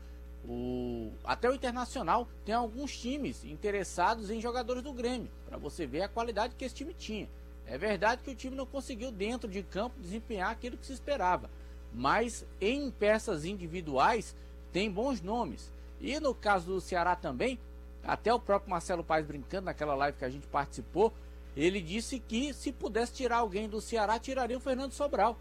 o 0.48 1.10
até 1.24 1.50
o 1.50 1.54
Internacional 1.54 2.28
tem 2.44 2.54
alguns 2.54 2.96
times 2.96 3.44
interessados 3.44 4.30
em 4.30 4.40
jogadores 4.40 4.84
do 4.84 4.92
Grêmio, 4.92 5.28
para 5.44 5.58
você 5.58 5.86
ver 5.86 6.02
a 6.02 6.08
qualidade 6.08 6.54
que 6.54 6.64
esse 6.64 6.74
time 6.76 6.94
tinha. 6.94 7.28
É 7.66 7.76
verdade 7.76 8.22
que 8.22 8.30
o 8.30 8.36
time 8.36 8.54
não 8.54 8.64
conseguiu 8.64 9.10
dentro 9.10 9.50
de 9.50 9.64
campo 9.64 10.00
desempenhar 10.00 10.52
aquilo 10.52 10.76
que 10.76 10.86
se 10.86 10.92
esperava, 10.92 11.50
mas 11.92 12.44
em 12.60 12.90
peças 12.90 13.44
individuais 13.44 14.34
tem 14.72 14.90
bons 14.90 15.20
nomes. 15.20 15.72
E 16.00 16.18
no 16.20 16.34
caso 16.34 16.66
do 16.66 16.80
Ceará 16.80 17.16
também, 17.16 17.58
até 18.04 18.32
o 18.32 18.40
próprio 18.40 18.70
Marcelo 18.70 19.02
Paes 19.02 19.26
brincando 19.26 19.66
naquela 19.66 19.94
live 19.94 20.18
que 20.18 20.24
a 20.24 20.30
gente 20.30 20.46
participou, 20.46 21.12
ele 21.56 21.80
disse 21.80 22.18
que 22.20 22.52
se 22.52 22.70
pudesse 22.70 23.14
tirar 23.14 23.38
alguém 23.38 23.68
do 23.68 23.80
Ceará, 23.80 24.18
tiraria 24.18 24.56
o 24.56 24.60
Fernando 24.60 24.92
Sobral, 24.92 25.38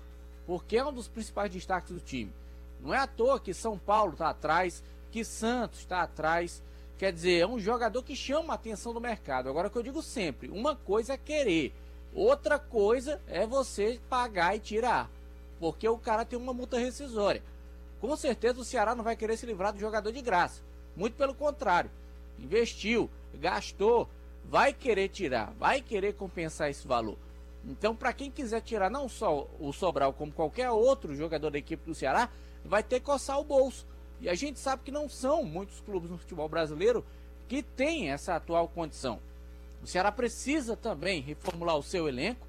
porque 0.48 0.78
é 0.78 0.86
um 0.86 0.94
dos 0.94 1.08
principais 1.08 1.52
destaques 1.52 1.92
do 1.92 2.00
time. 2.00 2.32
Não 2.82 2.94
é 2.94 2.98
à 2.98 3.08
toa 3.08 3.40
que 3.40 3.54
São 3.54 3.78
Paulo 3.78 4.14
está 4.14 4.30
atrás, 4.30 4.84
que 5.12 5.24
Santos 5.24 5.80
está 5.80 6.02
atrás, 6.02 6.62
Quer 6.98 7.12
dizer, 7.12 7.42
é 7.42 7.48
um 7.48 7.60
jogador 7.60 8.04
que 8.04 8.16
chama 8.16 8.54
a 8.54 8.56
atenção 8.56 8.94
do 8.94 9.02
mercado. 9.02 9.50
Agora 9.50 9.70
que 9.70 9.78
eu 9.78 9.84
digo 9.84 10.02
sempre, 10.02 10.50
uma 10.50 10.76
coisa 10.76 11.14
é 11.14 11.18
querer, 11.18 11.74
outra 12.14 12.58
coisa 12.58 13.22
é 13.28 13.46
você 13.46 14.00
pagar 14.10 14.56
e 14.56 14.60
tirar. 14.60 15.10
Porque 15.66 15.90
o 15.90 15.98
cara 15.98 16.24
tem 16.24 16.38
uma 16.38 16.54
multa 16.54 16.78
rescisória. 16.78 17.42
Com 18.00 18.16
certeza 18.16 18.60
o 18.60 18.64
Ceará 18.64 18.94
não 18.94 19.04
vai 19.04 19.16
querer 19.16 19.36
se 19.36 19.48
livrar 19.48 19.74
do 19.74 19.80
jogador 19.80 20.12
de 20.12 20.22
graça. 20.22 20.62
Muito 20.96 21.16
pelo 21.16 21.34
contrário. 21.34 21.90
Investiu, 22.38 23.10
gastou, 23.34 24.08
vai 24.44 24.72
querer 24.74 25.10
tirar, 25.10 25.52
vai 25.58 25.82
querer 25.82 26.14
compensar 26.14 26.70
esse 26.70 26.88
valor. 26.88 27.18
Então, 27.66 27.96
para 27.96 28.14
quem 28.14 28.30
quiser 28.30 28.62
tirar 28.62 28.92
não 28.92 29.10
só 29.10 29.48
o 29.60 29.74
Sobral, 29.74 30.14
como 30.14 30.32
qualquer 30.32 30.70
outro 30.70 31.16
jogador 31.16 31.50
da 31.50 31.58
equipe 31.58 31.84
do 31.84 31.96
Ceará, 31.96 32.30
vai 32.64 32.84
ter 32.84 33.00
que 33.00 33.08
coçar 33.08 33.40
o 33.40 33.44
bolso. 33.44 33.88
E 34.22 34.30
a 34.30 34.36
gente 34.36 34.60
sabe 34.60 34.84
que 34.84 34.92
não 34.92 35.10
são 35.10 35.44
muitos 35.44 35.80
clubes 35.80 36.12
no 36.12 36.20
futebol 36.20 36.48
brasileiro 36.48 37.04
que 37.48 37.64
têm 37.64 38.12
essa 38.12 38.36
atual 38.36 38.68
condição. 38.68 39.20
O 39.82 39.88
Ceará 39.88 40.12
precisa 40.12 40.78
também 40.78 41.22
reformular 41.22 41.76
o 41.76 41.82
seu 41.82 42.08
elenco. 42.08 42.46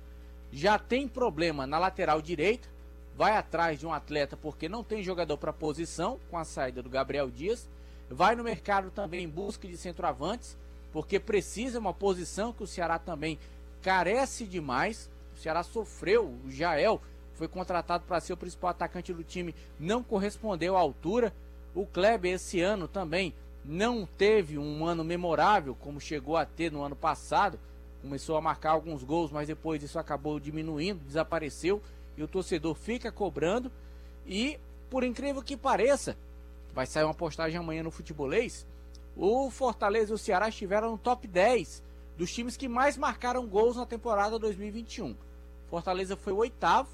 Já 0.52 0.78
tem 0.78 1.08
problema 1.08 1.66
na 1.66 1.78
lateral 1.78 2.20
direita. 2.20 2.75
Vai 3.16 3.34
atrás 3.34 3.80
de 3.80 3.86
um 3.86 3.94
atleta 3.94 4.36
porque 4.36 4.68
não 4.68 4.84
tem 4.84 5.02
jogador 5.02 5.38
para 5.38 5.50
posição 5.50 6.20
com 6.30 6.36
a 6.36 6.44
saída 6.44 6.82
do 6.82 6.90
Gabriel 6.90 7.30
Dias. 7.30 7.66
Vai 8.10 8.36
no 8.36 8.44
mercado 8.44 8.90
também 8.90 9.24
em 9.24 9.28
busca 9.28 9.66
de 9.66 9.76
centroavantes, 9.78 10.54
porque 10.92 11.18
precisa 11.18 11.78
uma 11.78 11.94
posição 11.94 12.52
que 12.52 12.62
o 12.62 12.66
Ceará 12.66 12.98
também 12.98 13.38
carece 13.80 14.44
demais. 14.44 15.08
O 15.34 15.38
Ceará 15.38 15.62
sofreu, 15.62 16.26
o 16.44 16.50
Jael 16.50 17.00
foi 17.36 17.48
contratado 17.48 18.04
para 18.06 18.20
ser 18.20 18.34
o 18.34 18.36
principal 18.36 18.70
atacante 18.70 19.14
do 19.14 19.24
time, 19.24 19.54
não 19.80 20.02
correspondeu 20.02 20.76
à 20.76 20.80
altura. 20.80 21.32
O 21.74 21.86
Kleber 21.86 22.34
esse 22.34 22.60
ano 22.60 22.86
também 22.86 23.32
não 23.64 24.06
teve 24.06 24.58
um 24.58 24.84
ano 24.84 25.02
memorável 25.02 25.74
como 25.74 26.00
chegou 26.00 26.36
a 26.36 26.44
ter 26.44 26.70
no 26.70 26.82
ano 26.82 26.94
passado. 26.94 27.58
Começou 28.02 28.36
a 28.36 28.42
marcar 28.42 28.72
alguns 28.72 29.02
gols, 29.02 29.32
mas 29.32 29.48
depois 29.48 29.82
isso 29.82 29.98
acabou 29.98 30.38
diminuindo, 30.38 31.00
desapareceu 31.06 31.80
e 32.16 32.22
o 32.22 32.28
torcedor 32.28 32.74
fica 32.74 33.12
cobrando. 33.12 33.70
E 34.26 34.58
por 34.90 35.04
incrível 35.04 35.42
que 35.42 35.56
pareça, 35.56 36.16
vai 36.72 36.86
sair 36.86 37.04
uma 37.04 37.14
postagem 37.14 37.58
amanhã 37.58 37.82
no 37.82 37.90
Futebolês. 37.90 38.66
O 39.16 39.50
Fortaleza 39.50 40.12
e 40.12 40.14
o 40.14 40.18
Ceará 40.18 40.48
estiveram 40.48 40.90
no 40.90 40.98
top 40.98 41.26
10 41.26 41.82
dos 42.16 42.32
times 42.32 42.56
que 42.56 42.68
mais 42.68 42.96
marcaram 42.96 43.46
gols 43.46 43.76
na 43.76 43.86
temporada 43.86 44.38
2021. 44.38 45.16
Fortaleza 45.68 46.16
foi 46.16 46.32
o 46.32 46.38
oitavo, 46.38 46.88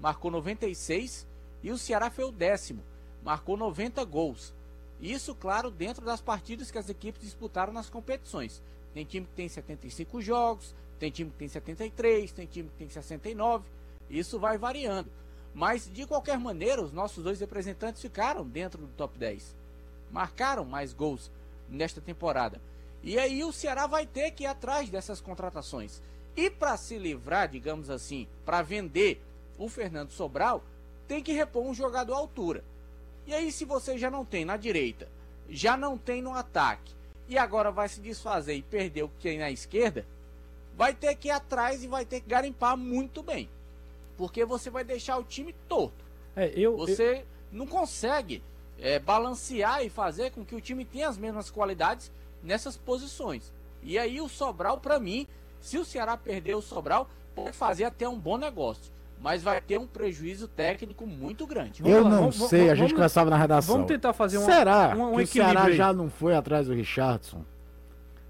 marcou 0.00 0.30
96, 0.30 1.26
e 1.62 1.70
o 1.70 1.78
Ceará 1.78 2.10
foi 2.10 2.24
o 2.24 2.32
décimo, 2.32 2.82
marcou 3.24 3.56
90 3.56 4.04
gols. 4.04 4.54
Isso, 5.00 5.34
claro, 5.34 5.70
dentro 5.70 6.04
das 6.04 6.20
partidas 6.20 6.70
que 6.70 6.78
as 6.78 6.88
equipes 6.88 7.22
disputaram 7.22 7.72
nas 7.72 7.88
competições. 7.88 8.62
Tem 8.92 9.04
time 9.04 9.26
que 9.26 9.32
tem 9.32 9.48
75 9.48 10.20
jogos, 10.20 10.74
tem 10.98 11.10
time 11.10 11.30
que 11.30 11.36
tem 11.36 11.48
73, 11.48 12.32
tem 12.32 12.46
time 12.46 12.68
que 12.68 12.76
tem 12.76 12.88
69. 12.88 13.64
Isso 14.10 14.38
vai 14.38 14.56
variando. 14.56 15.10
Mas, 15.54 15.90
de 15.92 16.06
qualquer 16.06 16.38
maneira, 16.38 16.82
os 16.82 16.92
nossos 16.92 17.24
dois 17.24 17.40
representantes 17.40 18.00
ficaram 18.00 18.46
dentro 18.46 18.80
do 18.80 18.88
top 18.88 19.18
10. 19.18 19.56
Marcaram 20.10 20.64
mais 20.64 20.92
gols 20.92 21.30
nesta 21.68 22.00
temporada. 22.00 22.60
E 23.02 23.18
aí 23.18 23.44
o 23.44 23.52
Ceará 23.52 23.86
vai 23.86 24.06
ter 24.06 24.30
que 24.32 24.44
ir 24.44 24.46
atrás 24.46 24.88
dessas 24.88 25.20
contratações. 25.20 26.02
E 26.36 26.50
para 26.50 26.76
se 26.76 26.98
livrar, 26.98 27.48
digamos 27.48 27.90
assim, 27.90 28.28
para 28.44 28.62
vender 28.62 29.20
o 29.58 29.68
Fernando 29.68 30.10
Sobral, 30.10 30.62
tem 31.06 31.22
que 31.22 31.32
repor 31.32 31.64
um 31.64 31.74
jogador 31.74 32.14
à 32.14 32.18
altura. 32.18 32.64
E 33.26 33.34
aí, 33.34 33.50
se 33.50 33.64
você 33.64 33.98
já 33.98 34.10
não 34.10 34.24
tem 34.24 34.44
na 34.44 34.56
direita, 34.56 35.08
já 35.48 35.76
não 35.76 35.98
tem 35.98 36.22
no 36.22 36.34
ataque, 36.34 36.94
e 37.28 37.36
agora 37.36 37.70
vai 37.70 37.88
se 37.88 38.00
desfazer 38.00 38.54
e 38.54 38.62
perder 38.62 39.02
o 39.02 39.08
que 39.08 39.22
tem 39.22 39.38
na 39.38 39.50
esquerda, 39.50 40.06
vai 40.76 40.94
ter 40.94 41.14
que 41.14 41.28
ir 41.28 41.32
atrás 41.32 41.82
e 41.82 41.86
vai 41.86 42.04
ter 42.04 42.20
que 42.20 42.28
garimpar 42.28 42.76
muito 42.76 43.22
bem. 43.22 43.48
Porque 44.18 44.44
você 44.44 44.68
vai 44.68 44.84
deixar 44.84 45.16
o 45.16 45.24
time 45.24 45.54
torto. 45.66 46.04
É, 46.36 46.52
eu, 46.54 46.76
você 46.76 47.20
eu... 47.20 47.22
não 47.50 47.66
consegue 47.66 48.42
é, 48.78 48.98
balancear 48.98 49.82
e 49.84 49.88
fazer 49.88 50.32
com 50.32 50.44
que 50.44 50.54
o 50.54 50.60
time 50.60 50.84
tenha 50.84 51.08
as 51.08 51.16
mesmas 51.16 51.50
qualidades 51.50 52.12
nessas 52.42 52.76
posições. 52.76 53.52
E 53.82 53.96
aí 53.96 54.20
o 54.20 54.28
Sobral, 54.28 54.78
para 54.78 54.98
mim, 54.98 55.26
se 55.60 55.78
o 55.78 55.84
Ceará 55.84 56.16
perder 56.16 56.56
o 56.56 56.60
Sobral, 56.60 57.08
pode 57.34 57.52
fazer 57.52 57.84
até 57.84 58.08
um 58.08 58.18
bom 58.18 58.36
negócio. 58.36 58.92
Mas 59.20 59.42
vai 59.42 59.60
ter 59.60 59.78
um 59.78 59.86
prejuízo 59.86 60.46
técnico 60.46 61.06
muito 61.06 61.46
grande. 61.46 61.82
Eu 61.84 62.04
não 62.04 62.30
vamos, 62.30 62.36
sei, 62.36 62.60
vamos, 62.60 62.72
a 62.72 62.74
gente 62.74 62.78
vamos, 62.78 62.92
conversava 62.92 63.30
na 63.30 63.36
redação. 63.36 63.74
Vamos 63.74 63.88
tentar 63.88 64.12
fazer 64.12 64.38
um 64.38 64.44
Será 64.44 64.94
um, 64.96 65.14
um 65.14 65.16
que 65.16 65.22
o 65.22 65.26
Ceará 65.26 65.64
aí? 65.64 65.76
já 65.76 65.92
não 65.92 66.08
foi 66.10 66.34
atrás 66.36 66.66
do 66.66 66.74
Richardson? 66.74 67.44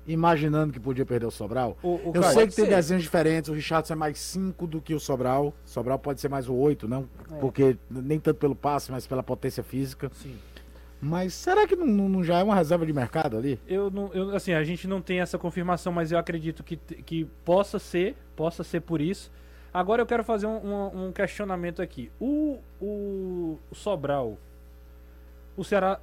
Imaginando 0.09 0.73
que 0.73 0.81
podia 0.81 1.05
perder 1.05 1.27
o 1.27 1.31
Sobral. 1.31 1.77
O, 1.83 1.89
o 1.89 2.13
eu 2.15 2.23
sei 2.23 2.47
que 2.47 2.57
tem 2.57 2.65
ser. 2.65 2.75
desenhos 2.75 3.03
diferentes. 3.03 3.51
O 3.51 3.53
Richardson 3.53 3.93
é 3.93 3.97
mais 3.97 4.19
5 4.19 4.67
do 4.67 4.81
que 4.81 4.95
o 4.95 4.99
Sobral. 4.99 5.49
O 5.49 5.69
Sobral 5.69 5.99
pode 5.99 6.21
ser 6.21 6.29
mais 6.29 6.49
o 6.49 6.55
8, 6.55 6.89
não? 6.89 7.09
É. 7.31 7.37
Porque 7.39 7.77
nem 7.91 8.19
tanto 8.19 8.39
pelo 8.39 8.57
passe, 8.57 8.91
mas 8.91 9.07
pela 9.07 9.23
potência 9.23 9.63
física. 9.63 10.11
Sim. 10.15 10.37
Mas 11.01 11.35
será 11.35 11.67
que 11.67 11.77
não, 11.77 11.87
não, 12.09 12.25
já 12.25 12.39
é 12.39 12.43
uma 12.43 12.55
reserva 12.55 12.85
de 12.85 12.93
mercado 12.93 13.37
ali? 13.37 13.61
Eu 13.69 13.91
não, 13.91 14.11
eu, 14.13 14.35
assim, 14.35 14.53
a 14.53 14.65
gente 14.65 14.89
não 14.89 15.01
tem 15.01 15.21
essa 15.21 15.39
confirmação, 15.39 15.93
mas 15.93 16.11
eu 16.11 16.19
acredito 16.19 16.65
que, 16.65 16.77
que 16.77 17.25
possa 17.45 17.79
ser, 17.79 18.17
possa 18.35 18.65
ser 18.65 18.81
por 18.81 19.01
isso. 19.01 19.31
Agora 19.73 20.03
eu 20.03 20.07
quero 20.07 20.25
fazer 20.25 20.47
um, 20.47 20.57
um, 20.57 21.07
um 21.07 21.13
questionamento 21.13 21.81
aqui. 21.81 22.11
O, 22.19 22.59
o, 22.81 23.59
o 23.71 23.75
Sobral, 23.75 24.37
o 25.57 25.63
Ceará 25.63 26.01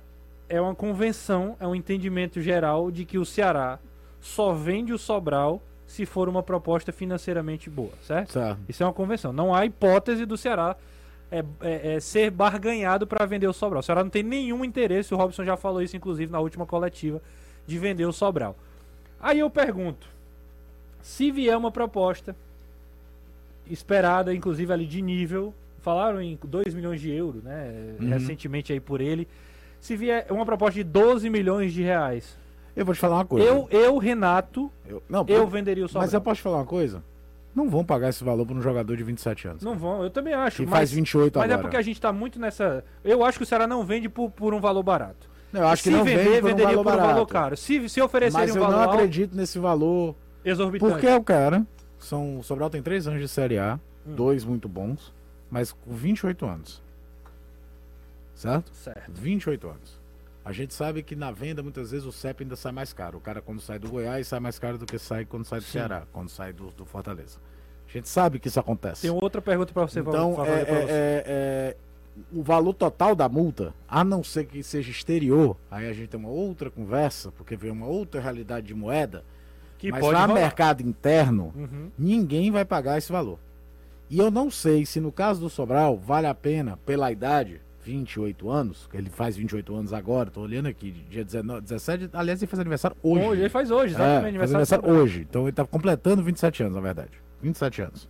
é 0.48 0.62
uma 0.62 0.76
convenção, 0.76 1.58
é 1.60 1.68
um 1.68 1.76
entendimento 1.76 2.40
geral 2.40 2.90
de 2.90 3.04
que 3.04 3.18
o 3.18 3.26
Ceará 3.26 3.80
só 4.26 4.54
vende 4.54 4.92
o 4.92 4.98
Sobral 4.98 5.62
se 5.86 6.04
for 6.04 6.28
uma 6.28 6.42
proposta 6.42 6.92
financeiramente 6.92 7.70
boa, 7.70 7.92
certo? 8.02 8.34
certo. 8.34 8.60
Isso 8.68 8.82
é 8.82 8.86
uma 8.86 8.92
convenção. 8.92 9.32
Não 9.32 9.54
há 9.54 9.68
hipótese 9.68 10.26
do 10.26 10.36
Ceará 10.36 10.76
é, 11.32 11.46
é, 11.62 11.94
é 11.94 12.00
ser 12.00 12.32
barganhado 12.32 13.06
para 13.06 13.24
vender 13.28 13.48
o 13.48 13.54
Sobral. 13.54 13.82
O 13.82 13.84
Ceará 13.84 14.04
não 14.04 14.10
tem 14.10 14.24
nenhum 14.24 14.66
interesse, 14.66 15.14
o 15.14 15.18
Robson 15.18 15.46
já 15.46 15.56
falou 15.56 15.80
isso 15.80 15.96
inclusive 15.96 16.32
na 16.32 16.40
última 16.40 16.66
coletiva, 16.66 17.22
de 17.68 17.78
vender 17.78 18.06
o 18.06 18.12
Sobral. 18.12 18.58
Aí 19.20 19.40
eu 19.40 19.50
pergunto, 19.50 20.08
se 21.04 21.30
vier 21.30 21.56
uma 21.56 21.70
proposta 21.70 22.36
esperada, 23.70 24.34
inclusive 24.34 24.74
ali 24.74 24.88
de 24.88 25.04
nível, 25.04 25.54
falaram 25.82 26.20
em 26.20 26.38
2 26.44 26.74
milhões 26.74 27.00
de 27.00 27.12
euros, 27.12 27.44
né, 27.44 27.96
uhum. 28.00 28.10
recentemente 28.10 28.74
aí 28.74 28.80
por 28.80 29.02
ele, 29.02 29.28
se 29.80 29.96
vier 29.96 30.26
uma 30.32 30.48
proposta 30.48 30.74
de 30.74 30.84
12 30.84 31.30
milhões 31.30 31.72
de 31.72 31.84
reais. 31.84 32.36
Eu 32.76 32.86
vou 32.86 32.94
te 32.94 33.00
falar 33.00 33.16
uma 33.16 33.26
coisa. 33.26 33.48
Eu, 33.48 33.68
eu 33.72 33.98
Renato, 33.98 34.72
eu, 34.86 35.02
não, 35.08 35.26
eu 35.28 35.48
venderia 35.48 35.86
o 35.86 35.88
Sobral. 35.88 36.04
Mas 36.04 36.14
eu 36.14 36.22
posso 36.22 36.38
te 36.38 36.44
falar 36.44 36.58
uma 36.58 36.66
coisa? 36.66 37.02
não 37.56 37.70
vão 37.70 37.86
pagar 37.86 38.10
esse 38.10 38.24
valor 38.24 38.46
para 38.46 38.56
um 38.56 38.62
jogador 38.62 38.98
de 38.98 39.04
27 39.04 39.48
anos. 39.48 39.64
Não 39.64 39.78
vão, 39.78 40.04
eu 40.04 40.10
também 40.10 40.34
acho. 40.34 40.58
Que 40.58 40.66
mas, 40.66 40.80
faz 40.80 40.92
28 40.92 41.40
mas 41.40 41.46
agora. 41.46 41.48
Mas 41.48 41.58
é 41.58 41.62
porque 41.62 41.78
a 41.78 41.82
gente 41.82 41.96
está 41.96 42.12
muito 42.12 42.38
nessa. 42.38 42.84
Eu 43.04 43.24
acho 43.24 43.38
que 43.38 43.44
o 43.44 43.48
Ceará 43.48 43.66
não 43.66 43.86
vende 43.86 44.10
por, 44.10 44.30
por 44.30 44.54
um 44.54 44.60
valor 44.60 44.84
barato. 44.84 45.30
Não, 45.54 45.62
eu 45.62 45.68
acho 45.68 45.84
se 45.84 45.90
que 45.90 45.96
não 45.96 46.04
vender, 46.04 46.24
vende 46.24 46.42
por 46.42 46.48
venderia 46.50 46.80
um 46.80 46.84
valor 46.84 46.98
por 46.98 47.04
um 47.04 47.08
valor 47.14 47.26
caro. 47.26 47.56
Se, 47.56 47.88
se 47.88 48.02
oferecerem 48.02 48.52
um 48.52 48.54
valor. 48.56 48.68
Mas 48.68 48.82
eu 48.82 48.86
não 48.86 48.94
acredito 48.94 49.36
nesse 49.36 49.58
valor. 49.58 50.16
Exorbitante. 50.44 50.92
Porque 50.92 51.08
é 51.08 51.16
o 51.16 51.24
cara. 51.24 51.66
São, 51.98 52.40
o 52.40 52.44
Sobral 52.44 52.70
tem 52.70 52.84
3 52.84 53.08
anos 53.08 53.22
de 53.22 53.28
Série 53.28 53.58
A, 53.58 53.80
hum. 54.06 54.14
dois 54.14 54.44
muito 54.44 54.68
bons, 54.68 55.14
mas 55.50 55.72
com 55.72 55.94
28 55.94 56.46
anos. 56.46 56.84
Certo? 58.36 58.70
Certo. 58.74 59.12
28 59.14 59.68
anos. 59.68 60.05
A 60.46 60.52
gente 60.52 60.76
sabe 60.76 61.02
que 61.02 61.16
na 61.16 61.32
venda, 61.32 61.64
muitas 61.64 61.90
vezes, 61.90 62.06
o 62.06 62.12
CEP 62.12 62.44
ainda 62.44 62.56
sai 62.56 62.72
mais 62.72 62.94
caro. 62.94 63.18
O 63.18 63.22
cara, 63.22 63.42
quando 63.42 63.60
sai 63.60 63.80
do 63.80 63.90
Goiás, 63.90 64.28
sai 64.28 64.40
mais 64.40 64.60
caro 64.60 64.78
do 64.78 64.86
que 64.86 65.00
sai 65.00 65.26
quando 65.26 65.44
sai 65.44 65.60
do 65.60 65.66
Sim. 65.66 65.72
Ceará, 65.72 66.04
quando 66.14 66.30
sai 66.30 66.54
do, 66.54 66.70
do 66.70 66.86
Fortaleza. 66.86 67.40
A 67.90 67.92
gente 67.92 68.08
sabe 68.08 68.38
que 68.38 68.48
isso 68.48 68.60
acontece. 68.60 69.02
Tem 69.02 69.10
outra 69.10 69.42
pergunta 69.42 69.74
para 69.74 69.88
você. 69.88 70.02
Então, 70.02 70.36
pra, 70.36 70.44
pra 70.44 70.54
é, 70.54 70.60
é, 70.60 70.64
é, 70.64 71.24
é, 71.28 71.78
o 72.32 72.44
valor 72.44 72.74
total 72.74 73.16
da 73.16 73.28
multa, 73.28 73.74
a 73.88 74.04
não 74.04 74.24
ser 74.24 74.46
que 74.46 74.62
seja 74.62 74.92
exterior, 74.92 75.58
aí 75.72 75.90
a 75.90 75.94
gente 75.94 76.10
tem 76.10 76.20
uma 76.20 76.30
outra 76.30 76.70
conversa, 76.70 77.32
porque 77.32 77.56
vem 77.56 77.72
uma 77.72 77.88
outra 77.88 78.22
realidade 78.22 78.68
de 78.68 78.76
moeda. 78.76 79.26
Que 79.80 79.92
mas 79.92 80.02
no 80.02 80.34
mercado 80.34 80.82
interno, 80.82 81.52
uhum. 81.56 81.90
ninguém 81.98 82.52
vai 82.52 82.64
pagar 82.64 83.00
esse 83.00 83.12
valor. 83.12 83.40
E 84.10 84.20
eu 84.20 84.30
não 84.30 84.52
sei 84.52 84.86
se 84.86 85.00
no 85.00 85.12
caso 85.12 85.42
do 85.42 85.50
Sobral 85.50 85.98
vale 85.98 86.28
a 86.28 86.36
pena, 86.36 86.78
pela 86.86 87.12
idade, 87.12 87.62
28 87.86 88.50
anos, 88.50 88.90
ele 88.92 89.10
faz 89.12 89.38
28 89.38 89.76
anos 89.76 89.94
agora, 89.94 90.32
tô 90.32 90.42
olhando 90.42 90.68
aqui, 90.68 90.92
dia 91.08 91.24
19, 91.24 91.62
17, 91.62 92.10
aliás, 92.14 92.42
ele 92.42 92.50
faz 92.50 92.60
aniversário 92.60 92.98
hoje. 93.04 93.26
Hoje, 93.26 93.42
ele 93.42 93.50
faz 93.50 93.70
hoje, 93.70 93.94
exatamente, 93.94 94.26
é, 94.26 94.30
aniversário, 94.30 94.66
faz 94.66 94.74
aniversário 94.74 95.04
hoje. 95.04 95.28
Então 95.30 95.44
ele 95.44 95.52
tá 95.52 95.66
completando 95.66 96.24
27 96.24 96.64
anos, 96.64 96.76
na 96.76 96.82
verdade. 96.82 97.12
27 97.44 97.82
anos. 97.84 98.10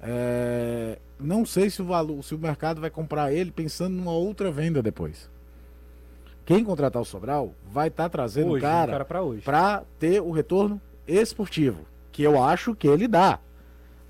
É, 0.00 0.98
não 1.18 1.44
sei 1.44 1.68
se 1.68 1.82
o, 1.82 1.84
valor, 1.84 2.22
se 2.22 2.34
o 2.34 2.38
mercado 2.38 2.80
vai 2.80 2.88
comprar 2.88 3.32
ele 3.32 3.50
pensando 3.50 3.94
numa 3.94 4.12
outra 4.12 4.50
venda 4.52 4.80
depois. 4.80 5.28
Quem 6.46 6.64
contratar 6.64 7.02
o 7.02 7.04
Sobral 7.04 7.52
vai 7.70 7.88
estar 7.88 8.04
tá 8.04 8.08
trazendo 8.08 8.52
hoje, 8.52 8.64
o 8.64 8.68
cara, 8.68 9.04
para 9.44 9.82
ter 9.98 10.20
o 10.20 10.30
retorno 10.30 10.80
esportivo, 11.06 11.84
que 12.12 12.22
eu 12.22 12.42
acho 12.42 12.76
que 12.76 12.86
ele 12.86 13.08
dá. 13.08 13.40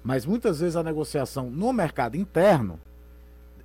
Mas 0.02 0.26
muitas 0.26 0.60
vezes 0.60 0.76
a 0.76 0.82
negociação 0.82 1.50
no 1.50 1.72
mercado 1.72 2.16
interno, 2.16 2.78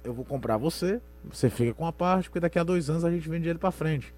eu 0.05 0.13
vou 0.13 0.23
comprar 0.23 0.57
você, 0.57 1.01
você 1.23 1.49
fica 1.49 1.73
com 1.73 1.85
a 1.85 1.91
parte, 1.91 2.29
porque 2.29 2.39
daqui 2.39 2.57
a 2.59 2.63
dois 2.63 2.89
anos 2.89 3.03
a 3.03 3.11
gente 3.11 3.27
vende 3.27 3.49
ele 3.49 3.59
para 3.59 3.71
frente. 3.71 4.13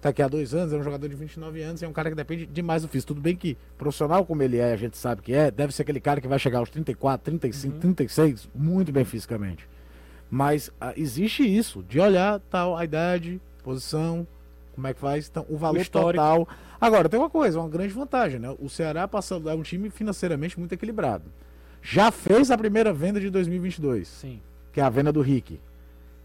daqui 0.00 0.22
a 0.22 0.28
dois 0.28 0.54
anos 0.54 0.72
é 0.72 0.76
um 0.76 0.82
jogador 0.82 1.08
de 1.08 1.14
29 1.16 1.60
anos 1.62 1.82
e 1.82 1.84
é 1.84 1.88
um 1.88 1.92
cara 1.92 2.08
que 2.08 2.14
depende 2.16 2.46
demais 2.46 2.82
do 2.82 2.88
físico. 2.88 3.08
Tudo 3.08 3.20
bem 3.20 3.34
que 3.36 3.56
profissional 3.76 4.24
como 4.24 4.42
ele 4.42 4.56
é, 4.58 4.72
a 4.72 4.76
gente 4.76 4.96
sabe 4.96 5.22
que 5.22 5.32
é, 5.34 5.50
deve 5.50 5.72
ser 5.74 5.82
aquele 5.82 6.00
cara 6.00 6.20
que 6.20 6.28
vai 6.28 6.38
chegar 6.38 6.58
aos 6.58 6.70
34, 6.70 7.24
35, 7.24 7.74
Uhum. 7.74 7.80
36, 7.80 8.48
muito 8.54 8.92
bem 8.92 9.04
fisicamente. 9.04 9.68
Mas 10.30 10.70
ah, 10.80 10.92
existe 10.96 11.42
isso, 11.42 11.82
de 11.82 11.98
olhar 11.98 12.38
tal, 12.50 12.76
a 12.76 12.84
idade, 12.84 13.40
posição, 13.64 14.26
como 14.74 14.86
é 14.86 14.94
que 14.94 15.00
faz, 15.00 15.28
então, 15.28 15.44
o 15.48 15.56
valor 15.56 15.80
histórico. 15.80 16.22
total. 16.22 16.46
Agora, 16.80 17.08
tem 17.08 17.18
uma 17.18 17.30
coisa, 17.30 17.58
uma 17.58 17.68
grande 17.68 17.92
vantagem, 17.92 18.38
né? 18.38 18.54
O 18.60 18.68
Ceará 18.68 19.08
passa, 19.08 19.34
é 19.46 19.54
um 19.54 19.62
time 19.62 19.90
financeiramente 19.90 20.56
muito 20.58 20.72
equilibrado. 20.72 21.24
Já 21.82 22.10
fez 22.12 22.50
a 22.52 22.58
primeira 22.58 22.92
venda 22.92 23.20
de 23.20 23.30
2022 23.30 24.06
Sim. 24.06 24.40
Que 24.72 24.80
é 24.80 24.82
a 24.84 24.88
venda 24.90 25.12
do 25.12 25.20
Rick. 25.20 25.60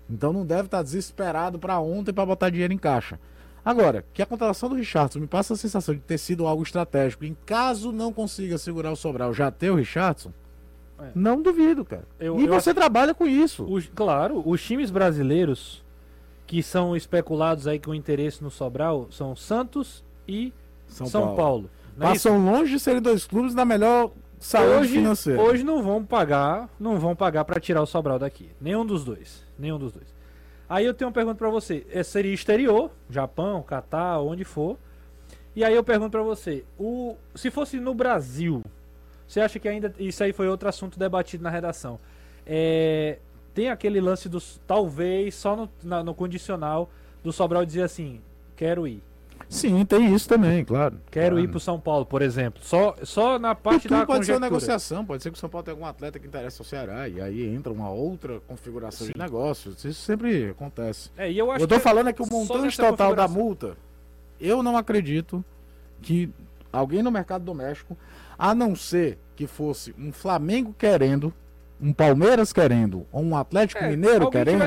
Então 0.10 0.34
não 0.34 0.46
deve 0.46 0.64
estar 0.66 0.84
desesperado 0.84 1.58
para 1.58 1.80
ontem 1.80 2.12
para 2.14 2.26
botar 2.26 2.50
dinheiro 2.50 2.74
em 2.74 2.78
caixa. 2.78 3.20
Agora, 3.66 4.04
que 4.14 4.22
a 4.22 4.26
contratação 4.26 4.68
do 4.70 4.76
Richardson 4.76 5.20
me 5.20 5.28
passa 5.28 5.54
a 5.54 5.58
sensação 5.58 5.96
de 5.96 6.02
ter 6.02 6.18
sido 6.18 6.46
algo 6.46 6.64
estratégico. 6.64 7.24
Em 7.24 7.36
caso 7.46 7.92
não 7.94 8.12
consiga 8.12 8.58
segurar 8.58 8.92
o 8.92 8.96
Sobral, 8.96 9.34
já 9.34 9.50
ter 9.50 9.70
o 9.70 9.76
Richardson, 9.76 10.34
É. 11.00 11.12
não 11.16 11.42
duvido, 11.42 11.86
cara. 11.86 12.06
Eu- 12.20 12.38
e 12.40 12.46
eu 12.46 12.54
você 12.54 12.74
trabalha 12.74 13.14
com 13.14 13.26
isso. 13.26 13.64
Os- 13.64 13.90
claro, 13.96 14.44
os 14.46 14.62
times 14.62 14.92
brasileiros 14.92 15.82
que 16.46 16.62
são 16.62 16.94
especulados 16.96 17.66
aí 17.66 17.80
com 17.80 17.96
interesse 17.96 18.44
no 18.44 18.52
Sobral 18.52 19.08
são 19.10 19.34
Santos 19.36 20.04
e 20.28 20.52
São, 20.88 21.36
Paulo. 21.36 21.70
Não 21.98 22.08
é? 22.08 22.10
Passam 22.12 22.44
longe 22.46 22.74
de 22.74 22.80
serem 22.80 23.02
dois 23.02 23.26
clubes 23.26 23.56
da 23.56 23.64
melhor 23.64 24.12
saúde 24.44 24.76
hoje, 24.82 24.94
financeira. 24.94 25.42
hoje 25.42 25.64
não 25.64 25.82
vão 25.82 26.04
pagar, 26.04 26.70
não 26.80 27.00
vão 27.00 27.16
pagar 27.16 27.46
para 27.46 27.60
tirar 27.60 27.82
o 27.82 27.86
Sobral 27.86 28.20
daqui. 28.20 28.50
Nenhum 28.60 28.86
dos 28.86 29.04
dois, 29.04 29.44
nenhum 29.58 29.80
dos 29.80 29.92
dois. 29.92 30.14
Aí 30.70 30.86
eu 30.86 30.94
tenho 30.94 31.08
uma 31.10 31.14
pergunta 31.14 31.38
para 31.38 31.50
você. 31.50 31.86
É, 31.92 32.04
seria 32.04 32.34
exterior, 32.34 32.92
Japão, 33.10 33.62
Catar, 33.64 34.20
onde 34.20 34.44
for. 34.44 34.78
E 35.56 35.64
aí 35.64 35.76
eu 35.76 35.84
pergunto 35.84 36.12
para 36.12 36.24
você, 36.24 36.64
o 36.80 37.16
se 37.36 37.52
fosse 37.52 37.80
no 37.80 37.94
Brasil, 37.94 38.64
você 39.28 39.40
acha 39.40 39.60
que 39.60 39.68
ainda 39.70 39.94
isso 40.00 40.24
aí 40.24 40.34
foi 40.34 40.48
outro 40.48 40.68
assunto 40.68 40.98
debatido 40.98 41.44
na 41.44 41.50
redação? 41.50 42.00
É, 42.46 43.20
tem 43.54 43.70
aquele 43.70 44.02
lance 44.02 44.28
dos 44.28 44.60
talvez 44.66 45.36
só 45.36 45.56
no, 45.56 45.70
na- 45.84 46.04
no 46.04 46.16
condicional 46.16 46.90
do 47.24 47.32
Sobral 47.32 47.64
dizer 47.66 47.84
assim, 47.84 48.20
quero 48.56 48.88
ir. 48.88 49.02
Sim, 49.54 49.86
tem 49.86 50.14
isso 50.14 50.28
também, 50.28 50.66
claro. 50.66 51.00
Quero 51.12 51.36
claro. 51.36 51.40
ir 51.40 51.48
pro 51.48 51.60
São 51.60 51.80
Paulo, 51.80 52.06
por 52.06 52.22
exemplo. 52.22 52.62
Só, 52.64 52.96
só 53.04 53.38
na 53.38 53.54
parte 53.54 53.88
da 53.88 54.06
pode 54.06 54.26
ser 54.26 54.32
uma 54.34 54.40
conjectura. 54.40 54.40
negociação, 54.40 55.06
pode 55.06 55.22
ser 55.22 55.30
que 55.32 55.38
o 55.38 55.40
São 55.40 55.50
Paulo 55.50 55.64
tenha 55.64 55.74
algum 55.74 55.86
atleta 55.86 56.18
que 56.18 56.26
interessa 56.26 56.62
ao 56.62 56.66
Ceará, 56.66 57.08
e 57.08 57.22
aí 57.22 57.46
entra 57.54 57.72
uma 57.72 57.90
outra 57.90 58.40
configuração 58.48 59.06
de 59.06 59.14
Sim. 59.14 59.20
negócios. 59.20 59.86
Isso 59.86 60.02
sempre 60.02 60.50
acontece. 60.50 61.12
É, 61.16 61.32
eu 61.32 61.52
acho 61.52 61.64
eu 61.64 61.68
tô 61.68 61.76
que 61.76 61.82
falando 61.82 62.10
é 62.10 62.14
que 62.14 62.22
o 62.22 62.28
montante 62.28 62.76
total 62.76 63.16
da 63.16 63.28
multa, 63.28 63.78
eu 64.42 64.64
não 64.64 64.76
acredito 64.76 65.46
que 66.02 66.30
alguém 66.72 67.04
no 67.04 67.12
mercado 67.12 67.46
doméstico, 67.46 67.96
a 68.38 68.56
não 68.56 68.76
ser 68.76 69.20
que 69.36 69.46
fosse 69.46 69.94
um 69.98 70.12
Flamengo 70.12 70.74
querendo, 70.78 71.32
um 71.80 71.94
Palmeiras 71.94 72.52
querendo, 72.52 73.06
ou 73.12 73.22
um 73.22 73.38
Atlético 73.38 73.84
É, 73.84 73.90
Mineiro 73.90 74.30
querendo. 74.32 74.64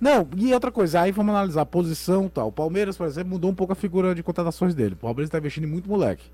Não, 0.00 0.26
e 0.36 0.54
outra 0.54 0.72
coisa, 0.72 1.02
aí 1.02 1.12
vamos 1.12 1.34
analisar 1.34 1.60
a 1.60 1.66
posição 1.66 2.24
e 2.24 2.30
tal. 2.30 2.48
O 2.48 2.52
Palmeiras, 2.52 2.96
por 2.96 3.06
exemplo, 3.06 3.30
mudou 3.30 3.50
um 3.50 3.54
pouco 3.54 3.72
a 3.74 3.76
figura 3.76 4.14
de 4.14 4.22
contratações 4.22 4.74
dele. 4.74 4.94
O 4.94 4.96
Palmeiras 4.96 5.28
está 5.28 5.38
investindo 5.38 5.64
em 5.64 5.70
muito 5.70 5.88
moleque. 5.90 6.24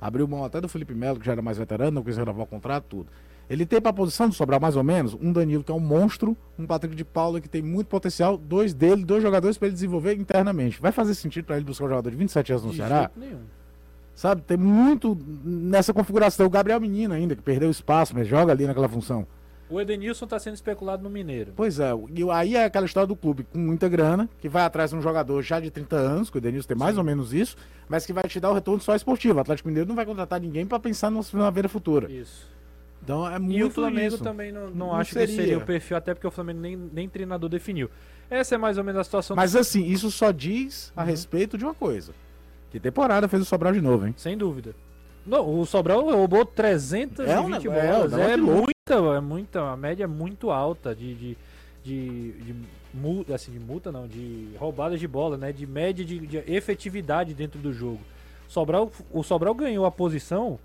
Abriu 0.00 0.26
mão 0.28 0.44
até 0.44 0.60
do 0.60 0.68
Felipe 0.68 0.94
Melo, 0.94 1.18
que 1.18 1.26
já 1.26 1.32
era 1.32 1.42
mais 1.42 1.58
veterano, 1.58 1.90
não 1.90 2.02
quis 2.02 2.16
renovar 2.16 2.44
o 2.44 2.46
contrato, 2.46 2.84
tudo. 2.88 3.08
Ele 3.50 3.66
tem 3.66 3.80
para 3.80 3.90
a 3.90 3.92
posição 3.92 4.28
de 4.28 4.36
sobrar 4.36 4.60
mais 4.60 4.76
ou 4.76 4.84
menos 4.84 5.12
um 5.20 5.32
Danilo, 5.32 5.64
que 5.64 5.72
é 5.72 5.74
um 5.74 5.80
monstro, 5.80 6.36
um 6.56 6.64
Patrick 6.64 6.94
de 6.94 7.04
Paula, 7.04 7.40
que 7.40 7.48
tem 7.48 7.60
muito 7.60 7.88
potencial, 7.88 8.38
dois 8.38 8.72
dele, 8.72 9.04
dois 9.04 9.24
jogadores 9.24 9.58
para 9.58 9.66
ele 9.66 9.74
desenvolver 9.74 10.14
internamente. 10.14 10.80
Vai 10.80 10.92
fazer 10.92 11.16
sentido 11.16 11.46
para 11.46 11.56
ele 11.56 11.64
buscar 11.64 11.86
um 11.86 11.88
jogador 11.88 12.10
de 12.10 12.16
27 12.16 12.52
anos 12.52 12.64
no 12.64 12.70
De 12.70 12.76
Ceará? 12.76 13.10
nenhum. 13.16 13.40
Sabe? 14.14 14.42
Tem 14.42 14.56
muito 14.56 15.18
nessa 15.44 15.92
configuração. 15.92 16.46
O 16.46 16.50
Gabriel 16.50 16.80
Menino 16.80 17.12
ainda, 17.12 17.34
que 17.34 17.42
perdeu 17.42 17.68
espaço, 17.70 18.14
mas 18.14 18.28
joga 18.28 18.52
ali 18.52 18.66
naquela 18.66 18.88
função. 18.88 19.26
O 19.70 19.80
Edenilson 19.80 20.26
tá 20.26 20.38
sendo 20.38 20.54
especulado 20.54 21.02
no 21.02 21.08
Mineiro. 21.08 21.52
Pois 21.54 21.78
é, 21.78 21.90
e 22.14 22.28
aí 22.30 22.56
é 22.56 22.64
aquela 22.64 22.86
história 22.86 23.06
do 23.06 23.14
clube 23.14 23.44
com 23.44 23.58
muita 23.58 23.88
grana, 23.88 24.28
que 24.40 24.48
vai 24.48 24.64
atrás 24.64 24.90
de 24.90 24.96
um 24.96 25.00
jogador 25.00 25.40
já 25.42 25.60
de 25.60 25.70
30 25.70 25.94
anos, 25.96 26.28
que 26.28 26.38
o 26.38 26.40
Denilson 26.40 26.66
tem 26.68 26.76
mais 26.76 26.98
ou 26.98 27.04
menos 27.04 27.32
isso, 27.32 27.56
mas 27.88 28.04
que 28.04 28.12
vai 28.12 28.24
te 28.24 28.40
dar 28.40 28.50
o 28.50 28.54
retorno 28.54 28.80
só 28.82 28.94
esportivo. 28.96 29.38
O 29.38 29.40
Atlético 29.40 29.68
Mineiro 29.68 29.88
não 29.88 29.94
vai 29.94 30.04
contratar 30.04 30.40
ninguém 30.40 30.66
para 30.66 30.80
pensar 30.80 31.08
numa- 31.10 31.50
venda 31.52 31.68
futura. 31.68 32.10
Isso. 32.10 32.48
Então 33.02 33.26
é 33.26 33.38
muito 33.38 33.56
E 33.58 33.62
o 33.64 33.70
Flamengo 33.70 34.14
isso. 34.16 34.22
também 34.24 34.50
não, 34.52 34.68
não, 34.68 34.74
Não 34.88 34.94
acho 34.94 35.10
que 35.12 35.18
seria. 35.20 35.36
seria 35.36 35.58
o 35.58 35.60
perfil, 35.62 35.96
até 35.96 36.12
porque 36.14 36.26
o 36.26 36.30
Flamengo 36.30 36.60
nem, 36.60 36.76
nem 36.76 37.08
treinador 37.08 37.48
definiu. 37.48 37.88
Essa 38.28 38.56
é 38.56 38.58
mais 38.58 38.76
ou 38.76 38.84
menos 38.84 39.00
a 39.00 39.04
situação. 39.04 39.34
Mas 39.36 39.54
assim, 39.56 39.84
isso 39.86 40.10
só 40.10 40.30
diz 40.32 40.92
a 40.96 41.00
Uhum. 41.02 41.06
respeito 41.06 41.56
de 41.56 41.64
uma 41.64 41.74
coisa. 41.74 42.12
Que 42.70 42.78
temporada 42.78 43.26
fez 43.28 43.40
o 43.42 43.44
Sobral 43.46 43.72
de 43.72 43.80
novo, 43.80 44.06
hein? 44.06 44.14
Sem 44.16 44.36
dúvida. 44.36 44.74
Não, 45.26 45.60
o 45.60 45.66
Sobral 45.66 46.02
roubou 46.04 46.44
320 46.44 47.28
É 47.30 47.40
um 47.40 47.48
negócio- 47.48 47.72
é, 47.72 47.92
bolas. 47.92 48.12
É, 48.14 48.34
de 48.34 48.40
louco. 48.40 48.56
muita, 48.62 48.94
é 49.16 49.20
muita, 49.20 49.60
a 49.70 49.76
média 49.76 50.04
é 50.04 50.06
muito 50.06 50.50
alta 50.50 50.94
de, 50.94 51.14
de, 51.14 51.38
de, 51.84 52.32
de 52.32 52.54
multa, 52.92 53.34
assim, 53.34 53.52
de 53.52 53.60
multa 53.60 53.92
não, 53.92 54.06
de 54.08 54.48
roubadas 54.58 54.98
de 54.98 55.06
bola, 55.06 55.36
né? 55.36 55.52
De 55.52 55.66
média 55.66 56.04
de, 56.04 56.18
de 56.26 56.38
efetividade 56.52 57.34
dentro 57.34 57.58
do 57.60 57.72
jogo. 57.72 58.00
Sobral, 58.48 58.90
o 59.12 59.22
Sobral 59.22 59.54
ganhou 59.54 59.84
a 59.86 59.90
posição, 59.90 60.58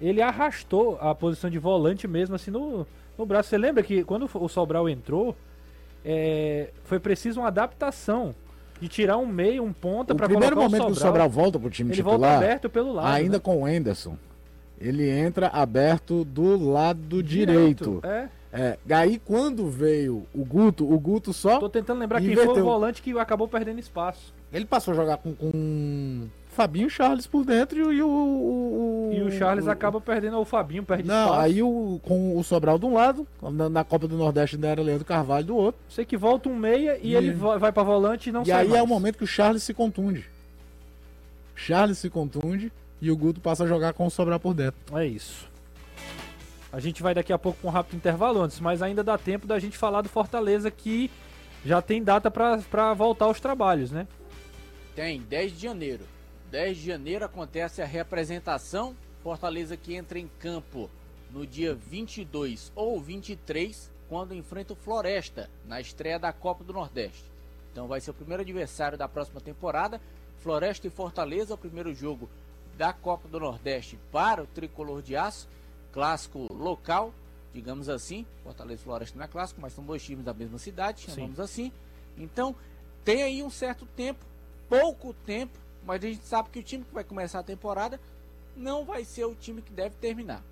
ele 0.00 0.20
arrastou 0.20 0.98
a 1.00 1.14
posição 1.14 1.48
de 1.48 1.58
volante 1.58 2.06
mesmo 2.06 2.34
assim 2.34 2.50
no, 2.50 2.86
no 3.16 3.24
braço. 3.24 3.48
Você 3.48 3.56
lembra 3.58 3.82
que 3.82 4.04
quando 4.04 4.28
o 4.34 4.48
Sobral 4.48 4.88
entrou, 4.88 5.34
é, 6.04 6.70
foi 6.84 6.98
preciso 6.98 7.40
uma 7.40 7.48
adaptação 7.48 8.34
de 8.80 8.88
tirar 8.88 9.18
um 9.18 9.26
meio, 9.26 9.62
um 9.62 9.72
ponta 9.72 10.14
O 10.14 10.16
para 10.16 10.26
primeiro 10.26 10.56
colocar 10.56 10.70
momento 10.70 10.82
o 10.82 10.86
que 10.86 10.92
o 10.92 10.94
Sobral. 10.94 11.12
Sobral 11.12 11.30
volta 11.30 11.58
pro 11.58 11.70
time 11.70 11.92
ele 11.92 12.02
volta 12.02 12.18
titular, 12.18 12.36
aberto 12.38 12.70
pelo 12.70 12.92
lado. 12.92 13.08
ainda 13.08 13.36
né? 13.36 13.40
com 13.40 13.62
o 13.62 13.68
Enderson, 13.68 14.16
ele 14.80 15.08
entra 15.08 15.48
aberto 15.48 16.24
do 16.24 16.56
lado 16.56 17.22
direito. 17.22 18.00
É. 18.02 18.28
É, 18.52 18.76
aí 18.90 19.20
quando 19.24 19.68
veio 19.68 20.26
o 20.34 20.44
Guto, 20.44 20.92
o 20.92 20.98
Guto 20.98 21.32
só 21.32 21.60
Tô 21.60 21.68
tentando 21.68 22.00
lembrar 22.00 22.20
quem 22.20 22.34
foi 22.34 22.42
Inverteu. 22.42 22.64
o 22.64 22.66
volante 22.66 23.00
que 23.00 23.16
acabou 23.16 23.46
perdendo 23.46 23.78
espaço. 23.78 24.34
Ele 24.52 24.64
passou 24.64 24.92
a 24.92 24.96
jogar 24.96 25.18
com, 25.18 25.32
com 25.32 26.26
Fabinho 26.50 26.88
e 26.88 26.90
Charles 26.90 27.26
por 27.26 27.44
dentro 27.44 27.92
e 27.92 28.02
o. 28.02 28.08
o- 28.08 29.10
E 29.14 29.22
o 29.22 29.30
Charles 29.30 29.66
acaba 29.68 30.00
perdendo, 30.00 30.36
ou 30.36 30.42
o 30.42 30.44
Fabinho 30.44 30.82
perde 30.82 31.06
Não, 31.06 31.24
espaço. 31.26 31.40
aí 31.40 31.62
o, 31.62 32.00
com 32.02 32.36
o 32.36 32.42
Sobral 32.44 32.78
de 32.78 32.86
um 32.86 32.94
lado, 32.94 33.26
na, 33.40 33.68
na 33.68 33.84
Copa 33.84 34.06
do 34.08 34.16
Nordeste 34.16 34.56
ainda 34.56 34.68
era 34.68 34.82
Leandro 34.82 35.04
Carvalho 35.04 35.46
do 35.46 35.56
outro. 35.56 35.80
Sei 35.88 36.04
que 36.04 36.16
volta 36.16 36.48
um 36.48 36.56
meia 36.56 36.98
e, 37.00 37.12
E- 37.12 37.14
ele 37.14 37.32
vai 37.32 37.72
pra 37.72 37.82
volante 37.82 38.28
e 38.28 38.32
não 38.32 38.42
e 38.42 38.46
sai 38.46 38.62
aí 38.62 38.68
mais. 38.68 38.80
é 38.80 38.82
o 38.82 38.86
momento 38.86 39.16
que 39.18 39.24
o 39.24 39.26
Charles 39.26 39.62
se 39.62 39.72
contunde. 39.72 40.28
Charles 41.54 41.98
se 41.98 42.08
contunde 42.10 42.72
e 43.00 43.10
o 43.10 43.16
Guto 43.16 43.40
passa 43.40 43.64
a 43.64 43.66
jogar 43.66 43.92
com 43.92 44.06
o 44.06 44.10
Sobral 44.10 44.40
por 44.40 44.54
dentro. 44.54 44.78
É 44.98 45.06
isso. 45.06 45.48
A 46.72 46.78
gente 46.80 47.02
vai 47.02 47.14
daqui 47.14 47.32
a 47.32 47.38
pouco 47.38 47.58
com 47.60 47.68
um 47.68 47.70
rápido 47.70 47.96
intervalo 47.96 48.40
antes, 48.42 48.60
mas 48.60 48.80
ainda 48.82 49.02
dá 49.02 49.18
tempo 49.18 49.46
da 49.46 49.58
gente 49.58 49.76
falar 49.76 50.02
do 50.02 50.08
Fortaleza 50.08 50.70
que 50.70 51.10
já 51.64 51.82
tem 51.82 52.02
data 52.02 52.30
pra 52.30 52.58
pra 52.58 52.94
voltar 52.94 53.24
aos 53.26 53.40
trabalhos, 53.40 53.90
né? 53.90 54.06
Tem, 54.94 55.20
10 55.20 55.52
de 55.52 55.62
janeiro. 55.62 56.04
10 56.50 56.78
de 56.78 56.86
janeiro 56.86 57.24
acontece 57.24 57.80
a 57.80 57.86
representação. 57.86 58.96
Fortaleza 59.22 59.76
que 59.76 59.94
entra 59.94 60.18
em 60.18 60.28
campo 60.40 60.90
no 61.30 61.46
dia 61.46 61.74
22 61.74 62.72
ou 62.74 63.00
23, 63.00 63.90
quando 64.08 64.34
enfrenta 64.34 64.72
o 64.72 64.76
Floresta, 64.76 65.48
na 65.66 65.80
estreia 65.80 66.18
da 66.18 66.32
Copa 66.32 66.64
do 66.64 66.72
Nordeste. 66.72 67.24
Então 67.70 67.86
vai 67.86 68.00
ser 68.00 68.10
o 68.10 68.14
primeiro 68.14 68.42
adversário 68.42 68.98
da 68.98 69.06
próxima 69.06 69.40
temporada. 69.40 70.00
Floresta 70.40 70.86
e 70.86 70.90
Fortaleza, 70.90 71.54
o 71.54 71.58
primeiro 71.58 71.94
jogo 71.94 72.28
da 72.76 72.92
Copa 72.92 73.28
do 73.28 73.38
Nordeste 73.38 73.96
para 74.10 74.42
o 74.42 74.46
tricolor 74.46 75.02
de 75.02 75.14
aço. 75.14 75.48
Clássico 75.92 76.52
local, 76.52 77.12
digamos 77.52 77.88
assim. 77.88 78.26
Fortaleza 78.42 78.80
e 78.80 78.84
Floresta 78.84 79.16
não 79.16 79.24
é 79.24 79.28
clássico, 79.28 79.60
mas 79.60 79.72
são 79.72 79.84
dois 79.84 80.02
times 80.02 80.24
da 80.24 80.34
mesma 80.34 80.58
cidade, 80.58 81.02
Sim. 81.02 81.14
chamamos 81.14 81.38
assim. 81.38 81.70
Então 82.18 82.56
tem 83.04 83.22
aí 83.22 83.42
um 83.42 83.50
certo 83.50 83.86
tempo 83.94 84.24
pouco 84.70 85.12
tempo, 85.26 85.58
mas 85.84 86.04
a 86.04 86.08
gente 86.08 86.26
sabe 86.26 86.50
que 86.50 86.58
o 86.58 86.62
time 86.62 86.84
que 86.84 86.94
vai 86.94 87.04
começar 87.04 87.40
a 87.40 87.42
temporada 87.42 88.00
não 88.56 88.84
vai 88.84 89.04
ser 89.04 89.24
o 89.24 89.34
time 89.34 89.62
que 89.62 89.72
deve 89.72 89.94
terminar, 89.96 90.42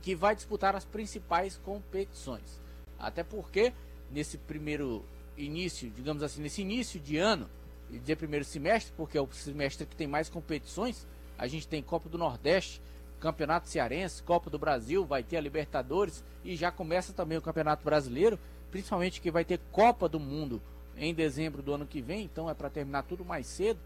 que 0.00 0.14
vai 0.14 0.34
disputar 0.34 0.74
as 0.74 0.84
principais 0.84 1.56
competições. 1.58 2.60
Até 2.98 3.22
porque 3.22 3.72
nesse 4.10 4.38
primeiro 4.38 5.04
início, 5.36 5.90
digamos 5.90 6.22
assim, 6.22 6.42
nesse 6.42 6.62
início 6.62 7.00
de 7.00 7.16
ano, 7.16 7.48
e 7.90 7.98
dizer 7.98 8.16
primeiro 8.16 8.44
semestre, 8.44 8.92
porque 8.96 9.18
é 9.18 9.20
o 9.20 9.28
semestre 9.32 9.86
que 9.86 9.96
tem 9.96 10.06
mais 10.06 10.28
competições, 10.28 11.06
a 11.36 11.46
gente 11.46 11.68
tem 11.68 11.82
Copa 11.82 12.08
do 12.08 12.16
Nordeste, 12.16 12.80
Campeonato 13.20 13.68
Cearense, 13.68 14.22
Copa 14.22 14.50
do 14.50 14.58
Brasil, 14.58 15.04
vai 15.04 15.22
ter 15.22 15.36
a 15.36 15.40
Libertadores 15.40 16.24
e 16.44 16.56
já 16.56 16.72
começa 16.72 17.12
também 17.12 17.38
o 17.38 17.42
Campeonato 17.42 17.84
Brasileiro, 17.84 18.38
principalmente 18.70 19.20
que 19.20 19.30
vai 19.30 19.44
ter 19.44 19.60
Copa 19.70 20.08
do 20.08 20.18
Mundo 20.18 20.60
em 20.96 21.14
dezembro 21.14 21.62
do 21.62 21.72
ano 21.72 21.86
que 21.86 22.00
vem, 22.00 22.24
então 22.24 22.48
é 22.48 22.54
para 22.54 22.70
terminar 22.70 23.02
tudo 23.04 23.24
mais 23.24 23.46
cedo, 23.46 23.78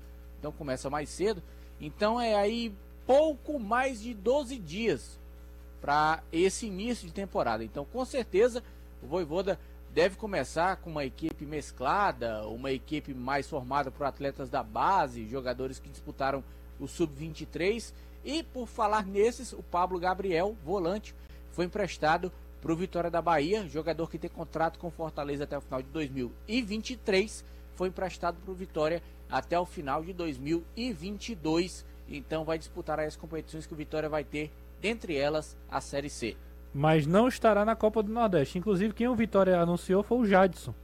então 0.47 0.53
começa 0.53 0.89
mais 0.89 1.09
cedo. 1.09 1.43
Então 1.81 2.21
é 2.21 2.37
aí 2.37 2.73
pouco 3.05 3.59
mais 3.59 4.01
de 4.01 4.15
12 4.15 4.57
dias 4.59 5.19
para 5.81 6.23
esse 6.33 6.67
início 6.67 7.07
de 7.07 7.13
temporada. 7.13 7.65
Então 7.65 7.85
com 7.85 8.05
certeza 8.05 8.63
o 9.03 9.07
Voivoda 9.09 9.59
deve 9.93 10.17
começar 10.17 10.77
com 10.77 10.91
uma 10.91 11.05
equipe 11.05 11.45
mesclada, 11.45 12.47
uma 12.47 12.71
equipe 12.71 13.13
mais 13.13 13.49
formada 13.49 13.91
por 13.91 14.07
atletas 14.07 14.49
da 14.49 14.63
base, 14.63 15.27
jogadores 15.27 15.81
que 15.81 15.89
disputaram 15.89 16.45
o 16.79 16.87
sub-23. 16.87 17.93
E 18.25 18.43
por 18.45 18.69
falar 18.69 19.05
nesses, 19.05 19.53
o 19.53 19.63
Pablo 19.63 19.99
Gabriel, 19.99 20.57
volante, 20.65 21.15
foi 21.53 21.65
emprestado 21.65 22.31
para 22.61 22.73
o 22.73 22.77
Vitória 22.77 23.11
da 23.11 23.23
Bahia, 23.23 23.69
jogador 23.69 24.09
que 24.11 24.19
tem 24.19 24.31
contrato 24.31 24.79
com 24.79 24.91
Fortaleza 24.91 25.45
até 25.45 25.57
o 25.57 25.61
final 25.61 25.83
de 25.83 25.89
2023, 25.89 27.45
foi 27.77 27.89
emprestado 27.89 28.39
para 28.43 28.51
o 28.51 28.55
Vitória 28.55 29.03
até 29.31 29.59
o 29.59 29.67
final 29.67 30.03
de 30.03 30.13
2022. 30.13 31.85
Então 32.09 32.45
vai 32.45 32.59
disputar 32.59 33.01
as 33.01 33.17
competições 33.17 33.67
que 33.67 33.75
o 33.75 33.77
Vitória 33.77 34.09
vai 34.09 34.25
ter, 34.25 34.51
entre 34.83 35.17
elas 35.17 35.57
a 35.69 35.81
Série 35.81 36.11
C. 36.11 36.37
Mas 36.73 37.07
não 37.07 37.27
estará 37.27 37.65
na 37.65 37.75
Copa 37.75 38.03
do 38.03 38.13
Nordeste. 38.13 38.59
Inclusive, 38.59 38.95
quem 38.95 39.09
o 39.09 39.15
Vitória 39.15 39.59
anunciou 39.59 40.03
foi 40.03 40.19
o 40.19 40.27
Jadson, 40.27 40.75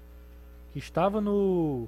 que 0.72 0.78
estava 0.78 1.20
no 1.20 1.86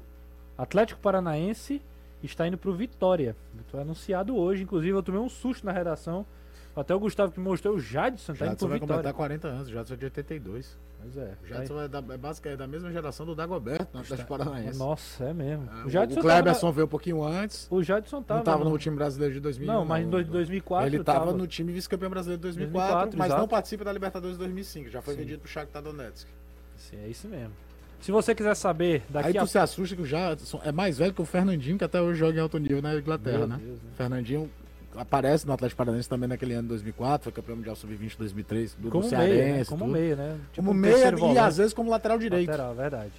Atlético 0.58 1.00
Paranaense 1.00 1.80
e 2.22 2.26
está 2.26 2.46
indo 2.46 2.58
para 2.58 2.70
o 2.70 2.74
Vitória. 2.74 3.34
Foi 3.68 3.80
anunciado 3.80 4.36
hoje. 4.36 4.62
Inclusive, 4.62 4.96
eu 4.96 5.02
tomei 5.02 5.20
um 5.20 5.28
susto 5.28 5.64
na 5.64 5.72
redação. 5.72 6.26
Até 6.76 6.94
o 6.94 6.98
Gustavo 6.98 7.30
que 7.32 7.38
mostrou 7.40 7.76
o 7.76 7.80
Jadson, 7.80 8.32
indo 8.32 8.38
Jadson 8.38 8.66
vai 8.68 8.78
Vitória. 8.78 8.80
completar 8.96 9.12
40 9.14 9.48
anos, 9.48 9.68
o 9.68 9.72
Jadson 9.72 9.94
é 9.94 9.96
de 9.96 10.04
82. 10.06 10.76
Pois 11.00 11.16
é. 11.18 11.34
O 11.42 11.46
Jadson 11.46 11.82
é, 11.82 11.88
da, 11.88 11.98
é 11.98 12.16
basicamente 12.16 12.58
da 12.58 12.66
mesma 12.66 12.90
geração 12.90 13.24
do 13.26 13.34
Dagoberto, 13.34 13.96
Atlético 13.98 14.28
Paranaense. 14.28 14.78
Nossa, 14.78 15.24
é 15.24 15.32
mesmo. 15.34 15.68
Ah, 15.70 15.84
o 15.86 15.90
Jadson 15.90 16.18
o 16.18 16.22
tava 16.22 16.28
Kleberson 16.34 16.66
na- 16.66 16.72
veio 16.72 16.86
um 16.86 16.88
pouquinho 16.88 17.22
antes. 17.22 17.68
O 17.70 17.82
Jadson 17.82 18.22
tava. 18.22 18.38
não 18.38 18.42
estava 18.42 18.64
no- 18.64 18.70
no 18.70 18.78
time 18.78 18.96
brasileiro 18.96 19.34
de 19.34 19.40
2000. 19.40 19.66
Não, 19.66 19.84
mas 19.84 20.04
em 20.04 20.10
dois- 20.10 20.26
2004 20.26 20.88
Ele 20.88 20.96
estava 20.96 21.26
tava. 21.26 21.32
no 21.36 21.46
time 21.46 21.72
vice-campeão 21.72 22.10
brasileiro 22.10 22.38
de 22.38 22.42
2004, 22.42 22.80
2004, 22.88 23.18
mas 23.18 23.28
não 23.28 23.36
exato. 23.36 23.50
participa 23.50 23.84
da 23.84 23.92
Libertadores 23.92 24.36
de 24.36 24.38
2005. 24.38 24.88
Já 24.90 25.00
foi 25.02 25.14
Sim. 25.14 25.20
vendido 25.20 25.40
pro 25.42 25.48
Shakhtar 25.50 25.82
Donetsk. 25.82 26.26
Sim, 26.76 26.96
é 27.04 27.08
isso 27.08 27.28
mesmo. 27.28 27.52
Se 28.00 28.10
você 28.10 28.34
quiser 28.34 28.54
saber 28.56 29.02
daqui 29.08 29.28
Aí 29.28 29.34
tu 29.34 29.40
a 29.40 29.46
se 29.46 29.58
assusta 29.58 29.94
que 29.94 30.02
o 30.02 30.06
Jadson 30.06 30.60
é 30.64 30.72
mais 30.72 30.98
velho 30.98 31.14
que 31.14 31.22
o 31.22 31.24
Fernandinho, 31.24 31.78
que 31.78 31.84
até 31.84 32.02
hoje 32.02 32.18
joga 32.18 32.36
em 32.36 32.40
alto 32.40 32.58
nível 32.58 32.82
na 32.82 32.96
Inglaterra, 32.96 33.38
Meu 33.38 33.46
né? 33.46 33.60
Deus, 33.62 33.82
né? 33.82 33.90
Fernandinho 33.96 34.50
aparece 34.96 35.46
no 35.46 35.52
Atlético 35.52 35.78
Paranaense 35.78 36.08
também 36.08 36.28
naquele 36.28 36.54
ano 36.54 36.62
de 36.62 36.68
2004, 36.68 37.24
foi 37.24 37.32
campeão 37.32 37.56
mundial 37.56 37.76
sub-20 37.76 38.08
de 38.10 38.16
2003, 38.18 38.74
do, 38.74 38.82
do 38.82 38.90
Como 38.90 39.04
Cearense. 39.04 39.34
meia, 39.34 39.54
né? 39.56 39.64
Como 39.64 39.84
tudo. 39.84 39.92
meia, 39.92 40.16
né? 40.16 40.36
Tipo 40.52 40.56
Como 40.56 40.70
um 40.70 40.74
meia 40.74 41.08
e 41.08 41.14
volante. 41.14 41.38
às 41.38 41.56
vezes 41.56 41.72
como 41.72 41.90
lateral 41.90 42.18
direito. 42.18 42.48
Lateral, 42.50 42.74
verdade. 42.74 43.12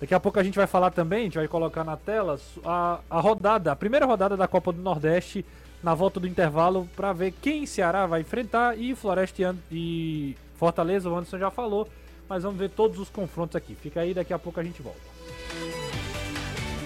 Daqui 0.00 0.14
a 0.14 0.20
pouco 0.20 0.38
a 0.38 0.42
gente 0.42 0.56
vai 0.56 0.66
falar 0.66 0.90
também, 0.90 1.20
a 1.20 1.24
gente 1.24 1.38
vai 1.38 1.48
colocar 1.48 1.84
na 1.84 1.96
tela 1.96 2.38
a, 2.64 3.00
a 3.08 3.20
rodada, 3.20 3.72
a 3.72 3.76
primeira 3.76 4.04
rodada 4.04 4.36
da 4.36 4.46
Copa 4.48 4.72
do 4.72 4.82
Nordeste 4.82 5.44
na 5.82 5.94
volta 5.94 6.18
do 6.18 6.26
intervalo 6.26 6.88
para 6.96 7.12
ver 7.12 7.32
quem 7.42 7.64
Ceará 7.66 8.06
vai 8.06 8.22
enfrentar 8.22 8.76
e 8.78 8.94
Floresta 8.94 9.54
e 9.70 9.74
e 9.74 10.36
Fortaleza, 10.56 11.08
o 11.10 11.14
Anderson 11.16 11.38
já 11.38 11.50
falou, 11.50 11.88
mas 12.28 12.42
vamos 12.42 12.58
ver 12.58 12.70
todos 12.70 12.98
os 12.98 13.08
confrontos 13.10 13.56
aqui. 13.56 13.74
Fica 13.74 14.00
aí, 14.00 14.14
daqui 14.14 14.32
a 14.32 14.38
pouco 14.38 14.58
a 14.60 14.64
gente 14.64 14.80
volta. 14.82 15.00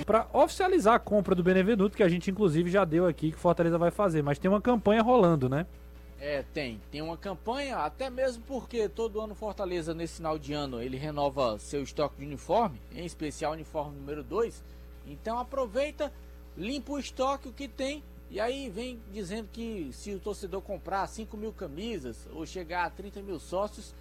Para 0.09 0.27
oficializar 0.33 0.95
a 0.95 0.99
compra 0.99 1.35
do 1.35 1.43
Benevenuto, 1.43 1.95
que 1.95 2.03
a 2.03 2.09
gente 2.09 2.31
inclusive 2.31 2.71
já 2.71 2.83
deu 2.83 3.07
aqui 3.07 3.31
que 3.31 3.37
Fortaleza 3.37 3.77
vai 3.77 3.91
fazer, 3.91 4.23
mas 4.23 4.39
tem 4.39 4.51
uma 4.51 4.59
campanha 4.59 5.03
rolando, 5.03 5.51
né? 5.51 5.67
É, 6.19 6.43
tem. 6.55 6.81
Tem 6.91 7.03
uma 7.03 7.19
campanha, 7.19 7.77
até 7.77 8.09
mesmo 8.09 8.43
porque 8.47 8.89
todo 8.89 9.21
ano 9.21 9.35
Fortaleza, 9.35 9.93
nesse 9.93 10.15
final 10.17 10.39
de 10.39 10.55
ano, 10.55 10.81
ele 10.81 10.97
renova 10.97 11.59
seu 11.59 11.83
estoque 11.83 12.17
de 12.17 12.25
uniforme, 12.25 12.81
em 12.91 13.05
especial 13.05 13.53
uniforme 13.53 13.99
número 13.99 14.25
2. 14.25 14.65
Então 15.07 15.39
aproveita, 15.39 16.11
limpa 16.57 16.93
o 16.93 16.99
estoque, 16.99 17.47
o 17.47 17.53
que 17.53 17.69
tem, 17.69 18.03
e 18.31 18.41
aí 18.41 18.71
vem 18.71 18.99
dizendo 19.13 19.51
que 19.53 19.91
se 19.93 20.15
o 20.15 20.19
torcedor 20.19 20.63
comprar 20.63 21.07
5 21.07 21.37
mil 21.37 21.53
camisas 21.53 22.27
ou 22.33 22.47
chegar 22.47 22.87
a 22.87 22.91
30 22.91 23.21
mil 23.21 23.39
sócios, 23.39 23.95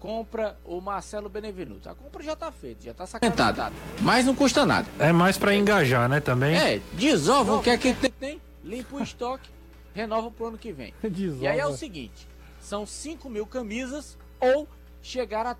compra 0.00 0.56
o 0.64 0.80
Marcelo 0.80 1.28
Benevenuto. 1.28 1.88
A 1.88 1.94
compra 1.94 2.22
já 2.24 2.34
tá 2.34 2.50
feita, 2.50 2.82
já 2.82 2.94
tá 2.94 3.06
sacramentada. 3.06 3.70
Mas 4.00 4.24
não 4.24 4.34
custa 4.34 4.64
nada. 4.64 4.88
É 4.98 5.12
mais 5.12 5.36
para 5.36 5.54
engajar, 5.54 6.08
né, 6.08 6.18
também? 6.18 6.56
É, 6.56 6.80
desova 6.94 7.56
o 7.56 7.62
que 7.62 7.70
é 7.70 7.76
que 7.76 7.94
tem, 8.18 8.40
limpa 8.64 8.96
o 8.96 9.02
estoque, 9.02 9.50
renova 9.94 10.30
pro 10.30 10.46
ano 10.46 10.58
que 10.58 10.72
vem. 10.72 10.94
E 11.38 11.46
aí 11.46 11.60
é 11.60 11.66
o 11.66 11.76
seguinte: 11.76 12.26
são 12.60 12.86
5 12.86 13.28
mil 13.28 13.46
camisas 13.46 14.16
ou 14.40 14.66
chegar 15.02 15.46
a 15.46 15.54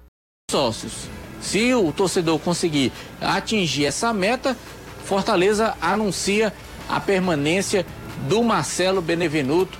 sócios. 0.50 1.06
Se 1.40 1.72
o 1.74 1.92
torcedor 1.92 2.38
conseguir 2.40 2.92
atingir 3.20 3.86
essa 3.86 4.12
meta, 4.12 4.56
Fortaleza 5.04 5.76
anuncia 5.80 6.52
a 6.88 6.98
permanência 6.98 7.86
do 8.28 8.42
Marcelo 8.42 9.00
Benevenuto 9.00 9.78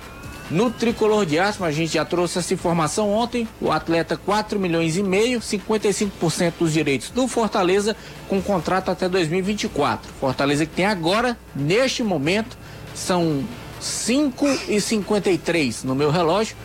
no 0.51 0.69
tricolor 0.69 1.25
de 1.25 1.39
aço. 1.39 1.63
A 1.63 1.71
gente 1.71 1.93
já 1.93 2.05
trouxe 2.05 2.37
essa 2.37 2.53
informação 2.53 3.11
ontem. 3.11 3.47
O 3.59 3.71
atleta 3.71 4.15
4 4.17 4.59
milhões 4.59 4.95
e 4.97 5.03
meio, 5.03 5.39
55% 5.39 6.53
dos 6.59 6.73
direitos 6.73 7.09
do 7.09 7.27
Fortaleza 7.27 7.97
com 8.27 8.39
contrato 8.41 8.91
até 8.91 9.09
2024. 9.09 10.11
Fortaleza 10.19 10.63
que 10.65 10.75
tem 10.75 10.85
agora, 10.85 11.37
neste 11.55 12.03
momento, 12.03 12.57
são 12.93 13.43
5 13.79 14.45
e 14.67 14.79
53 14.79 15.83
no 15.83 15.95
meu 15.95 16.11
relógio, 16.11 16.55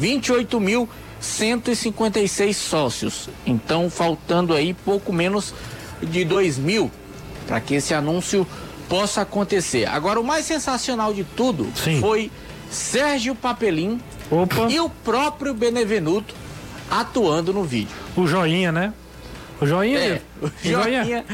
28.156 0.00 2.54
sócios. 2.54 3.28
Então, 3.44 3.90
faltando 3.90 4.54
aí 4.54 4.72
pouco 4.72 5.12
menos 5.12 5.52
de 6.02 6.24
2 6.24 6.56
mil 6.58 6.90
para 7.46 7.60
que 7.60 7.74
esse 7.74 7.92
anúncio 7.92 8.46
possa 8.88 9.20
acontecer. 9.22 9.86
Agora, 9.86 10.20
o 10.20 10.24
mais 10.24 10.46
sensacional 10.46 11.12
de 11.12 11.24
tudo 11.24 11.66
Sim. 11.74 12.00
foi 12.00 12.30
Sérgio 12.72 13.34
Papelim 13.34 14.00
Opa, 14.30 14.68
e 14.70 14.80
o 14.80 14.88
próprio 14.88 15.52
Benevenuto 15.54 16.34
atuando 16.90 17.52
no 17.52 17.62
vídeo. 17.64 17.94
o 18.16 18.26
joinha, 18.26 18.72
né? 18.72 18.92
O 19.60 19.66
joinha, 19.66 19.98
É, 20.00 20.20
o 20.40 20.46
o 20.46 20.50
joinha, 20.60 21.04
joinha 21.04 21.24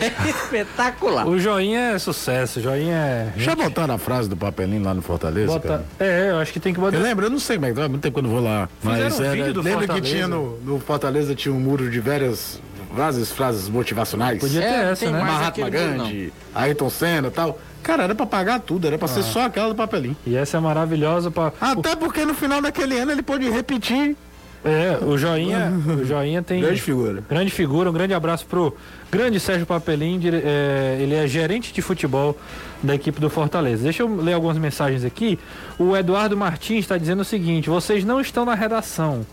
é 0.00 0.30
espetacular. 0.30 1.26
o 1.26 1.36
joinha 1.36 1.80
é 1.94 1.98
sucesso, 1.98 2.60
o 2.60 2.62
joinha 2.62 2.94
é. 2.94 3.32
Já 3.36 3.56
botaram 3.56 3.94
a 3.94 3.98
frase 3.98 4.28
do 4.28 4.36
papelinho 4.36 4.84
lá 4.84 4.94
no 4.94 5.02
Fortaleza, 5.02 5.48
Bota... 5.48 5.84
É, 5.98 6.28
eu 6.30 6.38
acho 6.38 6.52
que 6.52 6.60
tem 6.60 6.72
que 6.72 6.78
botar. 6.78 6.96
Eu 6.98 7.02
lembro, 7.02 7.26
eu 7.26 7.30
não 7.30 7.40
sei 7.40 7.56
como 7.56 7.66
é 7.66 7.70
que 7.70 7.74
tá, 7.76 7.84
há 7.86 7.88
muito 7.88 8.02
tempo 8.02 8.14
que 8.14 8.18
eu 8.20 8.22
não 8.22 8.30
vou 8.30 8.40
lá. 8.44 8.68
Fizeram 8.80 9.02
Mas 9.02 9.18
um 9.18 9.24
era, 9.24 9.32
vídeo 9.34 9.52
do 9.54 9.62
lembra 9.62 9.80
que 9.80 9.86
Fortaleza. 9.94 10.14
tinha 10.14 10.28
no, 10.28 10.58
no 10.60 10.78
Fortaleza 10.78 11.34
tinha 11.34 11.52
um 11.52 11.58
muro 11.58 11.90
de 11.90 11.98
várias, 11.98 12.60
várias 12.94 13.30
frases 13.32 13.68
motivacionais? 13.68 14.38
Podia 14.38 14.60
ter 14.60 14.66
É, 14.66 14.90
essa, 14.92 15.10
né? 15.10 15.20
Mahatma 15.20 15.70
Gandhi, 15.70 16.32
Ayrton 16.54 16.90
Senna 16.90 17.28
e 17.28 17.30
tal. 17.30 17.58
Cara, 17.82 18.04
era 18.04 18.14
pra 18.14 18.26
pagar 18.26 18.60
tudo, 18.60 18.86
era 18.86 18.96
pra 18.96 19.08
ser 19.08 19.22
só 19.24 19.46
aquela 19.46 19.68
do 19.70 19.74
papelinho. 19.74 20.16
E 20.26 20.36
essa 20.36 20.56
é 20.56 20.60
maravilhosa 20.60 21.30
pra. 21.30 21.52
Até 21.60 21.96
porque 21.96 22.24
no 22.24 22.34
final 22.34 22.60
daquele 22.62 22.98
ano 22.98 23.10
ele 23.12 23.22
pôde 23.22 23.48
repetir. 23.50 24.16
É, 24.64 24.96
o 25.04 25.18
joinha, 25.18 25.72
o 26.00 26.04
joinha 26.04 26.40
tem. 26.40 26.60
Grande 26.60 26.80
figura. 26.80 27.24
Grande 27.28 27.50
figura, 27.50 27.90
um 27.90 27.92
grande 27.92 28.14
abraço 28.14 28.46
pro 28.46 28.76
grande 29.10 29.40
Sérgio 29.40 29.66
Papelim, 29.66 30.20
é, 30.24 30.98
ele 31.00 31.16
é 31.16 31.26
gerente 31.26 31.72
de 31.72 31.82
futebol 31.82 32.38
da 32.80 32.94
equipe 32.94 33.20
do 33.20 33.28
Fortaleza. 33.28 33.82
Deixa 33.82 34.04
eu 34.04 34.16
ler 34.22 34.34
algumas 34.34 34.56
mensagens 34.58 35.04
aqui. 35.04 35.36
O 35.76 35.96
Eduardo 35.96 36.36
Martins 36.36 36.80
está 36.84 36.96
dizendo 36.96 37.22
o 37.22 37.24
seguinte: 37.24 37.68
vocês 37.68 38.04
não 38.04 38.20
estão 38.20 38.44
na 38.44 38.54
redação. 38.54 39.26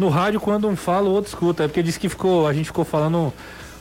No 0.00 0.08
rádio, 0.08 0.40
quando 0.40 0.66
um 0.66 0.74
fala, 0.74 1.10
o 1.10 1.12
outro 1.12 1.28
escuta. 1.28 1.64
É 1.64 1.68
porque 1.68 1.82
disse 1.82 2.00
que 2.00 2.08
ficou, 2.08 2.46
a 2.46 2.54
gente 2.54 2.64
ficou 2.64 2.86
falando 2.86 3.30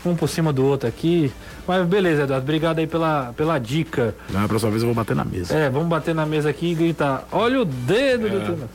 um 0.06 0.14
por 0.18 0.28
cima 0.28 0.52
do 0.52 0.66
outro 0.66 0.86
aqui. 0.86 1.32
Mas 1.66 1.88
beleza, 1.88 2.24
Eduardo, 2.24 2.44
obrigado 2.44 2.80
aí 2.80 2.88
pela, 2.88 3.32
pela 3.38 3.58
dica. 3.58 4.14
Na 4.30 4.46
próxima 4.46 4.70
vez 4.70 4.84
eu 4.84 4.88
vou 4.88 4.96
bater 4.96 5.16
na 5.16 5.24
mesa. 5.24 5.56
É, 5.56 5.70
vamos 5.70 5.88
bater 5.88 6.14
na 6.14 6.26
mesa 6.26 6.50
aqui 6.50 6.74
e 6.74 6.76
gritar: 6.76 7.26
olha 7.32 7.62
o 7.62 7.64
dedo 7.64 8.24
do 8.24 8.42
treinador. 8.42 8.68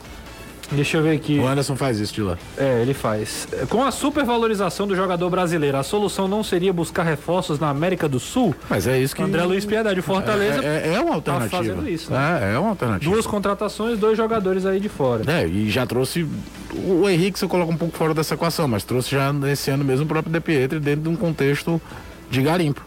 Deixa 0.71 0.97
eu 0.97 1.03
ver 1.03 1.15
aqui. 1.15 1.37
O 1.39 1.47
Anderson 1.47 1.75
faz 1.75 1.99
isso 1.99 2.13
de 2.13 2.21
lá. 2.21 2.37
É, 2.57 2.81
ele 2.81 2.93
faz. 2.93 3.47
Com 3.69 3.83
a 3.83 3.91
supervalorização 3.91 4.87
do 4.87 4.95
jogador 4.95 5.29
brasileiro, 5.29 5.77
a 5.77 5.83
solução 5.83 6.27
não 6.27 6.43
seria 6.43 6.73
buscar 6.73 7.03
reforços 7.03 7.59
na 7.59 7.69
América 7.69 8.09
do 8.09 8.19
Sul? 8.19 8.55
Mas 8.69 8.87
é 8.87 8.99
isso 8.99 9.15
que. 9.15 9.21
André 9.21 9.43
Luiz 9.43 9.65
Piedade, 9.65 9.99
o 9.99 10.03
Fortaleza, 10.03 10.63
É, 10.63 10.89
é, 10.89 10.93
é 10.95 10.99
uma 10.99 11.15
alternativa. 11.15 11.57
fazendo 11.57 11.87
isso, 11.89 12.11
né? 12.11 12.39
É, 12.51 12.55
é 12.55 12.59
uma 12.59 12.69
alternativa. 12.69 13.11
duas 13.11 13.27
contratações, 13.27 13.99
dois 13.99 14.17
jogadores 14.17 14.65
aí 14.65 14.79
de 14.79 14.89
fora. 14.89 15.23
É, 15.31 15.45
e 15.47 15.69
já 15.69 15.85
trouxe. 15.85 16.27
O 16.73 17.07
Henrique 17.09 17.37
você 17.39 17.47
coloca 17.47 17.71
um 17.71 17.77
pouco 17.77 17.95
fora 17.97 18.13
dessa 18.13 18.33
equação, 18.33 18.67
mas 18.67 18.83
trouxe 18.83 19.11
já 19.11 19.31
nesse 19.31 19.69
ano 19.71 19.83
mesmo 19.85 20.05
o 20.05 20.07
próprio 20.07 20.33
De 20.33 20.39
Pietri 20.39 20.79
dentro 20.79 21.01
de 21.03 21.09
um 21.09 21.15
contexto 21.15 21.81
de 22.29 22.41
garimpo. 22.41 22.81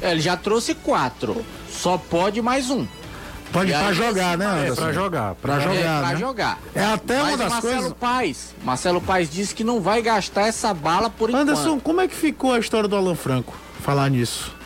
É, 0.00 0.12
Ele 0.12 0.20
já 0.20 0.36
trouxe 0.36 0.74
quatro, 0.74 1.44
só 1.68 1.98
pode 1.98 2.40
mais 2.40 2.70
um. 2.70 2.86
Pode 3.52 3.72
pra 3.72 3.88
aí, 3.88 3.94
jogar, 3.94 4.36
né, 4.36 4.44
É, 4.44 4.48
Anderson? 4.48 4.82
pra 4.82 4.92
jogar. 4.92 5.34
Pra 5.36 5.56
é, 5.56 5.60
jogar, 5.60 6.00
pra 6.00 6.08
né? 6.10 6.16
jogar. 6.16 6.58
É 6.74 6.84
até 6.84 7.18
Mas 7.18 7.28
uma 7.28 7.36
das 7.38 7.52
Marcelo 7.52 7.74
coisas. 7.74 7.92
Paes, 7.98 8.54
Marcelo 8.64 9.00
Paes 9.00 9.30
disse 9.30 9.54
que 9.54 9.64
não 9.64 9.80
vai 9.80 10.02
gastar 10.02 10.46
essa 10.46 10.72
bala 10.74 11.08
por 11.08 11.34
Anderson, 11.34 11.62
enquanto. 11.68 11.82
como 11.82 12.00
é 12.00 12.08
que 12.08 12.14
ficou 12.14 12.52
a 12.52 12.58
história 12.58 12.88
do 12.88 12.94
Alan 12.96 13.14
Franco? 13.14 13.54
Falar 13.80 14.10
nisso. 14.10 14.56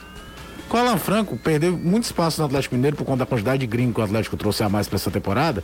Com 0.68 0.78
o 0.78 0.80
Alan 0.80 0.96
Franco, 0.96 1.36
perdeu 1.36 1.76
muito 1.76 2.04
espaço 2.04 2.40
no 2.40 2.46
Atlético 2.46 2.74
Mineiro 2.74 2.96
por 2.96 3.04
conta 3.04 3.18
da 3.18 3.26
quantidade 3.26 3.58
de 3.58 3.66
gringo 3.66 3.92
que 3.92 4.00
o 4.00 4.04
Atlético 4.04 4.38
trouxe 4.38 4.62
a 4.62 4.70
mais 4.70 4.88
pra 4.88 4.96
essa 4.96 5.10
temporada. 5.10 5.62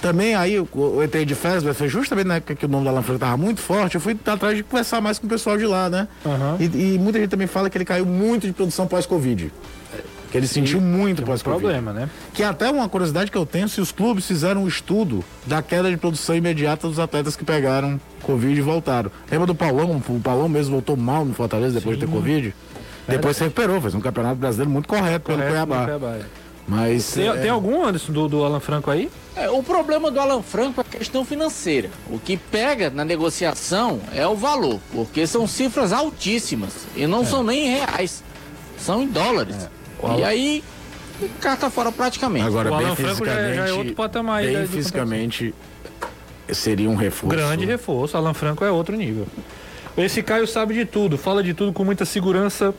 Também 0.00 0.34
aí 0.34 0.58
o, 0.58 0.66
o 0.72 1.02
ET 1.02 1.12
de 1.26 1.34
Fesber 1.34 1.74
foi 1.74 1.88
justamente 1.90 2.26
na 2.26 2.36
época 2.36 2.54
que 2.54 2.64
o 2.64 2.68
nome 2.68 2.84
do 2.84 2.88
Alan 2.88 3.02
Franco 3.02 3.20
tava 3.20 3.36
muito 3.36 3.60
forte. 3.60 3.96
Eu 3.96 4.00
fui 4.00 4.16
atrás 4.26 4.56
de 4.56 4.62
conversar 4.62 5.02
mais 5.02 5.18
com 5.18 5.26
o 5.26 5.28
pessoal 5.28 5.58
de 5.58 5.66
lá, 5.66 5.90
né? 5.90 6.08
Aham. 6.24 6.56
E, 6.58 6.94
e 6.94 6.98
muita 6.98 7.18
gente 7.20 7.28
também 7.28 7.46
fala 7.46 7.68
que 7.68 7.76
ele 7.76 7.84
caiu 7.84 8.06
muito 8.06 8.46
de 8.46 8.52
produção 8.54 8.86
pós-Covid. 8.86 9.52
Que 10.30 10.36
ele 10.36 10.46
sentiu 10.46 10.80
muito 10.80 11.22
Tem 11.22 11.34
um 11.34 11.38
problema, 11.38 11.92
né? 11.92 12.10
Que 12.34 12.42
é 12.42 12.46
até 12.46 12.70
uma 12.70 12.88
curiosidade 12.88 13.30
que 13.30 13.38
eu 13.38 13.46
tenho 13.46 13.68
se 13.68 13.80
os 13.80 13.92
clubes 13.92 14.26
fizeram 14.26 14.64
um 14.64 14.68
estudo 14.68 15.24
da 15.46 15.62
queda 15.62 15.90
de 15.90 15.96
produção 15.96 16.34
imediata 16.34 16.88
dos 16.88 16.98
atletas 16.98 17.36
que 17.36 17.44
pegaram 17.44 18.00
Covid 18.22 18.58
e 18.58 18.62
voltaram. 18.62 19.10
Lembra 19.30 19.46
do 19.46 19.54
Paulão? 19.54 20.02
O 20.08 20.20
Paulão 20.20 20.48
mesmo 20.48 20.72
voltou 20.72 20.96
mal 20.96 21.24
no 21.24 21.32
Fortaleza 21.32 21.74
depois 21.78 21.98
de 21.98 22.06
ter 22.06 22.12
Covid. 22.12 22.54
Depois 23.08 23.36
se 23.36 23.44
recuperou, 23.44 23.80
fez 23.80 23.94
um 23.94 24.00
campeonato 24.00 24.36
brasileiro 24.36 24.70
muito 24.70 24.88
correto, 24.88 25.26
pelo 25.26 25.38
Correto, 25.38 25.52
Cuiabá. 25.52 25.84
Cuiabá, 25.84 26.08
é. 26.16 26.22
Mas 26.68 27.12
Tem, 27.12 27.28
é, 27.28 27.32
tem 27.36 27.50
algum, 27.50 27.84
Anderson, 27.84 28.12
do, 28.12 28.26
do 28.26 28.44
Alan 28.44 28.58
Franco 28.58 28.90
aí? 28.90 29.08
É, 29.36 29.48
o 29.48 29.62
problema 29.62 30.10
do 30.10 30.18
Alan 30.18 30.42
Franco 30.42 30.80
é 30.80 30.82
a 30.82 30.98
questão 30.98 31.24
financeira. 31.24 31.90
O 32.10 32.18
que 32.18 32.36
pega 32.36 32.90
na 32.90 33.04
negociação 33.04 34.00
é 34.12 34.26
o 34.26 34.34
valor, 34.34 34.80
porque 34.92 35.26
são 35.26 35.46
cifras 35.46 35.92
altíssimas 35.92 36.72
e 36.96 37.06
não 37.06 37.24
são 37.24 37.44
nem 37.44 37.66
em 37.66 37.70
reais, 37.70 38.24
são 38.78 39.02
em 39.02 39.06
dólares. 39.06 39.68
E 40.18 40.24
aí, 40.24 40.64
carta 41.40 41.70
fora 41.70 41.90
praticamente. 41.90 42.46
agora 42.46 42.72
O 42.72 42.76
bem 42.76 42.86
Alan 42.86 42.96
Franco 42.96 43.24
já 43.24 43.32
é- 43.32 43.36
fisicamente, 43.36 43.56
já 43.56 43.68
é 43.68 43.72
outro 43.72 43.94
patamar 43.94 44.38
aí, 44.40 44.46
bem 44.46 44.56
né, 44.56 44.62
de 44.62 44.68
fisicamente 44.68 45.54
seria 46.52 46.88
um 46.88 46.94
reforço. 46.94 47.36
Grande 47.36 47.64
reforço. 47.64 48.16
Alan 48.16 48.34
Franco 48.34 48.64
é 48.64 48.70
outro 48.70 48.96
nível. 48.96 49.26
Esse 49.96 50.22
Caio 50.22 50.46
sabe 50.46 50.74
de 50.74 50.84
tudo, 50.84 51.16
fala 51.16 51.42
de 51.42 51.54
tudo 51.54 51.72
com 51.72 51.84
muita 51.84 52.04
segurança 52.04 52.74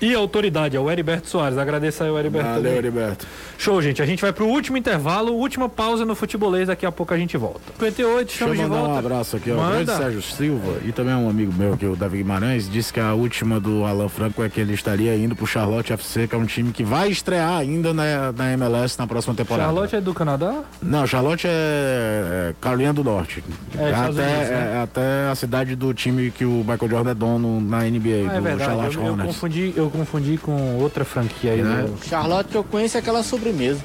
e 0.00 0.14
autoridade. 0.14 0.76
É 0.76 0.80
o 0.80 0.90
Heriberto 0.90 1.28
Soares. 1.28 1.58
Agradeço 1.58 2.02
aí 2.02 2.10
o 2.10 2.18
Heriberto. 2.18 2.46
Valeu, 2.48 2.62
também. 2.62 2.78
Heriberto. 2.78 3.26
Show, 3.58 3.80
gente. 3.82 4.00
A 4.02 4.06
gente 4.06 4.20
vai 4.22 4.32
pro 4.32 4.46
último 4.46 4.76
intervalo, 4.76 5.32
última 5.34 5.68
pausa 5.68 6.04
no 6.04 6.14
futebolês. 6.14 6.68
Daqui 6.68 6.86
a 6.86 6.92
pouco 6.92 7.12
a 7.14 7.18
gente 7.18 7.36
volta. 7.36 7.60
58, 7.78 8.26
Deixa 8.28 8.44
eu 8.44 8.52
estamos 8.54 8.58
de 8.58 8.78
volta. 8.78 8.94
um 8.94 8.98
abraço 8.98 9.36
aqui, 9.36 9.50
ó. 9.50 9.54
O 9.54 9.58
Manda. 9.58 9.84
grande 9.84 9.92
Sérgio 10.02 10.22
Silva 10.22 10.78
e 10.84 10.92
também 10.92 11.14
um 11.14 11.28
amigo 11.28 11.52
meu 11.52 11.74
aqui, 11.74 11.86
o 11.86 11.94
Davi 11.96 12.18
Guimarães, 12.18 12.68
disse 12.70 12.92
que 12.92 13.00
a 13.00 13.12
última 13.14 13.60
do 13.60 13.84
Alan 13.84 14.08
Franco 14.08 14.42
é 14.42 14.48
que 14.48 14.60
ele 14.60 14.72
estaria 14.74 15.14
indo 15.16 15.34
pro 15.36 15.46
Charlotte 15.46 15.92
FC, 15.92 16.26
que 16.26 16.34
é 16.34 16.38
um 16.38 16.46
time 16.46 16.72
que 16.72 16.82
vai 16.84 17.08
estrear 17.10 17.58
ainda 17.58 17.92
na, 17.92 18.32
na 18.32 18.52
MLS 18.52 18.98
na 18.98 19.06
próxima 19.06 19.34
temporada. 19.34 19.64
Charlotte 19.66 19.96
é 19.96 20.00
do 20.00 20.14
Canadá? 20.14 20.62
Não, 20.82 21.06
Charlotte 21.06 21.46
é, 21.46 22.50
é 22.50 22.54
Carolina 22.60 22.92
do 22.92 23.04
Norte. 23.04 23.42
É, 23.76 23.88
até, 23.90 23.98
Unidos, 24.00 24.16
né? 24.16 24.72
é 24.76 24.82
até 24.82 25.28
a 25.30 25.34
cidade 25.34 25.76
do 25.76 25.92
time 25.92 26.30
que 26.30 26.44
o 26.44 26.64
Michael 26.66 26.88
Jordan 26.90 27.10
é 27.10 27.14
dono 27.14 27.60
na 27.60 27.80
NBA, 27.80 28.28
Ah, 28.30 28.34
é 28.34 28.36
do 28.36 28.42
verdade. 28.42 28.64
Charlotte 28.70 28.96
Eu, 28.96 29.06
eu 29.06 29.16
confundi, 29.16 29.72
eu 29.76 29.89
confundi 29.90 30.38
com 30.38 30.78
outra 30.78 31.04
franquia 31.04 31.52
aí. 31.52 31.62
Né? 31.62 31.82
do- 31.82 32.04
Charlotte 32.06 32.48
que 32.48 32.56
eu 32.56 32.64
conheço 32.64 32.96
é 32.96 33.00
aquela 33.00 33.22
sobremesa. 33.22 33.80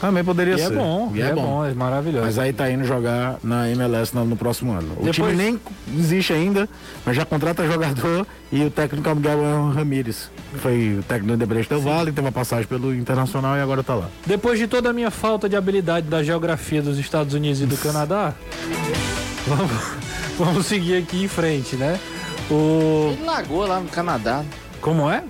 Também 0.00 0.22
poderia 0.24 0.54
E 0.54 0.58
ser. 0.58 0.64
é 0.64 0.70
bom, 0.70 1.12
E 1.14 1.22
é, 1.22 1.32
bom. 1.32 1.64
é 1.64 1.72
maravilhoso. 1.72 2.26
Mas 2.26 2.38
aí 2.38 2.52
tá 2.52 2.70
indo 2.70 2.84
jogar 2.84 3.36
na 3.42 3.70
MLS 3.70 4.14
no, 4.14 4.24
no 4.26 4.36
próximo 4.36 4.72
ano. 4.72 4.92
O 5.00 5.04
Depois- 5.04 5.14
time 5.14 5.32
nem 5.34 5.60
existe 5.96 6.32
ainda, 6.32 6.68
mas 7.06 7.16
já 7.16 7.24
contrata 7.24 7.64
jogador 7.66 8.26
e 8.52 8.62
o 8.64 8.70
técnico 8.70 9.08
é 9.08 9.12
o 9.12 9.16
Miguel 9.16 9.70
Ramírez. 9.74 10.28
Foi 10.56 10.98
o 10.98 11.02
técnico 11.04 11.32
do 11.32 11.38
Debrecht 11.38 11.70
Del 11.70 11.80
Valle, 11.80 12.12
teve 12.12 12.20
uma 12.26 12.32
passagem 12.32 12.66
pelo 12.66 12.94
Internacional 12.94 13.56
e 13.56 13.60
agora 13.60 13.82
tá 13.82 13.94
lá. 13.94 14.08
Depois 14.26 14.58
de 14.58 14.66
toda 14.66 14.90
a 14.90 14.92
minha 14.92 15.10
falta 15.10 15.48
de 15.48 15.56
habilidade 15.56 16.06
da 16.06 16.22
geografia 16.22 16.82
dos 16.82 16.98
Estados 16.98 17.32
Unidos 17.32 17.62
e 17.62 17.66
do 17.66 17.76
Canadá, 17.78 18.34
vamos, 19.46 19.72
vamos 20.38 20.66
seguir 20.66 20.96
aqui 20.98 21.24
em 21.24 21.28
frente, 21.28 21.76
né? 21.76 21.98
O. 22.50 23.06
Cheio 23.06 23.16
de 23.16 23.22
lagoa 23.24 23.66
lá 23.68 23.80
no 23.80 23.88
Canadá. 23.88 24.42
Como 24.84 25.10
é? 25.10 25.24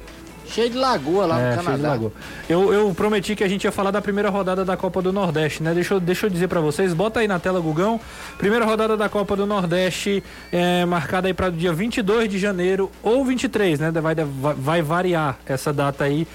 Cheio 0.49 0.69
de 0.69 0.77
lagoa 0.77 1.27
lá 1.27 1.41
é, 1.41 1.51
no 1.51 1.63
Canadá. 1.63 1.89
lagoa. 1.91 2.13
Eu, 2.49 2.73
eu 2.73 2.93
prometi 2.93 3.37
que 3.37 3.45
a 3.45 3.49
gente 3.49 3.63
ia 3.63 3.71
falar 3.71 3.93
da 3.93 4.03
primeira 4.03 4.29
rodada 4.29 4.65
da 4.65 4.77
Copa 4.77 5.01
do 5.01 5.13
Nordeste, 5.13 5.63
né? 5.63 5.73
Deixa 5.73 5.95
eu, 5.95 6.01
deixa 6.01 6.27
eu 6.27 6.31
dizer 6.31 6.49
pra 6.49 6.61
vocês, 6.61 6.93
bota 6.93 7.21
aí 7.21 7.29
na 7.29 7.39
tela, 7.39 7.61
Gugão. 7.61 8.01
Primeira 8.37 8.65
rodada 8.65 8.97
da 8.97 9.09
Copa 9.09 9.37
do 9.37 9.47
Nordeste, 9.47 10.25
é, 10.51 10.85
marcada 10.85 11.29
aí 11.29 11.35
para 11.35 11.51
o 11.51 11.53
dia 11.53 11.73
22 11.73 12.29
de 12.29 12.37
janeiro 12.37 12.91
ou 13.01 13.25
23, 13.25 13.79
né? 13.79 13.93
Vai, 13.93 14.17
vai, 14.17 14.55
vai 14.55 14.83
variar 14.83 15.39
essa 15.47 15.73
data 15.73 16.03
aí 16.03 16.27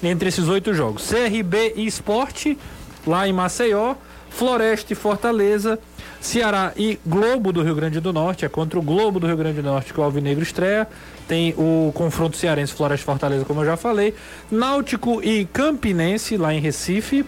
entre 0.00 0.28
esses 0.28 0.46
oito 0.46 0.72
jogos. 0.72 1.10
CRB 1.10 1.74
e 1.74 1.84
Esporte, 1.84 2.56
lá 3.04 3.26
em 3.26 3.32
Maceió. 3.32 3.96
Floresta 4.30 4.92
e 4.92 4.96
Fortaleza. 4.96 5.80
Ceará 6.20 6.72
e 6.76 6.98
Globo 7.06 7.52
do 7.52 7.62
Rio 7.62 7.74
Grande 7.74 8.00
do 8.00 8.12
Norte, 8.12 8.44
é 8.44 8.48
contra 8.48 8.78
o 8.78 8.82
Globo 8.82 9.20
do 9.20 9.26
Rio 9.26 9.36
Grande 9.36 9.62
do 9.62 9.68
Norte 9.68 9.92
que 9.92 10.00
o 10.00 10.02
Alvinegro 10.02 10.42
estreia. 10.42 10.86
Tem 11.26 11.54
o 11.56 11.92
confronto 11.94 12.36
cearense 12.36 12.72
Floresta 12.72 13.04
Fortaleza, 13.04 13.44
como 13.44 13.60
eu 13.60 13.66
já 13.66 13.76
falei. 13.76 14.14
Náutico 14.50 15.22
e 15.22 15.44
Campinense, 15.46 16.36
lá 16.36 16.52
em 16.52 16.60
Recife. 16.60 17.24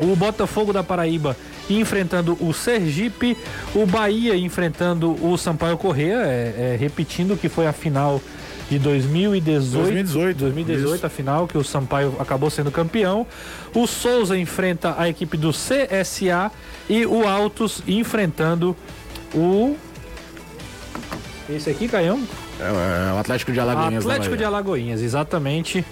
O 0.00 0.14
Botafogo 0.16 0.72
da 0.72 0.82
Paraíba 0.82 1.36
enfrentando 1.70 2.36
o 2.40 2.52
Sergipe. 2.52 3.36
O 3.74 3.86
Bahia 3.86 4.36
enfrentando 4.36 5.14
o 5.24 5.36
Sampaio 5.36 5.76
Corrêa, 5.76 6.22
é, 6.24 6.74
é, 6.74 6.76
repetindo 6.78 7.36
que 7.36 7.48
foi 7.48 7.66
a 7.66 7.72
final 7.72 8.20
de 8.68 8.78
2018. 8.78 9.72
2018, 9.72 10.38
2018, 10.38 10.96
isso. 10.96 11.06
a 11.06 11.08
final, 11.08 11.48
que 11.48 11.56
o 11.56 11.64
Sampaio 11.64 12.14
acabou 12.18 12.50
sendo 12.50 12.70
campeão. 12.70 13.26
O 13.74 13.86
Souza 13.86 14.36
enfrenta 14.36 14.94
a 14.98 15.08
equipe 15.08 15.36
do 15.36 15.50
CSA 15.50 16.50
e 16.88 17.06
o 17.06 17.26
Altos 17.26 17.82
enfrentando 17.86 18.76
o. 19.34 19.76
Esse 21.48 21.70
aqui, 21.70 21.88
Caião? 21.88 22.20
É, 22.60 23.10
é 23.10 23.12
o 23.14 23.18
Atlético 23.18 23.52
de 23.52 23.60
Alagoinhas. 23.60 24.04
da 24.04 24.12
Atlético 24.12 24.36
de. 24.36 24.44
Alagoinhas, 24.44 25.00
exatamente. 25.00 25.84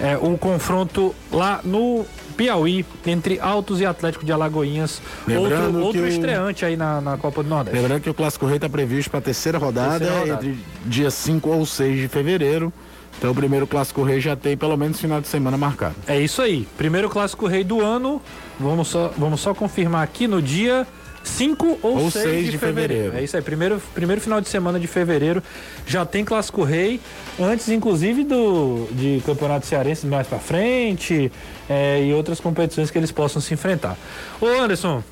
É, 0.00 0.16
o 0.16 0.36
confronto 0.36 1.14
lá 1.30 1.60
no 1.64 2.04
Piauí 2.32 2.84
entre 3.06 3.38
Altos 3.40 3.80
e 3.80 3.86
Atlético 3.86 4.24
de 4.24 4.32
Alagoinhas. 4.32 5.00
Lembrando 5.26 5.64
outro 5.76 5.84
outro 5.86 6.02
o- 6.02 6.06
estreante 6.08 6.64
aí 6.64 6.76
na, 6.76 7.00
na 7.00 7.16
Copa 7.16 7.42
do 7.42 7.48
Nordeste. 7.48 7.78
Lembrando 7.78 8.00
que 8.02 8.10
o 8.10 8.14
Clássico 8.14 8.46
Rei 8.46 8.56
está 8.56 8.68
previsto 8.68 9.10
para 9.10 9.18
a 9.18 9.22
terceira 9.22 9.58
rodada, 9.58 9.98
Terceira 10.00 10.20
rodada. 10.34 10.46
entre 10.46 10.58
dia 10.86 11.10
5 11.10 11.48
ou 11.50 11.64
6 11.64 12.00
de 12.00 12.08
fevereiro. 12.08 12.72
Então 13.18 13.30
o 13.30 13.34
primeiro 13.34 13.66
Clássico 13.66 14.02
Rei 14.02 14.20
já 14.20 14.34
tem 14.34 14.56
pelo 14.56 14.76
menos 14.76 14.98
final 15.00 15.20
de 15.20 15.28
semana 15.28 15.56
marcado. 15.56 15.94
É 16.08 16.18
isso 16.20 16.42
aí. 16.42 16.66
Primeiro 16.76 17.08
clássico 17.08 17.46
rei 17.46 17.62
do 17.62 17.80
ano. 17.80 18.20
Vamos 18.58 18.88
só, 18.88 19.12
vamos 19.16 19.40
só 19.40 19.54
confirmar 19.54 20.02
aqui 20.02 20.26
no 20.26 20.40
dia 20.42 20.86
5 21.24 21.78
ou, 21.82 21.96
Ou 21.98 22.10
6 22.10 22.24
seis 22.24 22.44
de, 22.46 22.50
de 22.52 22.58
fevereiro. 22.58 22.92
fevereiro. 22.94 23.16
É 23.18 23.24
isso 23.24 23.36
aí. 23.36 23.42
Primeiro, 23.42 23.80
primeiro 23.94 24.20
final 24.20 24.40
de 24.40 24.48
semana 24.48 24.78
de 24.78 24.86
fevereiro 24.86 25.42
já 25.86 26.04
tem 26.04 26.24
clássico 26.24 26.62
rei. 26.62 27.00
Antes, 27.40 27.68
inclusive, 27.68 28.24
do 28.24 28.88
de 28.92 29.22
campeonato 29.24 29.66
cearense 29.66 30.06
mais 30.06 30.26
pra 30.26 30.38
frente 30.38 31.30
é, 31.68 32.04
e 32.04 32.12
outras 32.12 32.40
competições 32.40 32.90
que 32.90 32.98
eles 32.98 33.12
possam 33.12 33.40
se 33.40 33.54
enfrentar. 33.54 33.96
Ô 34.40 34.46
Anderson, 34.46 35.02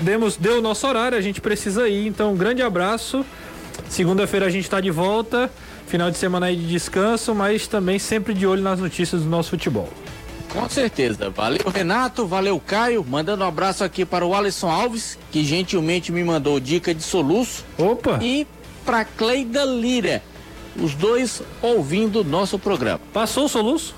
demos, 0.00 0.36
deu 0.36 0.58
o 0.58 0.62
nosso 0.62 0.86
horário, 0.86 1.16
a 1.16 1.20
gente 1.20 1.40
precisa 1.40 1.88
ir. 1.88 2.06
Então, 2.06 2.32
um 2.32 2.36
grande 2.36 2.62
abraço. 2.62 3.24
Segunda-feira 3.88 4.46
a 4.46 4.50
gente 4.50 4.64
está 4.64 4.80
de 4.80 4.90
volta. 4.90 5.50
Final 5.86 6.10
de 6.10 6.18
semana 6.18 6.46
aí 6.46 6.56
de 6.56 6.66
descanso, 6.68 7.34
mas 7.34 7.66
também 7.66 7.98
sempre 7.98 8.32
de 8.32 8.46
olho 8.46 8.62
nas 8.62 8.78
notícias 8.78 9.22
do 9.22 9.28
nosso 9.28 9.50
futebol. 9.50 9.88
Com 10.52 10.68
certeza. 10.68 11.30
Valeu, 11.30 11.68
Renato. 11.72 12.26
Valeu, 12.26 12.60
Caio. 12.60 13.04
Mandando 13.08 13.44
um 13.44 13.46
abraço 13.46 13.84
aqui 13.84 14.04
para 14.04 14.26
o 14.26 14.34
Alisson 14.34 14.68
Alves, 14.68 15.18
que 15.30 15.44
gentilmente 15.44 16.10
me 16.10 16.22
mandou 16.24 16.58
dica 16.58 16.94
de 16.94 17.02
soluço. 17.02 17.64
Opa! 17.78 18.18
E 18.20 18.46
para 18.84 19.04
Cleida 19.04 19.64
Lira. 19.64 20.22
Os 20.80 20.94
dois 20.94 21.42
ouvindo 21.60 22.24
nosso 22.24 22.58
programa. 22.58 23.00
Passou 23.12 23.44
o 23.44 23.48
soluço? 23.48 23.94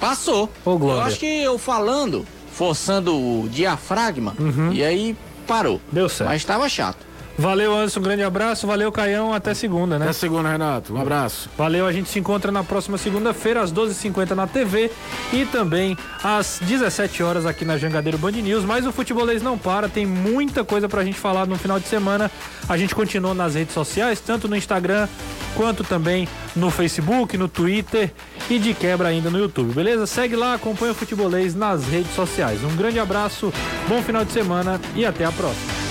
Passou. 0.00 0.50
Ô, 0.64 0.76
Glória. 0.76 1.00
Eu 1.00 1.06
acho 1.06 1.18
que 1.18 1.26
eu 1.42 1.58
falando, 1.58 2.26
forçando 2.52 3.14
o 3.14 3.48
diafragma, 3.48 4.34
e 4.72 4.82
aí 4.84 5.16
parou. 5.46 5.80
Deu 5.90 6.08
certo. 6.08 6.30
Mas 6.30 6.42
estava 6.42 6.68
chato. 6.68 7.07
Valeu, 7.38 7.72
Anderson. 7.72 8.00
Um 8.00 8.02
grande 8.02 8.22
abraço. 8.24 8.66
Valeu, 8.66 8.90
Caião. 8.90 9.32
Até 9.32 9.54
segunda, 9.54 9.96
né? 9.96 10.06
Até 10.06 10.12
segunda, 10.12 10.50
Renato. 10.50 10.92
Um 10.92 11.00
abraço. 11.00 11.48
Valeu, 11.56 11.86
a 11.86 11.92
gente 11.92 12.08
se 12.08 12.18
encontra 12.18 12.50
na 12.50 12.64
próxima 12.64 12.98
segunda-feira, 12.98 13.62
às 13.62 13.72
12h50 13.72 14.30
na 14.32 14.48
TV 14.48 14.90
e 15.32 15.44
também 15.44 15.96
às 16.22 16.58
17 16.60 17.22
horas 17.22 17.46
aqui 17.46 17.64
na 17.64 17.78
Jangadeiro 17.78 18.18
Band 18.18 18.32
News. 18.32 18.64
Mas 18.64 18.86
o 18.86 18.92
futebolês 18.92 19.40
não 19.40 19.56
para, 19.56 19.88
tem 19.88 20.04
muita 20.04 20.64
coisa 20.64 20.88
pra 20.88 21.04
gente 21.04 21.18
falar 21.18 21.46
no 21.46 21.56
final 21.56 21.78
de 21.78 21.86
semana. 21.86 22.28
A 22.68 22.76
gente 22.76 22.92
continua 22.92 23.32
nas 23.34 23.54
redes 23.54 23.72
sociais, 23.72 24.18
tanto 24.18 24.48
no 24.48 24.56
Instagram 24.56 25.06
quanto 25.54 25.84
também 25.84 26.28
no 26.56 26.70
Facebook, 26.70 27.36
no 27.38 27.48
Twitter 27.48 28.12
e 28.50 28.58
de 28.58 28.74
quebra 28.74 29.08
ainda 29.08 29.30
no 29.30 29.38
YouTube, 29.38 29.72
beleza? 29.72 30.06
Segue 30.06 30.34
lá, 30.34 30.54
acompanha 30.54 30.90
o 30.90 30.94
futebolês 30.94 31.54
nas 31.54 31.84
redes 31.84 32.14
sociais. 32.14 32.64
Um 32.64 32.74
grande 32.76 32.98
abraço, 32.98 33.52
bom 33.88 34.02
final 34.02 34.24
de 34.24 34.32
semana 34.32 34.80
e 34.96 35.06
até 35.06 35.24
a 35.24 35.30
próxima. 35.30 35.87